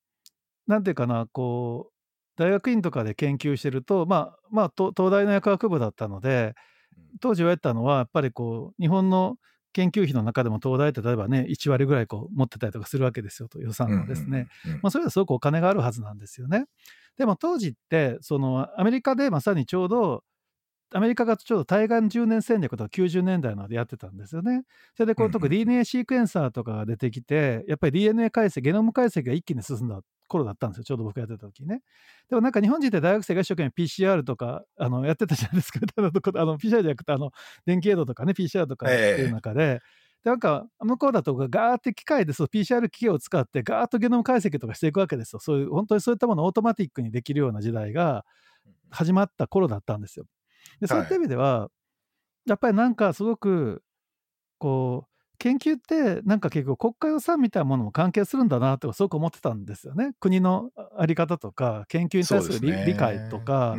[0.68, 1.92] 何て言うかなこう
[2.38, 6.54] 大学院とかで研究してるとまあまあ東大の薬学部だったので
[7.20, 9.36] 当時言われたのはやっぱりこう日本の
[9.74, 14.48] 研究費の中でも東大って例えばね1割ぐらいこう持ってたりとかするわけですよと予算のですね、
[14.82, 16.66] まあ、それはすごくお金があるはずなんですよね。
[17.18, 20.24] でも当時ってそのアメリカでまさにちょうど
[20.94, 24.64] アメリカがちょうど対岸10年戦略とか90年代のでやってたんですよね。
[24.96, 30.02] それでこう特に DNA シークエンサーとかが出てきて、やっぱり DNA 解析、ゲノム解析が一気に進んだ
[30.32, 31.82] 頃だったんですよ、ちょうど僕やってた時にね。
[32.30, 36.02] でもなんか日本人って大学生が一生懸命 PCR とかあのやってたじゃないですか、 あ
[36.46, 37.32] の PCR じゃなくてあの
[37.66, 39.64] 電気エイドとかね、PCR とかっていう中で。
[39.64, 39.80] えー
[40.24, 45.40] なんか向こうだとガーって機械でそう PCR 機器を使ってガーッとゲノム解析とかしていくわけですよ。
[45.40, 48.24] そういう本当にそういったものをオートマティックにできるような時代が
[48.92, 50.26] 始まった頃だったんですよ。
[50.80, 51.70] でそういった意味では、
[52.46, 53.82] やっぱりなんかすごく
[54.60, 55.11] こう
[55.42, 60.12] 研究ってなんか結構国家予算みたいなものも関係するんだなとすごく思ってたんですよね。
[60.20, 60.70] 国の
[61.00, 63.76] 在り方とか研究に対する理,、理解とかっ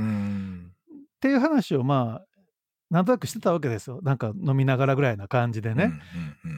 [1.21, 2.27] ていう話をまあ
[2.91, 4.01] なんとなくしてたわけですよ。
[4.03, 5.93] なんか飲みながらぐらいな感じでね。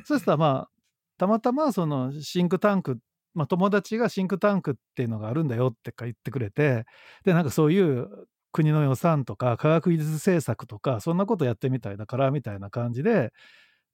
[0.06, 0.70] そしたらまあ
[1.18, 2.98] たまたまそのシンクタンク
[3.34, 6.84] まあ、友達がシンクタンクっていうのがあるんだよって言ってくれて
[7.24, 8.08] でなんかそういう
[8.52, 13.32] 国の予算とか科学技術政策とかそんなことやってみたいだからみたいな感じで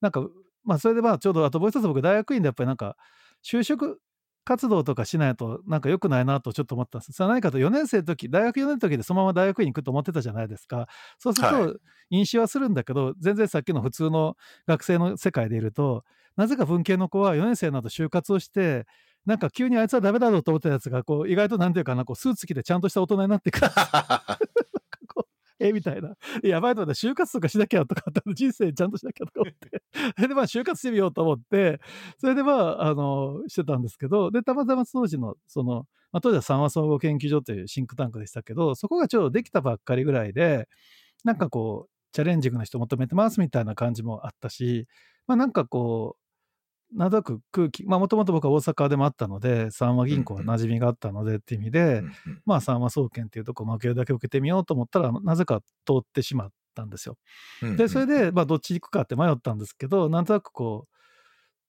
[0.03, 0.27] なんか
[0.65, 2.97] まあそれでまあちょうどあともう一つ僕大学院でやっぱりなんか
[3.45, 4.01] 就職
[4.45, 7.13] 活動とかしないとなんか良くないなとちょっと思ったんです。
[7.13, 10.89] それは何かと4年生の時大学4年の時でそのまま大学院に行くと思ってたじゃないですか。
[11.19, 11.79] そうするはと
[12.11, 14.37] 飲酒はするんだけど全然さっきの普通の
[14.67, 16.05] 学生の世界でいると
[16.37, 18.87] なぜか文系の子は4年生など就活をして
[19.27, 23.69] なんか急にあいつはダメだろうと思ったやつがこう意外となんていうかなこうスーツ着てちゃんとした大人になってくる
[25.61, 26.15] えみたいな。
[26.43, 28.03] やばいと思って就活とかしなきゃとか
[28.35, 29.83] 人生ちゃんとしなきゃとか思って。
[30.17, 31.81] それでまあ就活してみようと思って
[32.19, 40.69] それでまああのしてたんですけどでたまたま当時のその、まあ、当時は三和総合研究所というシンクタンクでしたけどそこがちょうどできたばっかりぐらいで
[41.25, 44.87] なんかこうチャレンジングな人求めてますみたいな感じもあったし
[45.27, 46.20] まあなんかこう
[46.93, 52.13] なんとなく空気、まあもともと僕は大阪でもあったので、三和銀行は馴染みがあったのでっていう意味で、うんうん
[52.45, 57.17] まあ三和総研っていうとこ、まあ受けるだけ受けてみようと思ったら、なぜか通ってしまったんですよ。
[57.63, 60.95] うんで、それで、まあどっち行くかって迷ったんですけど、なんとなくこう、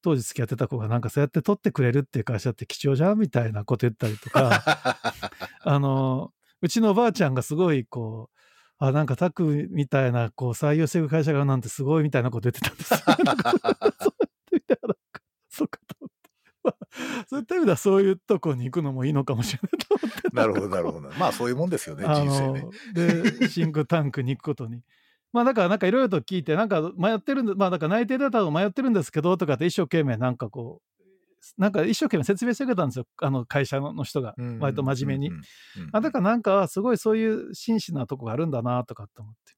[0.01, 4.63] 当時付き合ってた子がなんかそうやって取ってくれるっていう会社って貴重じゃんみたいなこと言ったりとか、
[5.61, 8.41] あの、うちのおばあちゃんがすごいこう、
[8.83, 12.99] あ、なんかタクみたいな、こう採用していく会社があるなんてすごいみたいなこと言ってたんですよ。
[14.59, 16.29] てなんかそうかと思って。
[16.63, 20.29] まあそういった意味ではそういうとこに行くのもいいのかもしれないと思って。
[20.33, 21.09] なるほど、なるほど。
[21.17, 22.61] まあそういうもんですよね、あ人生ね。
[22.61, 24.83] のでシンクタンクに行くことに。
[25.33, 30.91] まあだからなんかいろいろと聞いてなんか迷ってるんでまあだから内定だと迷ってるんですけどとかって一生懸命なんかこう
[31.57, 35.35] なんか一生懸命説明してくれたんですよあの会社の人がうん割と真面目に。
[35.91, 39.53] だからなんかすごいそういう真摯なとこがあるんだなとかって思って。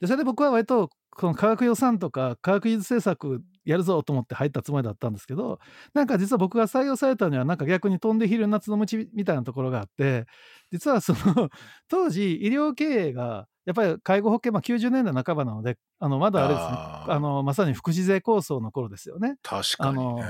[0.00, 5.58] でそれで僕は割とこの科学予算とか科学技術政策やるぞと思って入ったつもりだったんですけど
[5.94, 10.26] なんか実は僕が採用されたにはなんか逆に飛んでひる夏の道みたいなところがあって
[10.70, 11.50] 実はその
[11.88, 19.36] 当時医療経営がやっぱり介護保険、まあ、90年代半ばなのであのまだあれですねあのまさに福祉税構想の頃ですよね。
[19.42, 19.96] 確かに。
[19.96, 20.02] ね。
[20.02, 20.20] あの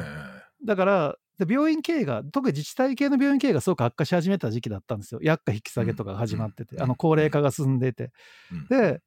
[0.67, 5.21] だからで病院経営が特に自治体系の病院経営がすごく悪化し始めた時期だったんですよ。
[5.23, 8.11] 薬価引き下げとかが始まってて、うんあの高齢化が進んでいて、
[8.53, 8.67] うん。
[8.69, 9.01] で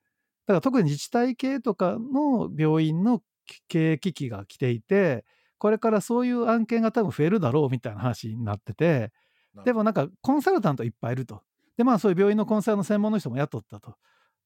[0.45, 3.21] だから特に自治体系とかの病院の
[3.67, 5.25] 経営危機が来ていて
[5.57, 9.11] これからそういう案件が多分増えるだろうみたいな話になってて
[9.65, 11.41] でもなんかコンサルタントいっぱいいると。
[11.77, 13.95] でまあそういう病院のコンサルの専門の人も雇ったと。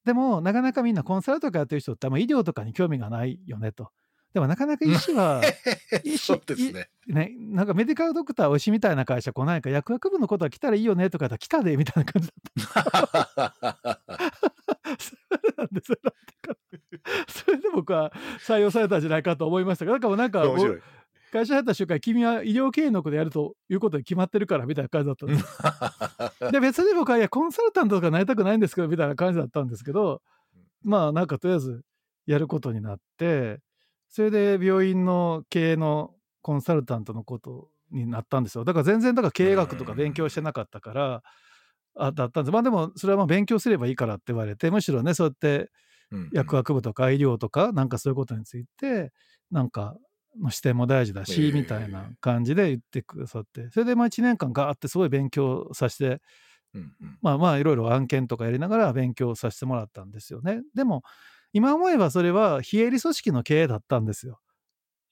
[0.06, 3.90] でもなかなかみんなコンサルとかやってる人ってあんま医療とかに興味がないよねと。
[4.34, 5.42] でもなかなか医 師は
[6.04, 6.90] 医師ですね。
[7.08, 14.00] ね、なんかメディカルドクターおいしみたいな会社来ないから薬学部のことは来たらいいよねとか来たでみたいな感じだった
[15.00, 16.56] それなんでそれなんてか
[17.28, 18.12] それで僕は
[18.46, 20.80] 採用されたんじゃないかと思いましたがだからなんか面白い。
[21.32, 26.52] 会社入った瞬間君は医療経営のことやるということに決まってるからみたいな感じだったんです。
[26.52, 30.22] で別に僕はいやコンサルタントとかなりたくないんですけどみたいな感じだったんですけど
[30.84, 31.84] まあなんかとりあえず
[32.26, 33.60] やることになって
[34.08, 38.64] それで病院の経営のコンサルタントのことになったんですよ。
[38.64, 41.24] だから全然だから経営学とか勉強してなかったから
[41.96, 42.54] あだったんです。
[42.54, 45.68] まあでもそれはまあ勉強すればいいからって言われてむしろねそうやってうん
[46.32, 49.12] 薬学部とか医療とかなんかそういうことについて
[49.52, 49.96] なんか
[50.42, 51.52] の視点も大事だし、ええ。
[51.52, 53.70] みたいな感じで言ってくださって。
[53.72, 56.22] それでまあ1年間ガーってすごい勉強させて
[57.22, 60.62] まあまあいろいろ案件とかやりながら勉強させてもらったんですよね。
[60.76, 61.04] でも
[61.54, 64.40] 今思えばそれは非営利組織の経営だったんですよ。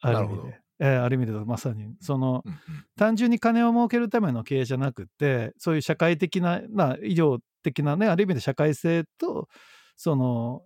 [0.01, 0.59] ある意味で。
[0.79, 1.95] えーある意味でまさに。
[2.01, 2.59] そのうんうん。
[2.97, 9.47] 単純に金を儲けるための経営じゃなくってそういう社会的な、まあ、医療的なねある意味で社会性と
[9.95, 10.63] その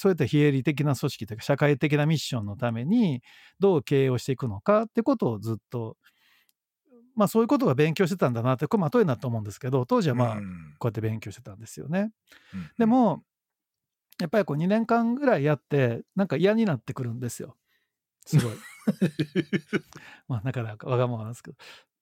[0.00, 3.22] そういった非営利的な組織というか社会的なミッションのために
[3.58, 5.98] どう経営をしていくのかってことをずっと
[7.14, 12.12] まあそういうことが勉強してたんだなってこれまあ後になったと思うんですけど当時はまあうんこうやって勉強してたんですよね。
[12.54, 13.22] うんでも、
[14.20, 17.56] やっぱりこう2年間ぐらいやって、なんか嫌になってくるんですよ。
[18.26, 18.52] すごい。
[20.28, 21.52] まあ、なかなかわがままなんですけ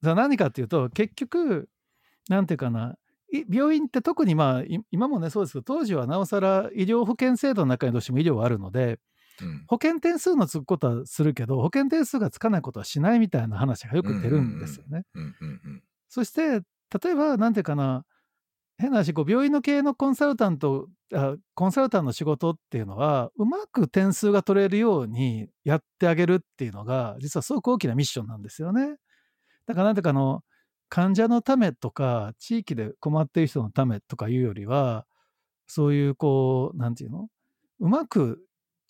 [0.03, 0.14] ど。
[0.14, 1.68] 何かっていうと、結局、
[2.28, 2.96] なんていうかな、い
[3.51, 8.99] 病院って特にまあ、い今もね、そうですけど、当時はなおさら医療保険制度の中にどうしても医療はあるので、
[9.41, 15.05] うん保険点数のつくことはするけど、保険点数がつかないことはしないみたいな話がよく出るんですよね。
[16.09, 16.62] そして、
[17.03, 18.05] 例えば、なんていうかな、
[18.79, 28.97] 変な話、こう病院の経営のコンサルタントあ、コンサルタントの仕事っていうのは、うまく点数が取れるようにやってあげるっていうのが、実はすごく大きなミッションなんですよね。
[29.66, 30.43] だから、なんていうかあの、
[30.89, 35.07] 患者のためとか、地域で困っている人のためとかいうよりは、
[35.66, 37.28] そういう、こう、なんていうの？
[37.80, 38.41] うまく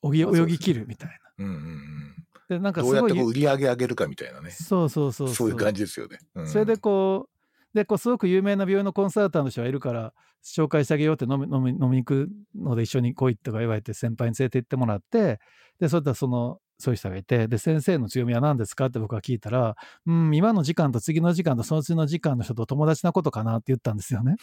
[0.05, 1.45] 泳ぎ切るみたいな。
[1.45, 2.15] うんうんうん
[2.49, 4.51] で、なんかどうやって売り上げ上げるかみたいなね。
[4.51, 6.19] そうそうそうそういう感じですよね。
[6.35, 15.41] うんそれでこう、で、こうすごく有名な病院のコンサルタントの人がいるから、紹介してあげようって飲み飲み飲みに行くので一緒に来いとか言われて先輩に連れて行ってもらって、
[15.79, 19.75] で、それでそのそういう人がいて、で、先生の強みは何ですかって僕は聞いたら、
[20.07, 24.37] うん、今の時間と次の時間とその次の時間の人と友達なことかなって言ったんですよね。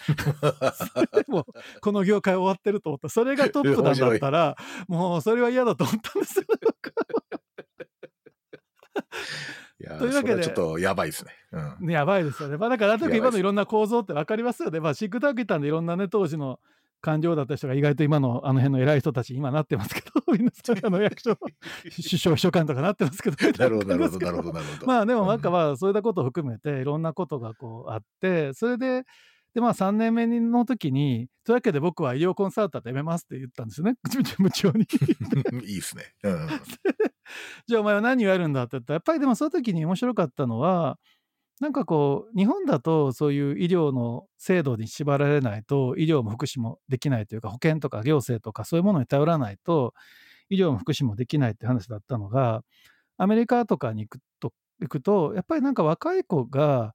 [1.14, 1.46] で も、
[1.82, 3.08] この業界終わってると思った。
[3.08, 4.58] それがトップなんだったら、
[4.88, 6.46] もうそれは嫌だと思ったんですよ。
[10.00, 10.44] というわけで。
[10.44, 11.32] ちょっとやばいですね。
[11.80, 12.58] うん、やばいですよね。
[12.58, 14.80] まあ、だから、今のいろんな構造って分かりますよね。
[14.80, 16.60] まあ、シックターク行ったんでいろんなね、当時の
[17.06, 20.52] 官僚だった人が意外と今のあの辺の偉い人たち今なってますけど、 みんな
[20.84, 21.38] あの役所、
[21.96, 24.88] 首相秘書官とかなってますけど、 なるほど、なるほど、なるほど、なるほど。
[24.88, 29.04] まあでもなんかまあそういったことを含めていろんなことがこうあって、それで、
[29.54, 33.98] でまあ3年目の時に、というわけで僕は医療コンサルタント辞めますって言ったんですよね、
[34.40, 34.88] 無調に。
[35.64, 36.06] いいですね。
[36.24, 36.48] うん、
[37.68, 40.98] じゃあお前は何をやるんだって言ったら、やっぱりでもその時に面白かったのは、
[41.62, 49.94] なんかこう、日本だとそういう医療の制度に縛られないと、医療も福祉もできないというか、保険とか行政とかそういうものに頼らないと、
[50.50, 52.62] 医療も福祉もできないって話だったのが、
[53.18, 56.94] アメリカとかに行くと、行くとやっぱりなんか若い子が、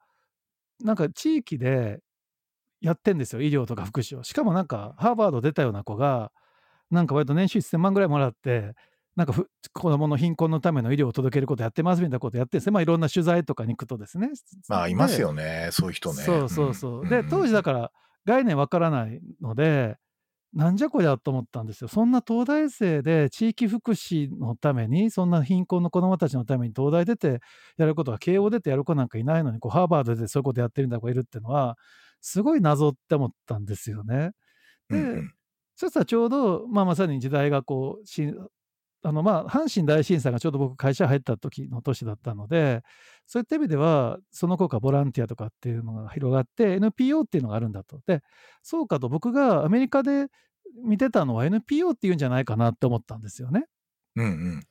[0.82, 2.00] なんか地域で
[2.80, 4.24] やってんですよ、医療とか福祉を。
[4.24, 6.32] しかもなんか、ハーバード出たような子が、
[6.90, 8.74] なんか割と年収1000万ぐらいもらって、
[9.16, 9.34] なんか
[9.72, 14.30] 子供の貧困のための医療を届けることやってますみたいなことやってですね、まあ、いろんな取材とかに行くとですね。
[14.68, 16.22] まあ、いますよね、そういう人ね。
[16.22, 17.00] そうそうそう。
[17.02, 17.92] うん、で、当時だから
[18.24, 19.96] 概念わからないので、
[20.52, 21.88] なんじゃこりゃと思ったんですよ。
[21.88, 27.40] そんな東大生で地域福祉のために、そんな貧困の子どもたちのために東大出て
[27.76, 31.76] やることが、慶応出てやる子なんかいないのに、こうハーバードでそういうことやってるんだ子がいるっていうのは、
[32.20, 34.32] すごい謎って思ったんですよね。
[34.88, 35.32] で、うん、
[35.76, 38.06] そしたらちょうど、まあ、まさに時代がこう
[39.03, 42.82] あのまあ阪神大震災がちょうど僕会社入った時の年だったので
[43.26, 48.22] そういった意味ではその効果ボランティアとかっていうのが広がって NPO っていうのがあるんだとで
[48.62, 50.26] そうかと僕がアメリカで
[50.84, 53.66] 見てたのは NPO っていうんじゃないかなって思ったんですよね。
[54.16, 54.62] うんうん、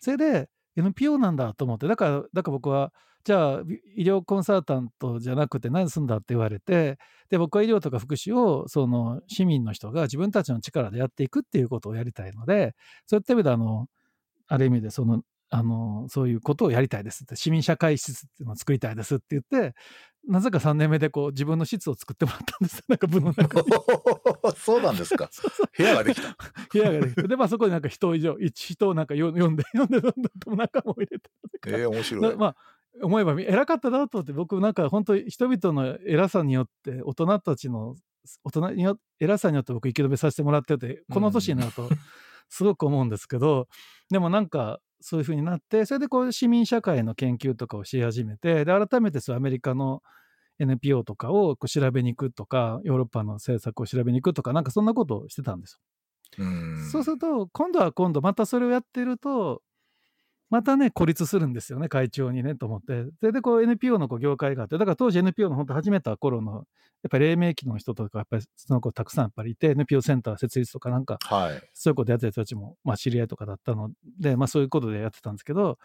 [0.00, 2.92] それで NPO なんだと思ってだからだから僕は
[3.28, 3.62] じゃあ
[3.94, 6.96] 医療コンサルタントじゃなくて何すんだって言われて
[7.28, 12.74] で僕は医療とか福祉をその市民の人が自分たちの力でやっていくっていうことをやりたいので
[13.04, 13.86] そういった意味であの
[14.46, 15.20] ある意味でその
[15.50, 19.74] あのそういうことをやりたいですって市民社会施設っていうのを作りたいですって言って
[20.26, 23.66] なぜか3年目でこう自分の室を作ってもらったんです なんか部の中に。
[24.56, 25.28] そうなんですか。
[25.76, 26.36] 部屋ができた。
[26.72, 27.22] 部屋ができた。
[27.28, 31.30] でまあそこでなんか人以上人をなんか読んで読んでどんどん中も入れて
[31.66, 32.36] ええー、面白い。
[32.36, 32.56] まあ
[33.02, 37.94] 思えば偉かったなと思って僕なんか本当人々の偉さによって大人たちの
[38.44, 41.88] 大人によ偉さによって僕生き延びさせてもらっててこの年になると
[42.48, 43.66] すごく思うんですけど、うん、
[44.10, 50.02] でもなんかそういうふうになってそれでこう市民社会の研究とかをし始めてで改めてそうアメリカの
[50.58, 55.80] NPO とかをこう調べに行くとかヨーロッパの政策を調べに行くとかなんかそんなことをしてたんですよ。
[56.38, 59.62] うそうすると今度は今度またそれをやってると
[60.50, 63.04] またね、孤立するんですよね、会長にね、と思って。
[63.20, 66.64] それで、こう、NPO のこう業界があって、だから当時 NPO の本当始めた頃の、やっ
[67.10, 75.76] ぱり黎明期の人とか、やっぱりその子たくさんやっぱりいて、NPO センター設立とかなんか、はい、そういうことやってた人たちも、まあ知り合いとかだったので、まあそういうことでやってたんですけど、やっ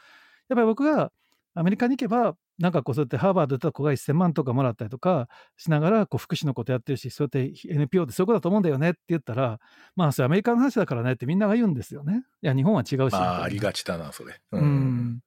[0.55, 1.11] ぱり僕が
[1.55, 5.27] アメリカに行けば、なんかこうそうやってハーバード出た子が1000万とかもらったりとか
[5.57, 9.59] しながらこう福祉のことやってるしそうやって NPO ってそういうことだと思うんだよねって言ったら
[9.95, 12.23] まあそれアメリカの話だからねってみんなが言うんですよね。
[12.43, 13.13] いや日本は違うし。
[13.13, 14.39] まあありがちだなそれ。
[14.51, 15.19] うん、うん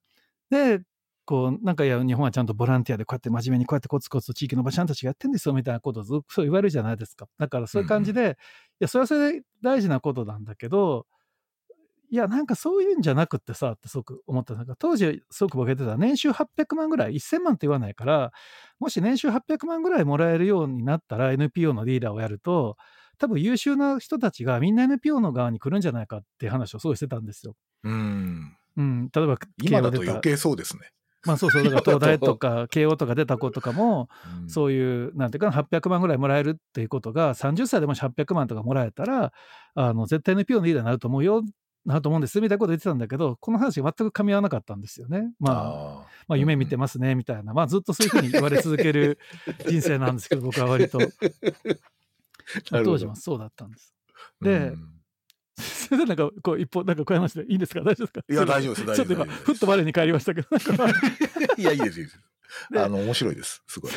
[0.49, 0.81] で
[1.25, 7.27] こうなんかいや日本はちゃんとボランティアでこうやって真面目にこうやってコツコツと地域のばちゃんたちがやってんですよみたいなことをずっと言われるじゃないですか。
[7.37, 8.35] だからそういう感じで、うん、い
[8.79, 11.05] やそれはそれで大事なことなんだけど
[12.09, 18.31] いや、なんかそういうんじゃなくってさ、ってすごく思ったんか、当時すごくボケてた年収800万ぐらい、1000万って言わないから、
[18.79, 22.77] もし年収800万ぐらいもらえるようになったら NPO のリーダーをやると、
[23.17, 27.55] 多分優秀な人たちがみんな NPO の側に来るんじゃないかっていう話をすごいしてたんですよ。
[27.83, 28.55] うん。
[28.77, 29.09] うん。
[29.13, 30.91] 例えば、今だと余計そうですね。
[31.25, 34.07] まあそうそう、だから東大と か慶応とか出た子とかも、
[34.47, 39.33] そういう、なんていうかな、800万ぐらいもらえるっていうことが、30歳でもし800万とかもらえたら、
[39.73, 41.43] あの、絶対 NPO のリーダーになると思うよ
[41.87, 45.31] なと思うんですみたいなこと言ってたんだけど、この話が全く噛み合わなかったんですよね。
[45.39, 49.17] まあ、あまあ、夢見てますね、みたいな、まあ、ずっとそういうふうに言われ続ける
[49.67, 50.99] 人生なんですけど、僕は割と。
[52.69, 53.93] 当時もそうだったんです。
[54.41, 54.73] で、
[55.57, 57.81] それでなんかこう一方なんかこういう話でいいですか？
[57.81, 58.21] 大丈夫ですか？
[58.29, 60.47] いや大丈夫ですちょっと今ふっと我に返りましたけど
[61.57, 62.19] いやいいですいいです。
[62.75, 63.91] あの面白いですすごい。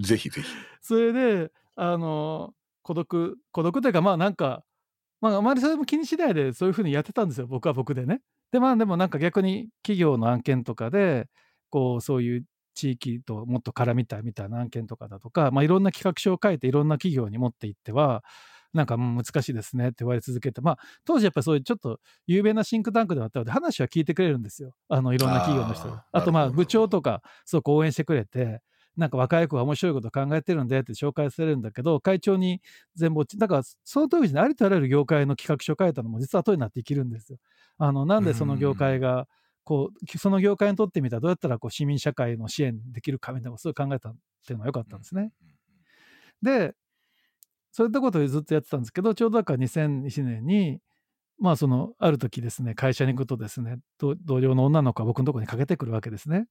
[0.00, 0.48] ぜひぜひ。
[0.80, 4.64] それであの孤独孤独というかまあなんか
[5.20, 8.20] まあ、あまりそれも気にしないでそういうふうにやってたんですよ、僕は僕でね。
[8.52, 11.28] で、まあでもなんか逆に企業の案件とかで、
[11.70, 12.44] こう、そういう
[12.74, 18.24] 地域ともっと絡みたいみたいな案件とかだとか、まあいろんな企画書を書いていろんな企業に持っていっては、
[18.72, 24.74] なんか難しいですねって言われ続けて、まあ、当時やっぱりそういうちょっと有名なシンクタンクであったので、話は聞いてくれるんですよ。
[24.88, 26.04] あの、いろんな企業の人が。
[26.12, 28.62] あと、まあ、部長とか、すごく応援してくれて、
[29.00, 32.60] なんか若い子が面白いこと考えてるんでって紹介されるんだけど、会長に
[32.94, 37.38] 全部落ち、だからその当時にありとあらゆる業界の企画書を書いたのも実は後になって生きるんですよ。
[37.78, 39.26] あの、なんでその業界が、
[39.64, 45.32] こう、その業界にとってみたらどうやったらこう市民社会の支援できるかみたいなことを考えたっていうのは良かったんですね。
[46.42, 46.74] で、
[47.72, 50.80] そういったことをずっとやってたんですけど、ちょうどだから2001年に、
[51.38, 56.46] まあその、ある時ですね、会社に行くとですね、同同僚の女の子が僕のところにかけてくるわけですね。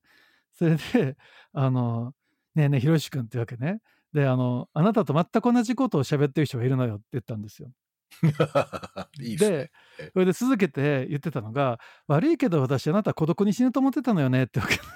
[0.53, 1.15] それで、
[1.53, 2.13] あの、
[2.55, 3.81] ねえねえ、ひろし君ってわけね。
[4.13, 7.69] で、あの、あなたと全く同じことを喋ってる人がいるのよって言ったんですよ。
[9.21, 9.71] いいですねで。
[10.13, 14.79] それで続けて言ってたのが、悪いけど私あなた孤独に死ぬと思ってたのよねってわけ。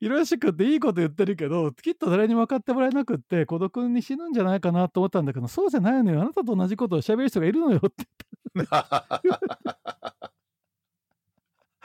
[0.00, 6.22] ひろし君っていいこと言ってるけど、きっと誰にも分かってもらえなくって孤独に死ぬんじゃないかなと思ったんだけど、そうじゃないのよ。
[6.22, 8.06] あなたと同じことを喋る人がいるのよって。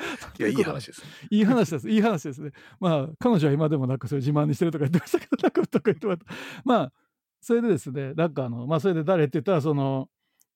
[0.40, 1.08] いや、いい話ですね。
[1.30, 1.90] いい話です。
[1.90, 2.52] いい話ですね。
[2.80, 6.26] まあ、彼女は今でもなんかそういう自慢にしてるとか言ってましたけど、なんかとか言ってました。
[6.66, 6.94] まあ、
[7.42, 10.10] それでですね、なんかあの、まあ、それで誰って言ったら、その、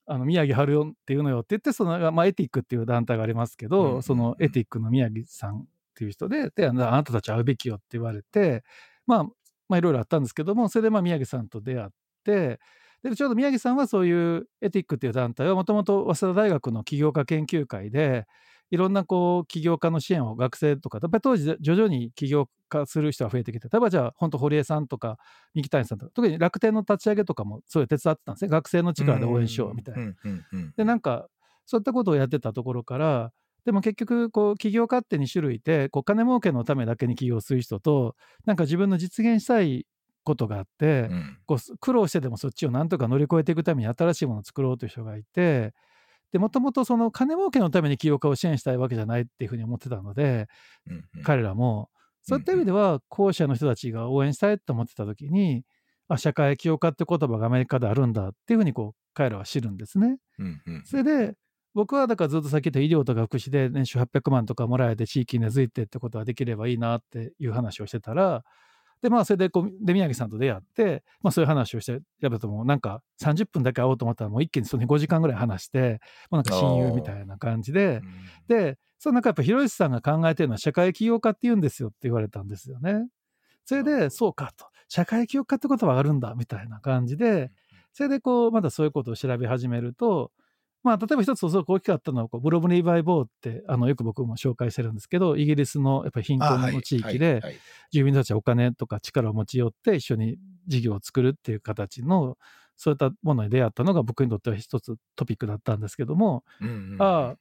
[0.08, 8.62] あの宮城春夫っていうのよって言って、その、まあ、エティックっていう団体がありますけど、うんそのエティックの宮城さんっていう人で、で、あなたたち会うべきよって言われて、
[9.06, 9.24] まあ、
[9.68, 11.88] まあ、いろいろあったんですけども、それでまあ宮城さんと出会っ
[12.24, 12.60] て、
[13.02, 18.26] で、ちょうど宮城さんはそういうエティックっていう団体はもともと早稲田大学の起業家研究会で、
[18.70, 25.18] いろんなこう起業家の支援を学生とか、やっぱり当時徐々に起業家する人が増えてきて、例えばじゃあ本当堀江さんとか
[25.54, 28.48] 三木谷さんとか、特に楽天の立ち上げとかもそういう手伝ってたんですね。
[28.50, 30.00] 学生の力で応援しようみたいな。
[30.76, 31.28] で、なんか、
[31.64, 33.32] そういったことをやってたところから、
[33.64, 38.14] でも結局、こう、起業家って2種類いて、こう、金儲けのためだけに起業する人と、
[38.44, 39.86] なんか自分の実現したい
[40.22, 45.72] ことがあって、うんこう苦労してでもそっちをなんとか乗り越えていくために新しいものを作ろうという人がいて、
[46.32, 50.48] で、もともとその金儲けのために起業家を支援したいわけじゃないっていうふうに思ってたので、
[50.88, 51.22] うんうん。
[51.22, 51.90] 彼らも、
[52.22, 55.64] そういった意味では、後者の人たちが応援したいと思ってた時に、
[56.08, 60.18] あ、社会起業家って言葉がアメリカであるんだっていうふうにこう、彼らは知るんですね。
[60.38, 61.34] うんうんそれで、
[61.74, 68.44] 僕はだからずっとさっき言った医療とか福祉で年収800万とかもらえて地域に根付いてってことができればいいなっていう話をしてたら、
[69.02, 78.02] で、まあ、それでこう、で、宮城さんと出会って、まあ、そういう話をして、やっぱもうなんか30分だけ会おうと思ったら、もう一気にその5時間ぐらい話して、もうなんか親友みたいな感じで、
[78.48, 83.06] で、その中やっぱ広石さんが考えてるのは社会起業家って言うんですよって言われたんですよね。
[83.64, 84.66] それで、そうかと。
[84.88, 87.50] 社会起業家って言葉があるんだみたいな感じで、
[87.92, 90.30] それでこう、まだそういうことを調べ始めると、
[90.86, 97.56] まあ、例えば一つすごく大きかったのは、こうブロブリーバイボーって、あの、よく僕も紹介してるんですけど、イギリスのやっぱり貧困の地域はいで、はい。
[97.90, 100.36] 住民たちはお金とか力を持ち寄って一緒に
[100.68, 102.38] 事業を作るっていう形の、
[102.76, 107.02] そういったものに出会ったのが僕にとっては一つトピックだったんですけども、うんうんうん。
[107.02, 107.36] ああ、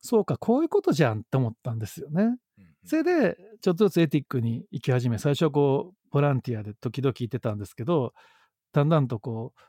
[0.00, 2.22] そうか、こういうことじゃんって思ったんですよね。
[2.22, 2.38] うん
[2.84, 8.14] それで、ちょっとずつエティックに行き始め、最初はこう、ボランティアで時々行ってたんですけど、
[8.72, 9.60] だんだんとこう、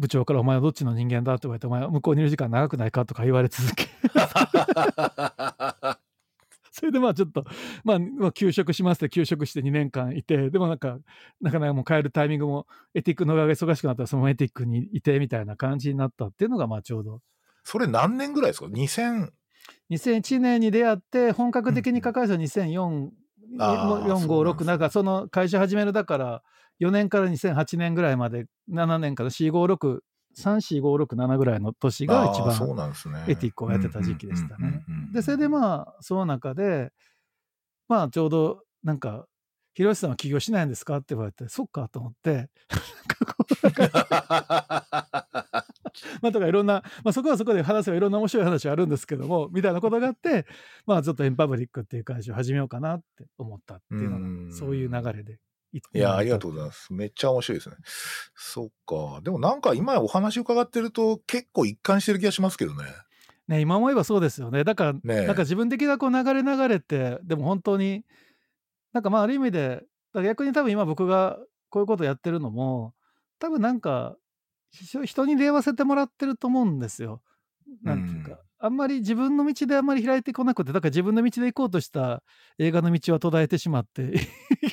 [0.00, 3.86] 部長からお前はどっちの人間だと言われて、お前は向こうにいる時間長くないかとか言われ続け、
[6.72, 7.44] それでまあちょっと、
[7.84, 10.98] まあ、まあ休職しますって休職して2年間いて、でもなんか、
[11.42, 17.20] なかなかもう帰るタイミングも、エティックの側が忙しくなったら、そのエティックにいてみたいな感じになったっていうのが、まあちょうど。
[17.62, 19.30] それ何年ぐらいですか ?2000、
[19.90, 23.10] 2001年に出会って、本格的に関わるのは2004、
[23.58, 26.42] あー4、5、6、そうなんかその会社始めるだから、
[26.78, 30.00] 4年から2008年ぐらいまで、7年から4、5、6、
[30.36, 32.76] 3、4、5、6、7ぐらいの年が一番。
[32.76, 33.24] なんですね。
[33.28, 34.82] エティックをやってた時期でしたね。
[35.12, 36.92] で、それでまあ、その中で、
[37.88, 39.26] まあちょうど、なんか、
[39.74, 42.48] ひろしさんは起業しないんですかって言われて、そっかと思って、
[46.22, 50.46] まあ、とかいろんな、まあ、そこはそこで話せばいろんな面白い話はあるんですけども、みたいなことがあって、
[50.86, 55.38] まあ、ちょっとエンパブリックっていう会社を始めようかなって思ったっていうのうんが、そういう流れで。
[55.72, 56.54] いいや、ありがとうう。
[56.54, 56.92] ございます。
[56.92, 57.76] めっちゃ面白いですね。
[58.34, 59.20] そっか。
[59.22, 62.84] でもなんか今お話伺ってると結構一貫してる気がしますけどね。
[63.46, 64.64] ね、今思えばそうですよね。
[64.64, 68.04] だから、ねえなんか自分的なこう流れ流れって、でも本当に、
[68.92, 69.82] なんかまあある意味で、
[70.14, 72.94] 逆に多分今僕がこういうことやってるのも、
[73.38, 74.19] 多分なんか、ひ
[74.70, 77.22] 人に出会わせてもらってると思うんですよ。
[77.82, 82.22] なんていうか、うんあんまり自分の道であんまり開いてこなくて、だから自分の道で行こうとした
[82.58, 84.12] 映画の道は途絶えてしまって、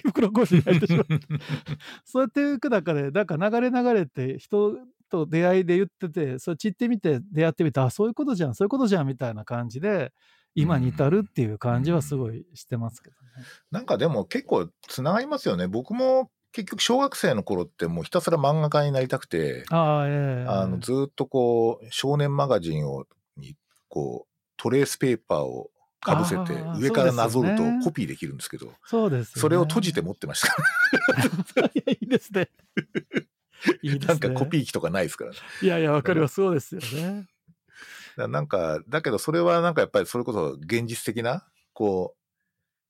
[0.06, 1.20] 袋小路にてしまって、
[2.04, 4.78] そうやっていく中で、なんか流れ流れて人
[5.10, 10.12] と出会いで言ってて、それ散ってみて出会ってみて、あ、そういうことじゃん、そういうことじゃんみたいな感じで、
[10.54, 13.46] 今に至るっていう感じはすごいしてますけどね。
[13.72, 15.70] なんかでも結構つながりますよね。
[15.70, 23.06] 僕も結局小学生の頃ってもうひたすら漫画家になりたくて、ああ、ええあの、ずっとこう、少年マガジンを、
[23.38, 23.56] に、
[23.90, 25.70] こう、トレースペーパーを
[26.02, 30.48] かぶせて上からなぞるとコピーできるんですけど、そうですよね、それを閉じて持ってました。
[31.68, 32.50] いや、いいですね。
[33.84, 34.08] いいですね。
[34.08, 35.38] なんかコピー機とかないですからね。
[35.62, 36.34] いやいや、わかります。
[36.34, 37.28] そうですよね。
[38.18, 42.27] なんか、だけどそれはなんかやっぱりそれこそ現実的な、こう、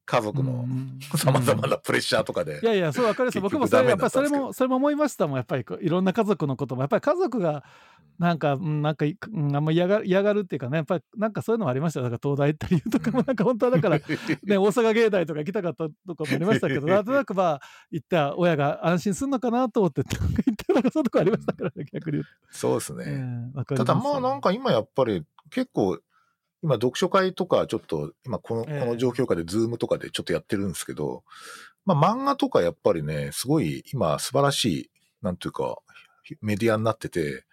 [0.08, 3.42] 家族のうん様々なプレッシャーとかでい、やいや、そうわかります。
[3.42, 5.38] 僕もそれ、やっぱそれも、それも思いましたもん。
[5.38, 7.66] やっぱりいろんな家族のことも、やっぱり家族が、
[8.18, 12.10] なんか、うんなんかい、うんあんま嫌が嫌がるっていうかね、やっぱりなんかそういうのもありましたよ。
[12.10, 14.04] だから東大行った理由とかも、 なんか本当はだから、ね、
[14.58, 22.24] 大阪芸大とか行きたかったとかもありましたけど、なんとなくまあ、行った親が安心するのかなと思って、行ったなんかそういうとこありましたからね、逆に。
[22.50, 23.04] そうですね。
[23.06, 26.00] ええわかりたますだまあなんか今やっぱり結構、
[26.64, 31.24] 今読書会とかちょっと、今この、こええの状況下でズームとかでちょっとやってるんですけど、
[31.86, 34.92] まあ漫画とかやっぱりね、すごい今素晴らしい、
[35.22, 35.78] なんていうか、
[36.42, 37.46] メディアになってて、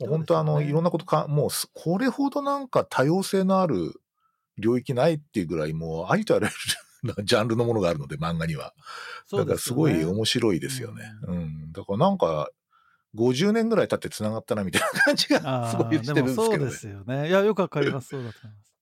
[0.00, 4.00] 本当あの、いろんなことか、もうすこれほどなんか多様性のある
[4.56, 8.74] 領域ないっていうぐらいもうありとあらゆる ジャンルのものがあるので漫画には。
[9.30, 11.04] だからすごい面白いですよね。
[11.26, 11.72] うん。
[11.72, 12.50] だからなんか、
[13.18, 16.48] 50年ぐらい経って繋がったなみたいな感じがあ すごいあしてるんですけどね。
[16.48, 17.28] もそうですよね。
[17.28, 18.08] いや、よくわかります。
[18.08, 18.74] そうだと思います。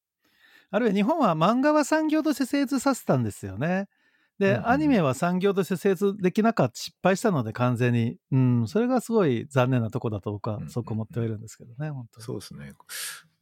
[0.70, 3.88] あるいは日本は漫画は産業として成立させたんですよね。
[4.38, 8.18] で、うんうんアニメは産業として成立できなかった、失敗したので完全に。
[8.32, 12.24] うん、それがすごい残念なとこだと僕はうんうんそう思ってはいるんですけどね、本当に。
[12.24, 12.74] そうですね。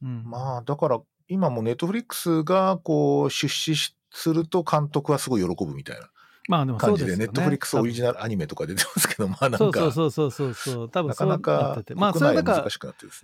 [0.01, 6.09] うん、まあ、だから、今もネットフリックスが、こう、出資しすると監督はすごい喜ぶみたいな
[6.47, 7.17] まあでもそ感じで。
[7.17, 10.89] ネットフリックスオリジナナルアニメとか出てますけど、まあなんか、そうそうそうそうそう。
[10.89, 12.67] 多分なかそうななかってまあそれだから。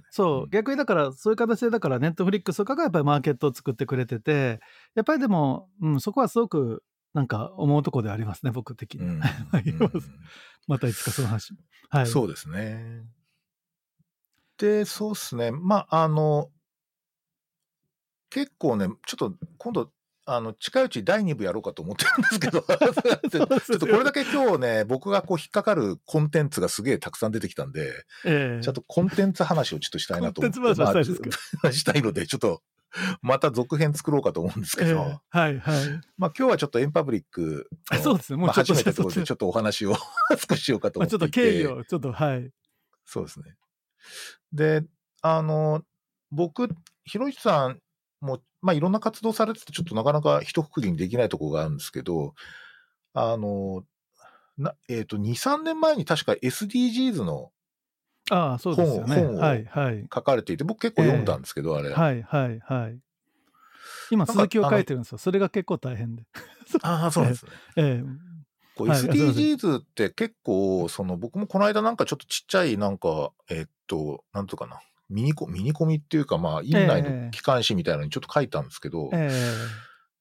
[0.09, 4.59] そうう、ん逆にだから、そういう形で、だから、ネットフリックスとかがやっぱりマーケットを作ってくれてて、
[4.95, 9.05] やっぱりでも、うん、そこはすごく、なんか思うところでありますね、僕的に。
[9.05, 9.22] うん
[10.67, 11.53] またいつかその話。
[11.89, 12.07] はい。
[12.07, 13.03] そうですね。
[14.57, 15.51] で、そうですね。
[15.51, 16.51] まあ、あの、
[18.30, 19.91] 結構ね、ちょっと今度、
[20.34, 22.62] あの、近いうち第2部やろうかと思ってるんですけど、
[23.30, 23.44] ちょ
[23.76, 30.60] っとこれだけ今日ね、僕がこう引っかかるコンテンツがすげえたくさん出てきたんで、ええちょっとコンテンツ話をちょっとしたいなと思って。
[30.60, 32.64] コンテンツ話はしたいです したいので、ちょっと、
[33.22, 36.02] また続編作ろうかと思うんですけど、ええはいはい。
[36.18, 39.96] まあ今日はちょっとエンパブリックの、そうですね、もまあうちょっと、初めてということで、ちちょょっとお話を
[40.50, 41.64] 少ししようかとまあ、思っていて。
[41.64, 42.52] ちょっと経緯を、ちょっと、はい。
[43.06, 43.56] そうですね。
[44.54, 44.84] で、
[45.22, 45.84] あの、
[46.32, 46.70] 僕、
[47.04, 47.82] ひろゆきさん
[48.22, 52.34] も、まあ、いろんな活動されてて、ちょっとなかなか一括りにできないところがあるんですけど、
[53.14, 53.84] あの、
[54.57, 57.51] なえっ、と、2、3年前に確か SDGs の
[58.30, 59.16] ああ、そうですよね。
[59.16, 60.07] 本をはいはい。
[60.14, 61.89] 書かれていて、僕結構読んだんですけど、あれ。
[61.89, 62.99] はいはいはい。
[64.12, 65.18] 今、続きを書いてるんですよ。
[65.18, 66.24] それが結構大変で。
[66.84, 67.51] ああ、そうなんですね。
[67.78, 68.32] ええ
[68.74, 74.80] こう SDGs って結構、その僕もこの間なんかちょっとちっちゃいなんか、えっと、なんとかな、
[75.12, 79.30] ミニコミニコミっていうか、まあ、院内ええの機関誌みたいなのにちょっと書いたんですけど、え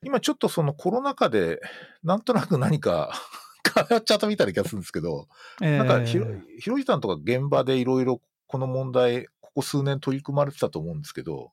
[0.02, 1.60] 今ちょっとそのコロナ禍で、
[2.02, 3.12] なんとなく何か
[3.74, 5.28] 変わっちゃったみたいな気がするんですけど、
[5.62, 6.26] えええなんかひろ、
[6.58, 11.52] ひろゆきさんとか現場でいろいろこの問題、ここ数年取り組まれてたと思うんですけど、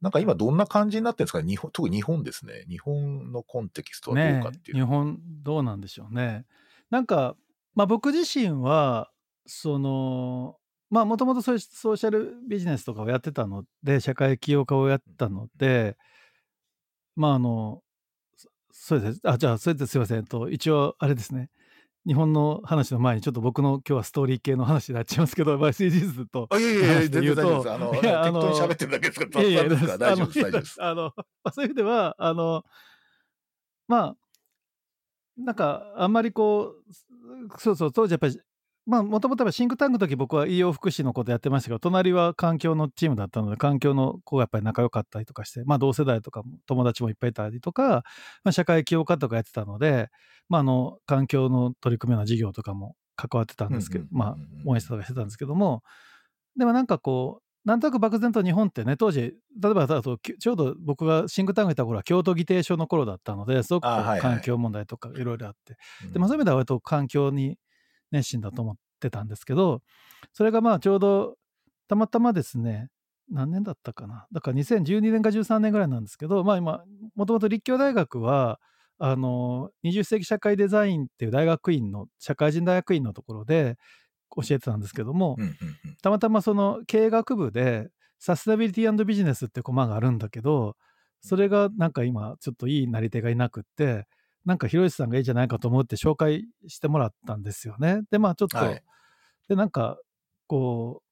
[0.00, 1.48] なんか今どんな感じになってるんですかね？
[1.48, 2.64] 日本、特に日本ですね。
[2.68, 4.76] 日本のコンテキストはどうねかっていう。
[4.76, 6.46] 日本どうなんでしょうね。
[6.90, 7.36] なんか、
[7.74, 9.10] まあ、僕自身は
[9.46, 10.56] その
[10.90, 15.96] まあもともとそういうソーシャルビジネスとかをやってたので社会起業家をやったので
[17.14, 17.82] まああの
[18.36, 19.20] そそうです。
[19.24, 20.24] あじゃあそれですいません。
[20.24, 21.50] と一応あれですね。
[22.06, 27.70] 日本の話の前にちょっと僕の今日はストーリー系の話になっちゃいますけど、まあ、SDGs とあ、いやいやいや、全然大丈夫です。
[27.70, 30.76] あの、適当に喋ってるだけですから、大丈夫です、あの大丈夫です。
[30.82, 32.64] あの、まあそういう意味では、あの、
[33.88, 34.16] まあ、
[35.36, 38.40] なんか、あんまりこう、そうそう、当時やっぱり、
[38.88, 48.02] まあ、もともとシンクタンクの時僕は医療福祉のことやってましたけど、隣は環境のチームだったので、環境の子がやっぱり仲良かったりとかして、まあ、同世代とかも友達もいっぱいいたりとか、
[48.44, 50.08] まあ、社会起業家とかやってたので、
[50.48, 55.82] まあ、あの、環境の取り組みの事業とかも関わってたんですけど、まあ応援してとかしてたんですけども、
[56.56, 59.20] でもなんかこう、なんとなく漠然と日本ってね、当時、
[59.60, 63.84] 例えばだと、きちょうど僕がシンクタンクにいた頃は京都議定書の頃だったので、すごく
[64.16, 66.12] 環境問題とかいろいろあって、うん。
[66.12, 67.58] でまあ、そういう意味では割と環境に
[68.10, 69.82] 熱心だと思ってたんですけど、
[70.32, 71.36] それがまあちょうど
[71.88, 72.88] たまたまですね、
[73.30, 74.26] 何年だったかな。
[74.32, 76.82] だから2012年か13年ぐらいなんですけど、まあ今、
[77.14, 78.58] もともと立教大学は、
[78.98, 83.76] あの、20世紀社会デザインっていう大学院の、社会人大学院のところで
[84.34, 85.36] 教えてたんですけども、
[86.02, 90.76] たまたまその経営学部でサステナビリティビジネスってコマがあるんだけど、
[91.20, 94.06] それがなんか今ちょっといいなり手がいなくって、
[94.44, 98.00] なんか広石さんがいいじゃないかと思って紹介してもらったんですよね。
[98.10, 98.82] で、まあちょっと、はい
[99.48, 99.98] で、なんか、
[100.46, 101.02] こ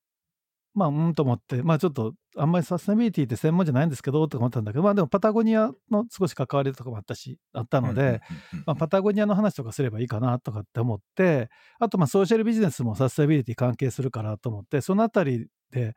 [0.74, 8.20] う、まあ、うんと思って、まあちょっと、あんまりサステナビリティって専門じゃないんですけど、とか思ったんだけど、まあでもパタゴニアの少し関わりとかもあったし、あったので、
[8.66, 11.48] まあ、パタゴニアの話とかすればいいかなとかって思って、
[11.78, 15.94] あとまあソーシャルビジネスもサステナビリティ関係するからと思って、そのあたりで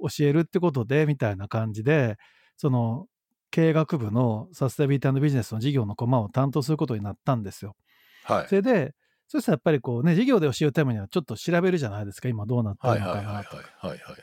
[0.00, 2.16] 教えるってことで、みたいな感じで、
[2.56, 3.06] その
[3.50, 7.76] 経営学部のサステナビリティビジネスの事業のコマを担当することになったんですよ。
[8.24, 8.94] はいそれで、
[9.28, 13.56] そしたらやっぱりこうね、事業で教えるためにはちょっと調べるじゃないですか、今どうなってはいるのはいはいはいかなと。
[13.56, 14.20] はいはいはい。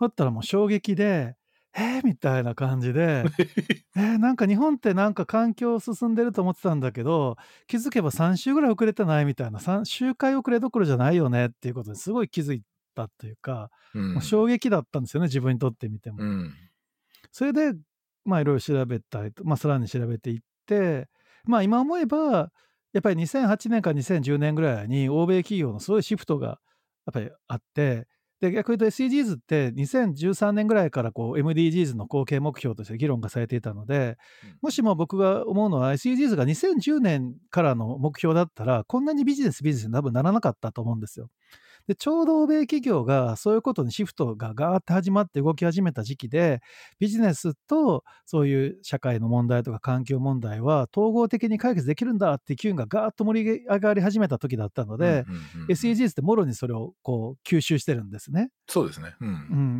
[0.00, 1.36] だったらもう衝撃で、
[1.76, 3.24] えー、みたいな感じで、
[3.96, 7.36] えー、なんか日本ってなんか環境進んでると思ってたんだけど、
[7.66, 12.62] 気づけば3週ぐらい遅れてないみたいな、3週間遅れどころじゃないよねっていうことですごい気づい
[12.94, 16.18] たというか、うんもう衝撃だったんですよね、自分にとってみても。
[16.20, 16.54] うん
[17.32, 17.74] それで、
[18.24, 21.08] まあいろいろ調べたりと、まあさらに調べていって、
[21.44, 22.50] まあ今思えば、
[22.92, 26.58] やっぱり2008年から2010年ぐらいに欧米企業のすごいシフトがやっ
[27.12, 28.06] ぱりあって、
[28.40, 34.16] で逆に言うと SDGs って2013年ぐらいからこう MDGs の後継目標として議論がされていたので、
[34.62, 41.28] もしも僕が思うのは SDGs が2010年からの目標だったら、こんなにビジネスビジネスに多分ならなかったと思うんですよ。
[41.86, 46.60] で、ちょうど欧米企業がそういうことにシフトがガーって始まって動き始めた時期で、
[46.98, 58.50] ビジネスとそういう社会の問題とか環境問題は統合的に解決できるんだって機運がガーッと盛り上がり始めた時だったので、うんうんうんうん SDGs ってもろにそれをこう吸収してるんですね。
[58.68, 59.14] そうですね。
[59.20, 59.32] うんう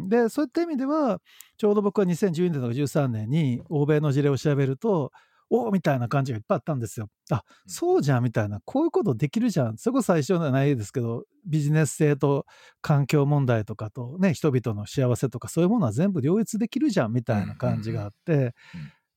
[0.06, 1.20] ん、でそういった意味では
[1.56, 5.12] ちょうど僕は2012年とか13年に欧米の事例を調べると
[5.50, 7.08] おおみたいな感じがいっぱいあったんですよ。
[7.30, 8.60] あそうじゃんみたいな。
[8.64, 9.76] こういうことできるじゃん。
[9.78, 12.46] それこそ最初ではないですけどビジネス性と
[12.80, 18.54] 環境問題とかとね人々の幸せとかそういうものは全部両立できるじゃんみたいな感じがあって。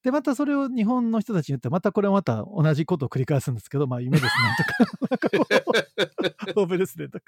[0.04, 5.08] でまたそれを日本の人たちに言ってまたこれはまた同じことを繰り返すんですけどまあ夢ですねとか。
[5.10, 5.46] なんかこ
[6.58, 7.26] う 欧米ですねとか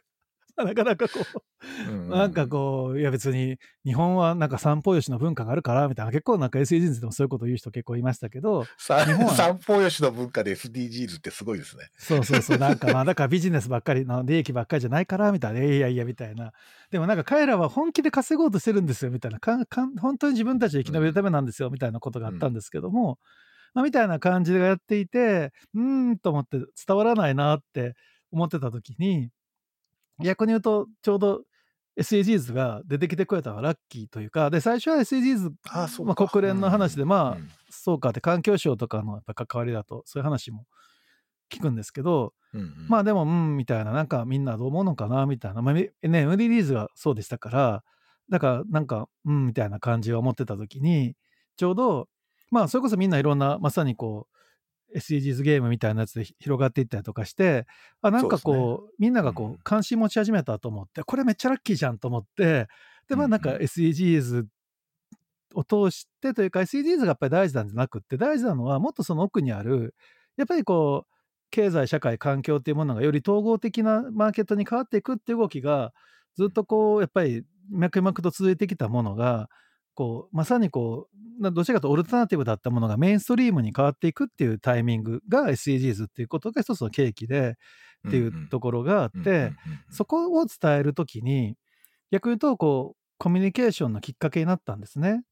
[0.63, 1.41] なかなかこう
[1.89, 11.89] うんなんかこう、いや別に日本はなんか散歩よしの文化があるからみたいな、結構なんか SDGs でもそういうことを言う人結構いましたけど、さ日本は散歩よしの文化で SDGs ってすごいですね。
[11.97, 16.51] そうそうそう、なんかまあだからビジネスばっかりの利益ばっかりじゃないからみたいな、いやいやみたいな。
[16.91, 23.17] でもなんか彼らは本気で稼ごうとしてるんですよみたいな、かんかん本当に自分たちで生き延びるためなんですよみたいなことがあったんですけども、
[23.73, 27.95] まあ、みたいな感じでやっていて、うーんと思って伝わらないなって
[28.31, 29.29] 思ってた時に、
[30.19, 31.41] 逆に言うとちょうど
[31.97, 36.27] SDGs が出てきてくれたのはラッキーというか、で、最初は SDGs、まあ、あそうか。
[36.27, 37.49] 国連の話で、まあ、うん。
[37.69, 40.65] そうかって環境省とかのやっぱ関わりだと、そういう話も
[41.49, 42.87] 聞くんですけど、うんうん。
[42.89, 45.61] まあでも、うん、みたいな、なんかみんなどう思うのかな、みたいな。
[45.61, 47.83] まあ、ね、MDDs がそうでしたから、
[48.29, 51.15] だからなんか、うん、みたいな感じを思ってた時に、
[51.55, 52.09] ちょうど、
[52.51, 54.34] まあそれこそみんないろんな、まさにこう、
[54.95, 57.65] SDGs ゲームみたいなやつで広がっていったりとかして、
[58.01, 62.67] あ、なんかこう、みんながこう関心持ち始めたと思って、これめっちゃラッキーじゃんと思って、
[63.07, 64.45] で、まあなんか SDGs
[65.55, 69.95] を通してというか SDGs がやっぱり大事なんじゃなくって大事なのはもっとその奥にある
[70.37, 71.15] やっぱりこう
[71.49, 75.93] 経済社会環境っていうものがより統合的なマーケットに変わっていくっていう動きが
[76.35, 79.49] ずっとこうやっぱり脈々と続いてきたものが
[79.95, 81.07] こうまさにこ
[81.39, 87.55] うなどちらかというとオルタナティブだったものがメインストリームに変わっていくっていうタイミングが SDGs っていうことが一つの契機で
[88.07, 89.51] っていうところがあって、
[89.89, 91.55] そこを伝えるときに、
[92.11, 95.23] 逆に言うと、こう、コミュニケーションのきっかけになったんですね。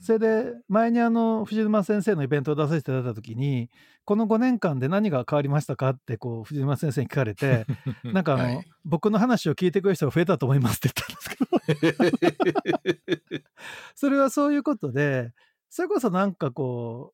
[0.00, 3.70] それで、前にあの、藤沼先生のイベントを出させていただいたときに、
[4.04, 7.66] この5年間で何が変わりましたかって、こう、藤沼先生に聞かれて、
[8.04, 8.66] なんかあの、はい。
[8.84, 12.02] 僕の話を聞いてくれる人が増えたと思いますって言ったんですけ
[13.32, 13.44] ど、
[13.94, 15.32] それはそういうことで、
[15.70, 17.12] それこそなんかこ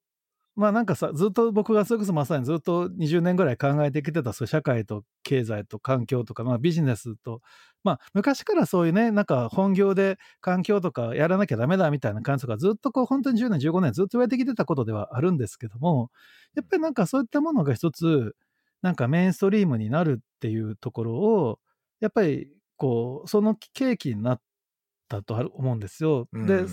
[0.56, 7.40] う、まあなんかさ、ずっと僕がそれこそまさにずっと20年ぐらい考えてきてた、そう社会と経済と環境とか、まあビジネスと、
[7.84, 16.10] まあ昔からそういうね、なんか本業で環境とかやらなきゃダメだみたいな感じとか、ずっとこう本当に10年、15年ずっと言われてきてたことではあるんですけども、
[16.54, 18.34] やっぱりなんかそういったものが一つ、
[18.82, 21.58] なんかメインストリームになるっていうところを、
[22.00, 24.40] やっぱりこう、その契機になっ
[25.08, 26.28] たと思うんですよ。
[26.42, 26.66] でうん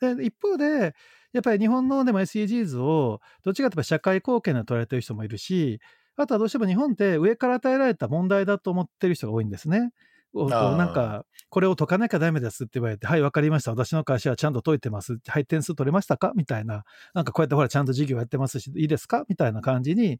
[0.00, 0.94] で、一方で、
[1.32, 5.80] やっぱり日本のでも SDGs を、どっちかというと社会貢献で捉えてる人もいるし、
[6.16, 9.92] あとはどうしても日本って上から与えられた問題だと思ってる人が多いんですね。
[10.34, 13.70] なんか、これを解かなきゃダメですって言われて、はい、わかりました。
[13.72, 15.18] 私の会社はちゃんと解いてます。
[15.26, 16.32] はい、点数取れましたか？
[16.34, 16.84] みたいな。
[17.14, 19.24] なんかこうやってほら、ちゃんと事業やってますし、いいですか？
[19.28, 20.18] みたいな感じに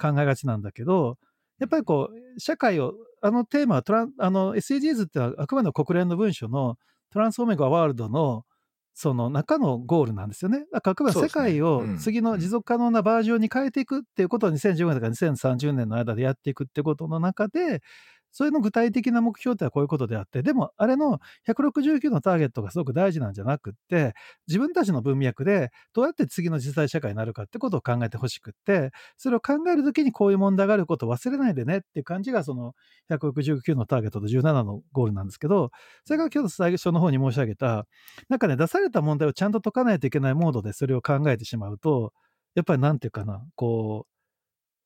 [0.00, 1.18] 考えがちなんだけど、
[1.60, 6.76] やっぱりこう、社会を、あのテーマはトラン、あの SDGs ってのはあくまでも国連の文書の
[7.12, 8.44] トランスフォーミングワールドの
[8.94, 10.64] その中のゴールなんですよね。
[10.72, 17.80] だからあくまで世界をうん次の持続可能なバージョンに変えていくっていうことを2015年から2030年の間でやっていくってことの中で、
[18.32, 24.14] それの具体的な目標ってのはこういうことであって、でもあれの169のターゲットがすごく大事なんじゃなくって、
[24.48, 32.74] 自分たちの文脈でどうやって次の実際社会になるかってことを考えてほしくって、それを考えるときにこういう問題があることを忘れないでねっていう感じがその
[33.08, 35.70] 169のターゲットと17のゴールなんですけど、
[36.04, 37.86] それが今日最初の方に申し上げた、
[38.28, 42.12] なんかね、出された問題をちゃんと解かないといけないモードでそれを考えてしまうと、
[42.54, 44.12] やっぱりなんていうかな、こう、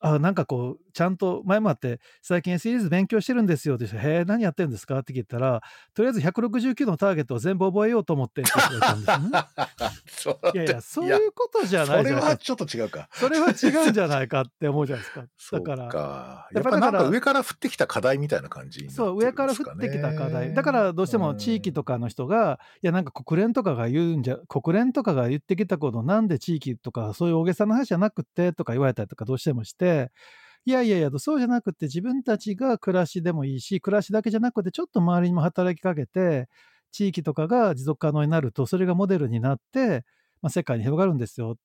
[0.01, 4.98] あなんかこう、ちゃんと前もあって、最近 SDGs 勉強してるんですよって言って、へえ、何やってるんですか？
[5.01, 5.60] って聞いたら、
[5.93, 9.31] とりあえず169のターゲットを全部覚えようと思ってって言われたんで
[10.06, 10.51] すよね。
[10.55, 12.28] いやいや、そういうことじゃそないじゃないか。
[12.28, 13.10] れはちょっと違うか。
[13.12, 15.59] それは違うんじゃないかって思うじゃないですか。
[15.60, 16.48] だから、か。
[16.55, 20.55] やっぱやっぱなんだか上から降ってきた課題みたいな感じになってるそう、上から降ってきた課題。
[20.55, 30.10] だからどうしても地域とかの人が、いや、なんか国連とかが言うんじゃ、国連とかが言ってきたこと、なんで地域とか、そういう大げさな話じゃなくてとか言われたりとかどうしてもして、
[30.68, 36.48] いやいやいや、そうじゃなくて自分たちが暮らしでもいいし、暮らしだけじゃなくて、ちょっと周りにも働きかけて、
[36.90, 40.05] 地域とかが持続可能になると、それがモデルになって、
[40.43, 41.56] まあ、世界に広がるんですよ。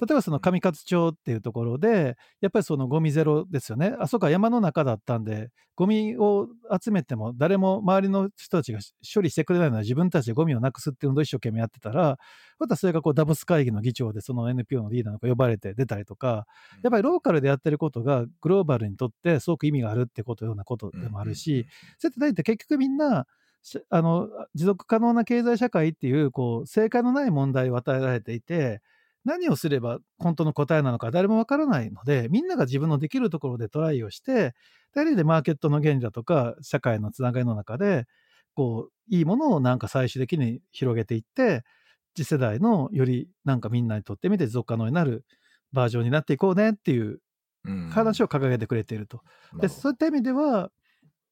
[0.00, 3.94] 例えばその上勝町っていうところで、やっぱりそのゴミゼロですよね。
[3.98, 6.48] あそこは山の中だったんで、ゴミを
[6.82, 8.80] 集めても誰も周りの人たちが
[9.14, 12.18] 処理してくれないのは自分たちでゴミをなくすっていう運動を一生懸命やってたら、
[12.58, 16.46] またそれがこうダボス会議の議長でその NPO のリーダーの子呼ばれて出たりとか、
[16.82, 21.66] やっぱりローカルでやってることがグローバルにとってすごく意味があるってことようなことでもあるし、
[21.98, 23.26] そうやって何って結局みんな、
[23.62, 28.80] しあの持続可能な経済社会っていうこう正解のない問題を与えられていて
[29.26, 34.54] 何をすれば本当の答えなのか誰もわからないのでみんなが自分のできるところでトライをして
[34.94, 38.06] 誰でマーケットの原理だとか社会のつながりの中で
[38.54, 41.64] こういいものをなんか最終的に広げていって
[42.16, 45.24] 次世代のよりなんかみんなにとってみて持続可能になる
[45.72, 47.18] バージョンになっていこうねっていう
[47.90, 49.22] 話を掲げてくれていると。
[49.60, 50.70] でそういった意味では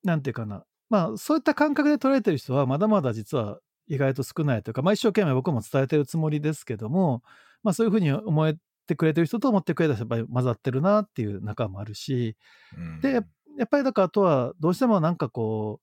[0.02, 7.22] なんていうかなまあそういった感覚で捉えてる人はまだまだ実は意外と少ないというか、まあ、一生懸命僕も伝えてるつもりですけども、
[7.64, 8.54] まあ、そういうふうに思え
[8.86, 12.36] てくれてる人と思ってくれた人はやっぱり混ざってるなっていう中もあるし、
[13.02, 13.20] でや
[13.64, 15.80] っぱりだからあとはどうしてもなんかこ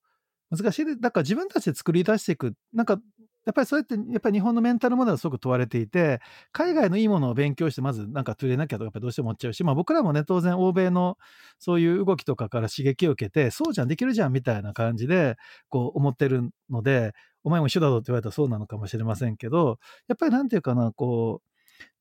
[0.51, 2.99] う難しいだから自分たちで作り出していくなんか
[3.45, 6.19] やっぱりそうやってやっぱり日本のメンタルモデルはすごく問われていて
[6.51, 11.17] 海外のいいものを勉強してまずなんか取れなきゃとかやっぱどうしても思っちゃうし、まあ、僕らもね当然欧米の
[11.57, 15.37] そういう動きとかから刺激を受けてそうじゃんできるじゃんみたいな感じで
[15.69, 17.13] こう思ってるので
[17.43, 21.51] お前も一緒だぞって言われたらそうなのかもしれませんけどやっぱりなんていうかなこう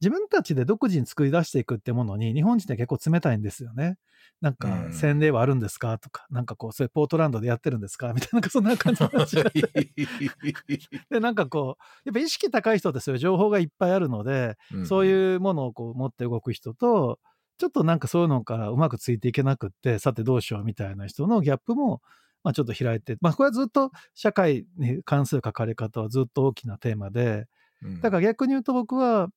[0.01, 3.98] 自分たちで独自に作り出していくってものに日本人って結構冷たいんですよね。
[4.40, 4.93] なんかうん。
[4.93, 5.98] 洗礼はあるんですか？
[5.98, 8.12] とか、なんかこう、それポートランドでやってるんですか？
[8.15, 9.36] みたいな、なんかそんな感じの話
[11.11, 17.19] で、なんかこう、やっぱ意識高い人ってそういう情報がいっぱいあるので、そうういうものをこう持って動く人と、
[17.59, 22.01] ちょっとなんかそういうのからうまくついていけなくって、さてどうしようみたいな人のギャップも、
[22.43, 27.47] まあちょっと開いて、まあこれはずっと社会に関する書かれ方はずっと大きなテーマで、
[27.86, 28.01] ん。
[28.01, 29.28] だから逆に言うと僕は、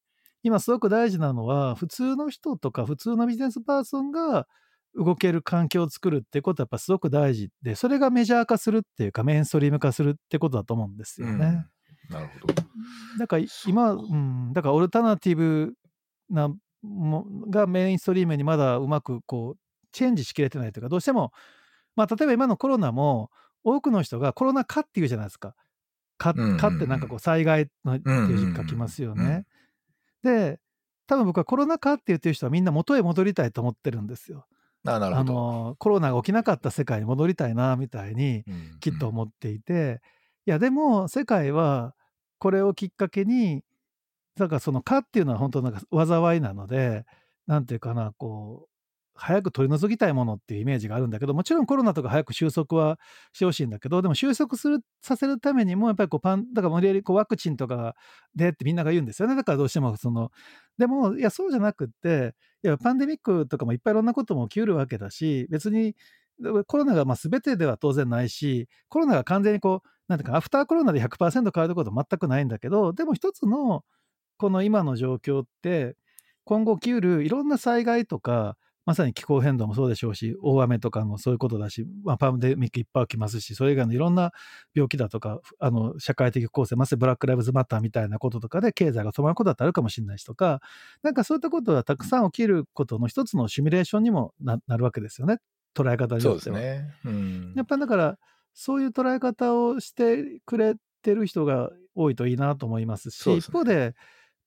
[0.44, 4.48] 今すごく大事なのは、普通の人とか普通のビジネスパーソンが
[4.96, 11.66] 動ける環境を作るってことはやっぱすごく大事で、それがメジャー化するっていうか、メインストリーム化するってことだと思うんですよね。
[12.10, 12.54] なるほど。
[13.18, 15.74] だからそう今、うん、だからオルタナティブ
[16.30, 16.50] な
[16.82, 19.60] もがメインストリームにまだうまくこう
[19.94, 21.32] チェンジしきれてないというか、どうしても、
[21.96, 23.30] まあ例えば今のコロナも
[23.64, 25.56] 多くの人がコロナ禍っていうじゃないですか。
[26.18, 29.46] かうんうんうんかってなんかこう災害のっていう字書きますよね。
[30.24, 30.60] で、
[31.08, 34.46] 多分僕はコロナ禍って言ってる人はみんな元へ戻りたいと思ってるんですよ。
[34.86, 35.34] ああなるほど。
[35.34, 40.02] のコロナが起きなかった世界に戻りたいなみたいにうんきっと思っていて、
[40.46, 41.96] いやでも世界は
[42.40, 43.64] これをきっかけに
[44.36, 47.06] だからその「か」っていうのは本当なんか災いなので
[47.48, 48.73] なんていうかなこう
[49.16, 53.00] 早く取り除きたいものっていうイメージがあるんだけどもちろんコロナとか早く収束は
[53.32, 57.96] してほしいんだけどでも収束するさせるためにもやっぱりこうパンだから無理やりこうワクチンとか
[58.36, 59.36] でってみんなが言うんですよね。
[59.36, 60.32] だからどうしてもその
[60.78, 62.34] でもいやそうじゃなくって
[62.64, 65.96] いやパンデミックとかもいっぱいいろんなことも起きうるわけだし別に
[66.68, 73.84] コロナがまあ全てでは当然ないしコロナが完全にこうなんていうかアフターコロナで100%変わることは全くないんだけどでも一つの
[74.38, 75.96] この今の状況って
[76.44, 84.32] 今後起きうるいろんな災害とかまさに気候変動もそうでしょうし大雨とかもそういうことだし、まあ、パンデミックいっぱい起きますしそれ以外のいろんな
[84.74, 90.62] 病気だとかあの社会的構成まさにブラック・ライブズ・マッターみたいなこととかで経済が止まることだってあるかもしれないしとか
[91.02, 95.38] なんかそういったことがたくさん起きることの一つのシミュレーションにもななるわけですよね
[95.76, 96.58] 捉え方にそうでよっては。
[96.58, 96.94] すね。
[97.06, 98.18] うんやっぱりだから
[98.54, 103.96] そういう捉え方をしてくれてる人が多いといいなと思いますし、すね一方で、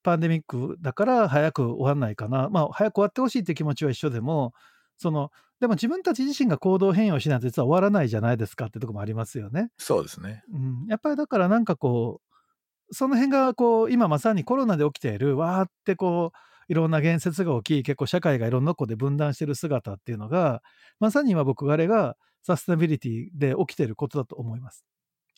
[0.07, 4.55] パンデミックだから早く終わんないかな、まあ、早く終わってほしいっていう気持ちは一緒でも、
[4.97, 9.71] その、でも自分たち自身が行動変容しないと実は終わらないじゃないですかってとこもありますよね。
[9.79, 10.45] そうですね。
[10.53, 16.39] うん、やっぱりだからなんかこう、その辺がこう、今まさにコロナで起きている、わーってこう、
[16.69, 20.63] いろんな言説が起き、結構社会がいろんな子で分断してる姿っていうのが、
[21.01, 24.85] まさに今僕あれがサステナビリティで起きてることだと思います。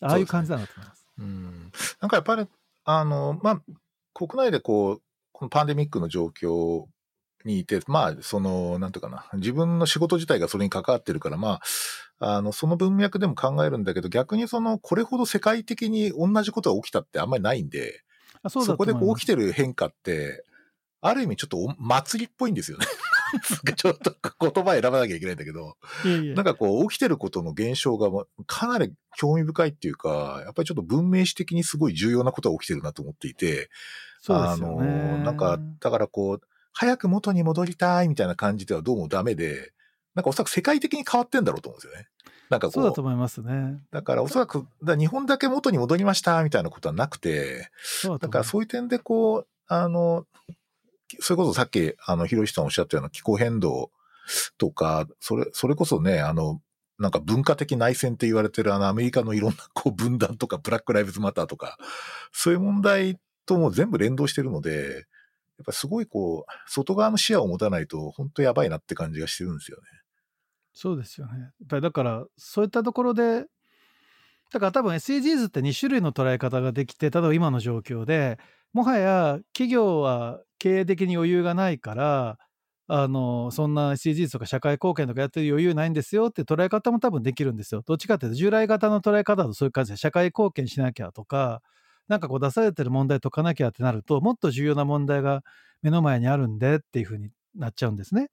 [0.03, 1.09] ああいう感じだなと思います。
[1.19, 1.73] うん。
[2.01, 2.47] なんかやっぱり、
[2.85, 3.63] あの、まあ、
[4.27, 6.87] 国内でこう、このパンデミックの状況
[7.45, 11.61] にいて、まあ、その、なんていうかな、自分の仕事自体がそれに関わってるから、ま
[12.19, 18.03] あ、あの、その文脈でも考えるんだけど、逆にその、これほど世界的に同じことが起きたってあんまりないんで、
[18.43, 20.45] あそこでこう起きててる変化って、
[21.01, 22.87] ある意味ちょっとお祭りっぽいんですよね。
[23.77, 25.77] ちょっと言葉選ばなきゃいけないんだけど、
[26.35, 28.11] なんかこう起きてることの現象が
[28.47, 33.71] かなり興味深いっていうか、やっぱりちょっと文明史的にすごい重要なことが起きてるなと思っていて、
[34.21, 35.15] そうですよね。
[35.15, 36.41] あの、なんか、だからこう、
[36.73, 39.73] 早く元に戻りたいみたいな感じではどうもダメで、
[40.15, 42.09] なんかおそらく世界的に変わってんだろうと思うんですよね。
[42.51, 43.81] なんかこう、そうだと思いますね。
[43.91, 47.71] だからおそらく、日本だけ元に戻りましたみたいなことはなくて。
[48.21, 50.27] だからそういう点でこう、あの、
[51.21, 53.91] それこそさっき、あの、ひろしさんおっしゃったような気候変動
[54.59, 56.61] とか、それ、それこそね、あの、
[56.99, 61.79] なんか文化的内戦って言われてるあのアメリカのいろんなこう分断とかブラックライブズマターとか、
[62.33, 65.07] そういう問題とも全部連動してるので、
[65.59, 69.83] やっぱすごいこう、外側の視野を持たないと本当やばいなって感じがしてるんですよね。
[70.73, 71.41] そうですよね。
[71.41, 73.47] やっぱりだから、そういったところで、
[74.53, 78.39] だから多分 SDGs って2種類の捉え方ができて、例えば今の状況で、
[78.73, 82.39] もはや企業は経営的に余裕がないから、
[82.89, 87.83] あの、そんな SDGs とか社会貢献とかやってる余裕ないんですよって捉え方も多分できるんですよ。
[87.87, 91.63] どっちかっていうと従来型の捉え方だとそういう感じで社会貢献しなきゃとか、
[92.09, 95.43] なんかこう出されてる問題解かなきゃってなると、もっと重要な問題が
[95.83, 98.31] 目の前にあるんでっていうふうになっちゃうんですね。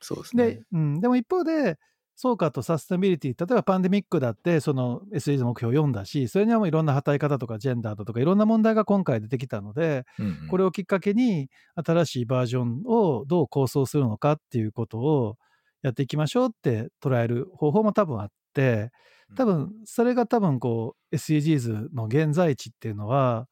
[0.00, 0.46] そうですね。
[0.46, 1.78] で、うん、でも一方で、
[2.20, 10.48] そうかとサステナビリティ、例えばパンデミックだって、その SDGs の目標を読んだし、それにはもういろんな働き方とかジェンダーだとかいろんな問題が今回出てきたので、うんうん。
[10.48, 15.36] これをきっかけに新しいバージョンをどう構想するのかっていうことを
[15.82, 18.90] やっていきましょうって捉える方法も多分あって、
[19.36, 23.46] 多分それが多分こう SDGs の現在地っていうのは、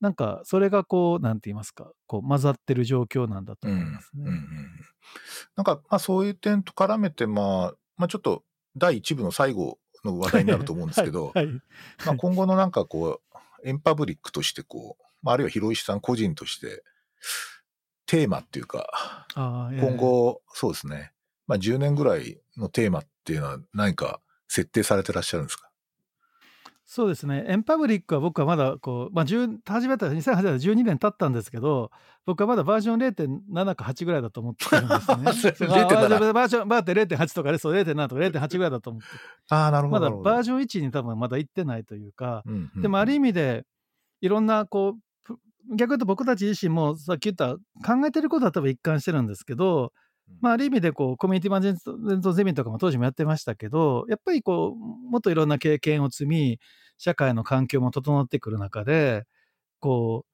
[0.00, 4.22] なんかそれがこう、なんて言いますか、こう混ざってる状況なんだと思いますね。
[4.22, 4.42] うんうんうん。
[5.56, 8.44] なんか、まあそういう点と絡めて、まあ、まあちょっと
[8.76, 11.54] 第一部の最後の話題になると思うんですけど、 はいはい。
[12.06, 16.84] まあ今後のなんかこう、エンパブリックとしてこう、まああるいは広石さん個人として、
[18.06, 19.26] テーマっていうか、
[19.80, 21.12] 今後、そうですね、
[21.46, 25.65] まあ10年ぐらいのテーマっていうのは何か設定されてらっしゃるんですか？
[26.88, 31.90] そうですね、エンパブリックは僕はまだこう、まあ、10始めた2008年12年経ったんですけど、
[32.24, 35.52] 僕はまだバージョン0.7か8ぐらいだと思ってるんですね。
[35.52, 39.08] それまあ0.7バージョンバーって0.8とかね、そう0.7とか0.8ぐらいだと思って、
[39.50, 40.10] ああ、なるほど。
[40.10, 43.64] まだバージョン1に多分まだ行ってないというか、うんうんでもある意味で、
[44.20, 45.36] いろんなこう、ぷ
[45.70, 49.92] 逆に言うと僕たち自身もさっき言った考えてることは多分一貫してるんですけど、
[50.40, 56.60] まあ、ある意味でこうコミュニティマネジメントゼミとかも当時もやってましたけどやっぱりこうもっといろんな経験を積み
[56.98, 59.24] 社会の環境も整ってくる中で
[59.80, 60.24] こ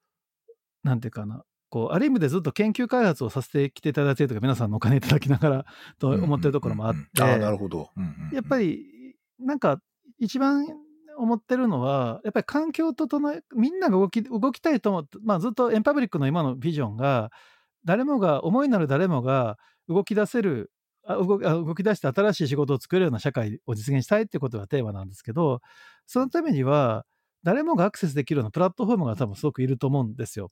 [0.84, 5.66] うなんていうかなこうある意味でずっと研究開発をさせてきていただいてるとか皆さんのお金いただきながら
[5.98, 7.30] と思ってるところもあっうんうんうんうん。
[7.30, 7.90] ああ、なるてほど。
[8.32, 9.80] やっぱりなんか
[10.18, 10.66] 一番
[11.16, 17.30] 思ってるのはやっぱり環境を整えみんなが動き動きたいと思って、まあ、ずっとエンパブリックの今のビジョンが
[17.84, 20.70] 誰もが思いなる誰もが動き出せる
[21.04, 25.60] あ動あ動き出して新しい仕事を作れるような社会を実現したいっていうことがテーマなんですけど
[26.06, 27.04] そのためには
[27.42, 30.50] 誰もがアクセスできるようなプラットフォームが多分すごくいると思うんですよ。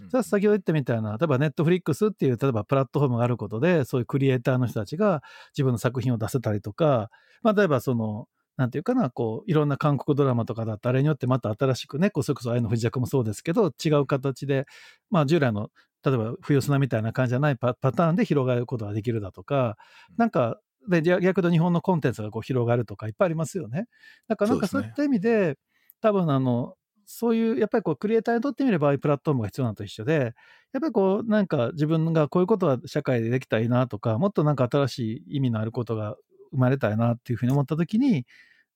[0.00, 5.22] うん先ほど言ったみたいな例えばネットフリックスっていう例えばプラットフォームがあることでそういうクリエイターの人たちが
[5.52, 7.10] 自分の作品を出せたりとか、
[7.42, 8.26] まあ、例えばその
[8.56, 14.66] なんていうかなこういろんな韓国ドラマとかだっあれによってまた新しくねこうそれこそ愛の不時着もそうですけど違う形で、
[15.10, 15.70] まあ、従来の
[16.04, 19.76] 例えば冬砂みたいな感じじゃないパパターンで広がることができるだとか
[20.16, 23.86] なんかで逆逆に日本のコンテンツがこう広がるとかいっぱいありますよね。
[24.28, 25.56] だからなんかそうういった意味で
[26.00, 26.74] 多分あの
[27.06, 30.34] そういうやっぱりこうクリエイターにとってみればああいうプラットフォームが必要なのと一緒で
[30.72, 34.98] やっぱりこうなんか自分がこういうことは社会でできたらいいなとかもっとなんか新し
[35.28, 36.16] い意味のあることが
[36.50, 38.26] 生まれたいなっていうふうに思った時に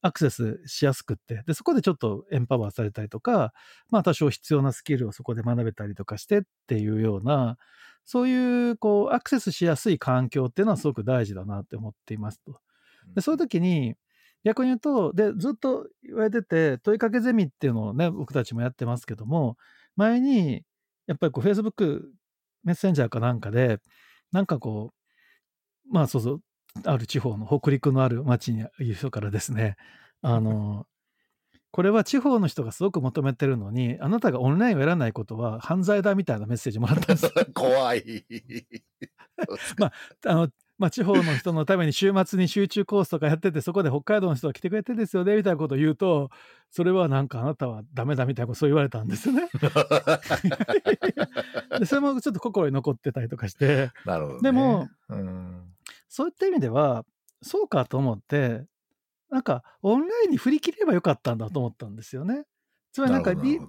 [0.01, 3.53] アクセスしやすくってでそこでちょっとエンパワーされたりとか
[3.91, 7.57] まあ多少必要なスキルをそこで学べたりとかしてっていうような
[8.05, 12.61] そういうこうアクセスしやすい環境っていうのはすごく大事だなって思っていますと。
[13.15, 13.97] でそういう時に
[14.45, 19.57] 逆に言うと、で、ずっと言われてて、問いかけゼミっていうのをね、僕たちもやってますけども、
[19.97, 20.65] 前に、
[21.07, 22.03] やっぱりこう、Facebook
[22.65, 23.79] メッセンジャーかなんかで、
[24.33, 24.93] なんかこ
[25.91, 26.43] う、まあそうそう、
[26.85, 29.77] ある地方の北陸のある町にいる人からですね、
[30.23, 30.87] あの、
[31.71, 37.31] これは地方の人がすごく求めてるのに、あなたがオンラインをやらないことは犯罪だみたいなメッセージもらったんです。
[37.55, 38.25] 怖い。
[39.79, 39.93] まあ、
[40.27, 40.49] あの、
[40.79, 46.31] まあ、地方の人のために週末に集中コースとかやってて、そこで北海道の人が来てくれてですよね、みたいなことを言うと、
[46.71, 49.49] それはなんかあなたはダメだみたいなことそう言われたんですよね。
[51.81, 54.43] でそれもちょっと心に残ってたりとかして、なるほど、ね。
[54.43, 55.65] でも、うん、
[56.09, 57.05] そういった意味では、
[57.43, 58.67] そうかと思って、
[59.31, 62.45] なんかオンラインに振り切ればよかったんだと思ったんですよね。
[62.93, 63.61] つまりなんかリ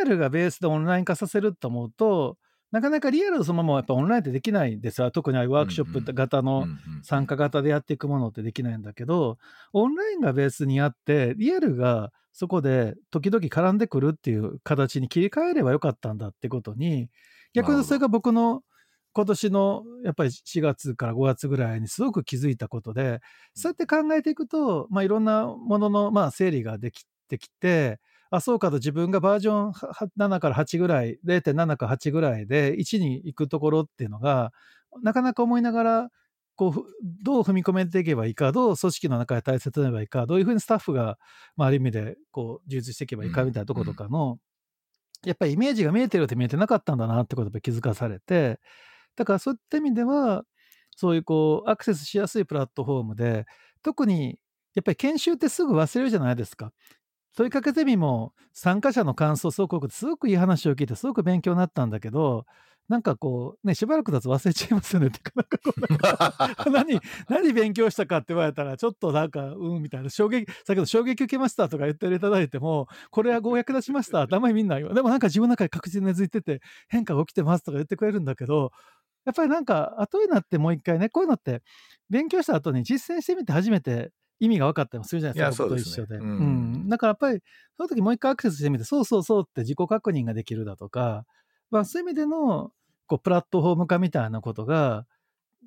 [0.00, 2.38] アルがベースでオンライン化させると思うと、
[2.70, 5.10] なかなかリアルそのままやっぱオンラインってできないんですよ。
[5.10, 6.66] 特にああいうワークショップ型の
[7.02, 9.38] 参加型でやっていくものってできないんだけど、
[9.72, 17.08] オンラインがベースにあって、リアルがそこで時々絡んでくるっていう形に切り替えればよかったんだってことに、
[17.54, 18.62] 逆にそれが僕の
[19.18, 23.18] 今年のやっぱり4月から5月ぐらいにすごく気づいたことで、
[23.52, 27.98] そうやって考えていくと、まあ、いろんなもののまあ整理ができてきて、
[28.30, 34.52] あ、そうかと自分がバージョンは7から8ぐらい、0.7か8ぐらいで1に行くところっていうのが、
[35.02, 36.08] なかなか思いながら、
[36.54, 36.84] こうふ
[37.24, 41.18] どう踏み込めていけばいいか、どう組織の中で大切になればいいか、どういうふうにスタッフが、
[41.56, 44.38] まあ、ある意味でこう充実していけばいいかみたいなところとかの、
[45.24, 48.60] やっぱりイメージが見えてるって見えてなかったんだなってことで気づかされて、
[49.18, 50.44] だからそういった意味では、
[50.96, 53.46] そういうこうアクセスしやすいプラットフォームで、
[53.82, 54.38] 特に
[54.74, 56.72] やっぱり研修ってすぐ忘れるじゃないですか。
[57.36, 62.46] 問いかけゼミも参加者の感想すごくすごくいい話を聞いてすごく勉強になったんだけど、
[62.88, 74.94] なんかこうね、しばらくだと忘れちゃいますよねってか、 なんかこう何、何勉強したかって言われたら、ちょっとなんか、うん、みたいな、衝撃、先ほど衝撃受けましたとか言っていただいても、これはご役立ちましたってあんまりみんな言う。
[74.94, 78.72] でもなんか自分の中で確実に根付いてて、変化が起きてますとか言ってくれるんだけど、
[79.28, 81.62] やっぱりなんか、後になってもう一回ね、こういうのって、
[82.08, 84.10] 勉強した後に実践してみて初めて
[84.40, 86.16] 意味が分かったりもするじゃないですか、僕と一緒で。
[86.16, 86.88] そうですねううんん。
[86.88, 87.40] だからやっぱり、
[87.76, 91.26] その時もう一回アクセスしてみて、そうそうそうって自己確認ができるだとか、
[91.70, 92.70] まあそういう意味での、
[93.06, 95.04] こう、プラットフォーム化みたいなことが、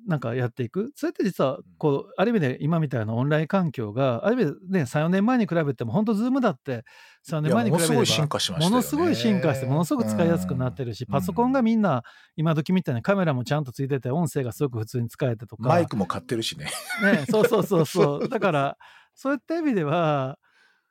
[0.06, 0.92] なんかやっていく。
[0.96, 6.84] それって実は、こう、ある意味で今みたいなオンライン環境が、ある意味でね、3、4年前に比べても、本当ズームだって、
[7.28, 12.02] 3年前に比べものすごい進化しましたものすごい進化して、ものすごく使いやすくなってるし、うんパソコンがみんな、
[12.36, 15.68] 今時みたいにカメラもちゃんとついてて、音声がすごく普通に使えてとか。
[15.68, 16.66] マイクも買ってるしね。
[17.02, 18.28] ね、そう そうそうそう。
[18.28, 18.76] だから、
[19.14, 20.38] そういった意味では、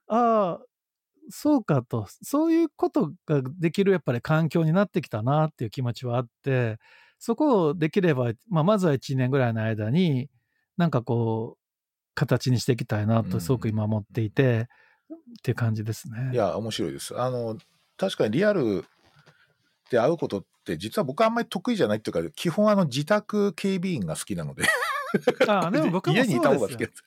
[0.07, 0.59] ああ、
[1.29, 6.77] そうかと、そういうことができるやっぱり環境になってきたなっていう気持ちはあって、
[7.21, 10.27] そこをできれば、まあ、まずは1年ぐらいの間に、
[10.75, 11.61] なんかこう、
[12.15, 14.67] 形にしていきたいなとすごく今思っていて、
[15.11, 16.31] っていう感じですね。
[16.33, 17.15] いや、面白いです。
[17.15, 17.59] あの、
[17.95, 18.85] 確かにリアル
[19.91, 24.63] で会うことって、実は僕はあんまり得意じゃないっていうか、基本あの自宅警備員が好きなので、
[25.47, 27.03] ああ、でも僕もそう家にいた方がですよ好きです。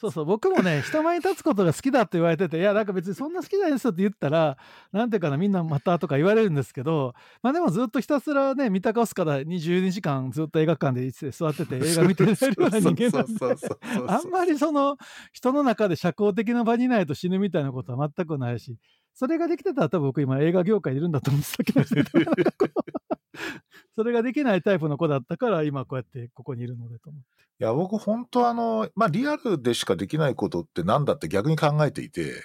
[0.00, 4.56] そうそう、僕もね、人前に立つことが好きだって言われてて、いや、なんか別にそんな好きじゃないですよって言ったら、
[4.92, 14.96] なんていうかな、みんなまたとか言われるんですけど、まあでもずっとひたすらね、三鷹スから22時間ずっと映画館で座ってて映画見てるような人間なんで、そうそうそうそうそうあんまりその
[15.32, 18.76] 人の中で社交的な場にいないと死ぬみたいなことは全くないし、
[19.14, 22.20] それができてたら多分僕今映画業界にいるんだと思ってたけど、
[23.94, 27.28] それができないタイプの子だったから今こうやってここにいるのでと思って。
[27.60, 32.42] いや、僕本当あの、まあリアルでしかできないことってなんだって逆に考えていて、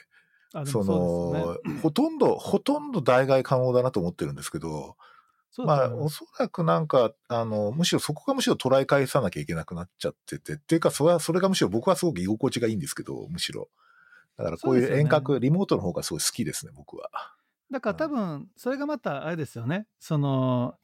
[0.66, 4.96] そそうですよねの、ほとんど、ほとんど代替可能だなと思ってるんですけど、
[5.58, 13.70] まあ、おそらくなんか、あの、むしろそこがむしろ捉え返さなきゃいけなくなっちゃってて、っていうか、それは、それがむしろ僕はすごく居心地がいいんですけど、むしろ。
[14.36, 17.10] だからこういう遠隔、リモートの方がすごい好きですね、僕は。
[17.74, 20.76] だから多分それがまたあれですよねその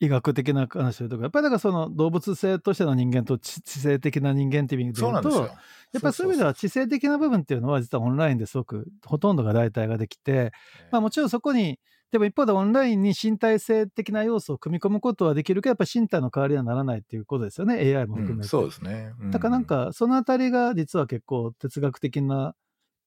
[0.00, 5.56] 医学的な話をとかやっぱりだからその動物性としての人間と知知性的な人間っていう意味で言うと。
[5.92, 10.50] やっぱりそういう意味では知性的な部分っていうのは実はオンラインですごくほとんどが代替ができて、
[10.90, 11.78] まあ、もちろんそこに
[12.10, 17.76] でも一方でオンラインに身体性的な要素を組み込むことはできるけどやっぱり身体の代わりにはならないっていうことですよね。
[17.76, 18.42] AI も含めて。
[18.42, 18.48] うん。
[18.48, 19.12] そうですね。
[19.20, 22.54] うだからなん、かそのあたりが実は結構哲学的な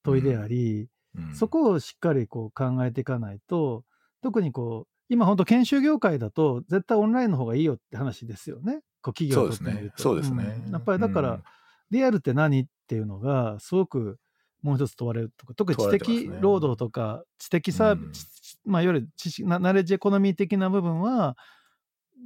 [0.04, 1.34] 問いであり、うん。
[1.34, 3.84] そこをしっかりこう考えていかないと、
[4.22, 8.82] 特にこう、今本当研修業界だと絶対オンラインの方がいいよって話ですよね。
[9.02, 11.44] こう企業にとそうですねそうですねんやっぱりだから、うん
[11.90, 14.20] リアルって何っていうのがすごく
[14.62, 21.38] もう一つ問われるとか、特に知的ね労働とか知的サービス、まあいわゆる知識なナレッジエコノミー的な部分は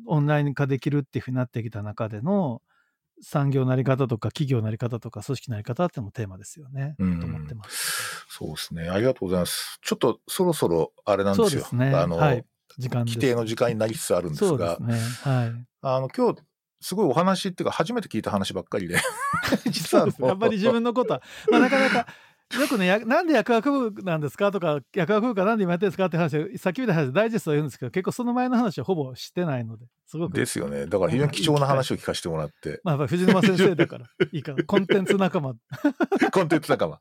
[0.08, 2.62] オンライン化できるっていうふうになってきた中での、
[3.22, 6.96] 産業のあり方とか企業のあり方とか組織のあり方ってのもテーマですよね。
[6.98, 8.26] うんと思ってます。
[8.30, 8.90] そうですね。
[8.90, 9.78] ありがとうございます。
[9.84, 11.50] ちょっとそろそろあれなんですよ。
[11.50, 11.96] そうですね。
[11.96, 12.44] あの、はい。
[12.78, 14.94] 時間規定の時間になりつつあるんですが、すね。
[15.24, 15.66] はい。
[15.82, 16.42] あの、今日、
[16.82, 19.00] すごいお話っていうか、初めて聞いた話ばっかりで、
[19.70, 20.08] 実は。
[20.30, 22.08] あんまり自分のことは、まあ、なかなか、
[22.60, 30.34] よくね、やなんで薬学部なんですかとか、薬学部かなんで今やってるんですかって話を、さっきみたいな話でダイジェストは言うんですけど、結構その前の話はほぼしてないので、すごく。
[30.34, 30.88] ですよね。
[30.88, 35.56] だから非常に貴重な話を聞かせてもらって、 まあ、藤沼先生だから、いいから、 コンテンツ仲間。
[36.34, 37.00] コンテンツ仲間。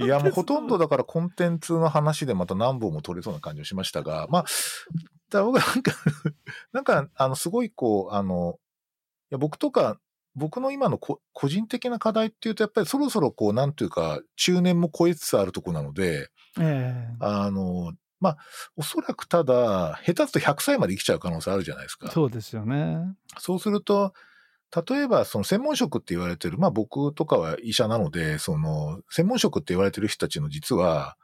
[0.00, 0.84] いや、もうほとんどだ。
[0.84, 4.44] だからコンテンツの話でまた何本も取れそうな感じがしましたが、まあ、
[5.30, 5.92] だ僕なんか、
[6.72, 8.58] なんか、あの、すごいこう、あの、
[9.30, 10.00] いや僕とか、
[10.40, 18.36] 僕の今のこ個人的な課題っていうと、やっぱりそろそろこう、なんていうか、中年も超えつつあるとこなので、ええあの、まあ、
[18.76, 22.10] おそらくただ、下手すと100歳まで生きちゃう可能性あるじゃないですか。
[22.10, 22.98] そうですよね。
[23.38, 24.12] そうすると、
[24.88, 31.16] 例えば、その専門職って言われてる、まあ僕とかは医者なので、その、専門職って言われてる人たちの実は、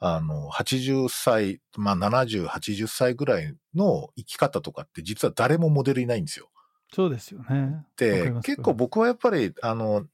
[0.00, 6.50] あの、80歳、まあ70、80歳ぐらいの生き方とかって実は誰もモデルいないんですよ。
[6.92, 7.84] そうですよね。
[7.96, 10.06] で結構僕はやっぱり、あの、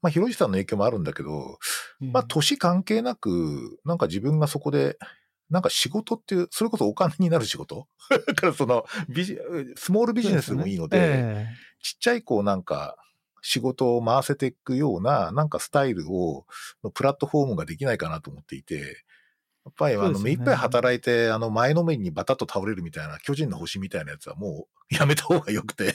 [0.00, 1.58] まあ、広路さんの影響もあるんだけど、
[2.00, 4.96] まあ、年関係なく、なんか自分がそこで、
[5.50, 7.88] なんか仕事っていう、それこそお金になる仕事？
[8.08, 9.38] だからそのビジ、
[9.76, 11.46] スモールビジネスでもいいので、え
[11.82, 12.96] ちっちゃいこうなんか、
[13.42, 16.46] 仕事を回せていくような、なんかスタイルを、
[16.84, 19.04] のプラットフォームができないかなと思っていて、
[19.64, 25.94] やっぱりあの、目いっぱい働いて、あの、前のめりにバタッと倒れるみたいな、巨人の星みたいなやつはもうやめた方がよくて、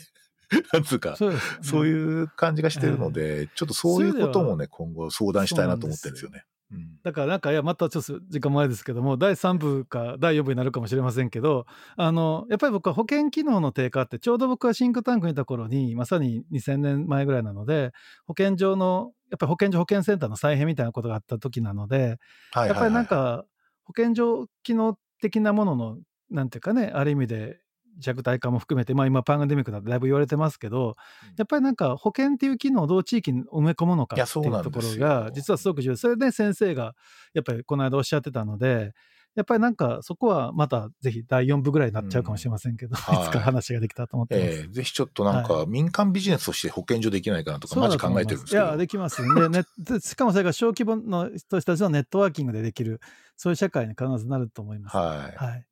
[0.74, 6.46] なんつうかえ、そうそういう感じがしてるので、ちょっとそういうこともね、今後相談したいなと思ってるんですよね。
[6.72, 6.98] うん。
[7.04, 11.66] だからなんかいやまたちょっと時間前ですけども第3部か第4部になるかもしれませんけど
[11.96, 17.92] あのやっぱり僕は保険機能の低下ってちょうど僕はシンクタンクにいた頃にまさに2000年前ぐらいなので
[18.26, 22.18] 保健所のやっぱり保健所保健センターの再編みたいなことがあった時なので
[22.56, 23.46] やっぱりなんか
[23.84, 25.98] 保健所機能的なものの
[26.32, 27.60] なんていうかねある意味で
[27.98, 30.96] 弱体化も含めて、まあ、今パンデミックだとだいぶ言われてますけど、
[31.38, 36.96] やっぱりなんか保険っていう機能をどう地域に埋め込むのかっていうところが実はすごく重要それで先生が
[37.34, 38.94] やっぱりこの間おっしゃってたので
[39.36, 44.48] やっぱりなんかそこはまたぜひ第4部ぐらいになっちゃうかもしれませんけど、はい いつか話ができたと思ってます。
[44.48, 48.64] ええぜひちょっとなんか民間ビジネスとして保健所できないかなとか、マジ考えてるんですけど。
[48.64, 49.64] いや、できますよね。
[50.00, 53.02] しかもそれが小規模の人たちのネットワーキングでできる、
[53.36, 54.96] そういう社会に必ずなると思います。
[54.96, 55.36] はい。
[55.36, 55.66] はい。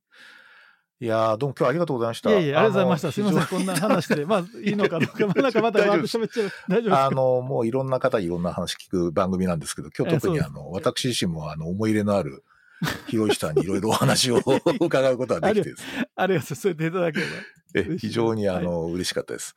[1.03, 2.29] いやーどうも今日はありがとうございました。
[2.31, 3.11] いえいえ、ありがとうございました。
[3.11, 4.25] すみません、こんな話で。
[4.25, 6.51] まあ、 いいのかどうか、まあなんかまたわーっと喋っちゃう。
[6.69, 7.05] 大丈夫ですか？
[7.07, 12.45] あの、もういろんな方いろんな話聞く番組なんですけど、今日特にええあの、私自身もあの、思い入れのある、
[13.07, 14.37] 広石さんにいろいろ お話を
[14.79, 16.55] 伺うことができてですねありがとうございます。
[16.55, 17.31] そう言っていただければ。
[17.93, 19.55] え非常にあの、嬉しかったです。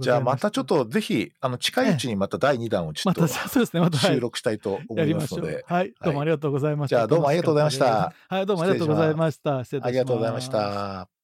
[0.00, 5.64] じゃあましたまちょっとぜひ、あの、近いうちにまた第2弾をちょっとそうですね、収録したいと思やいりますので。。
[5.66, 6.96] はい、どうもありがとうございました。
[6.96, 9.58] じゃあどうもありがとうございましたはい、どうもありがとうございました。
[9.58, 10.50] ありがとうございまし。
[10.50, 11.19] た。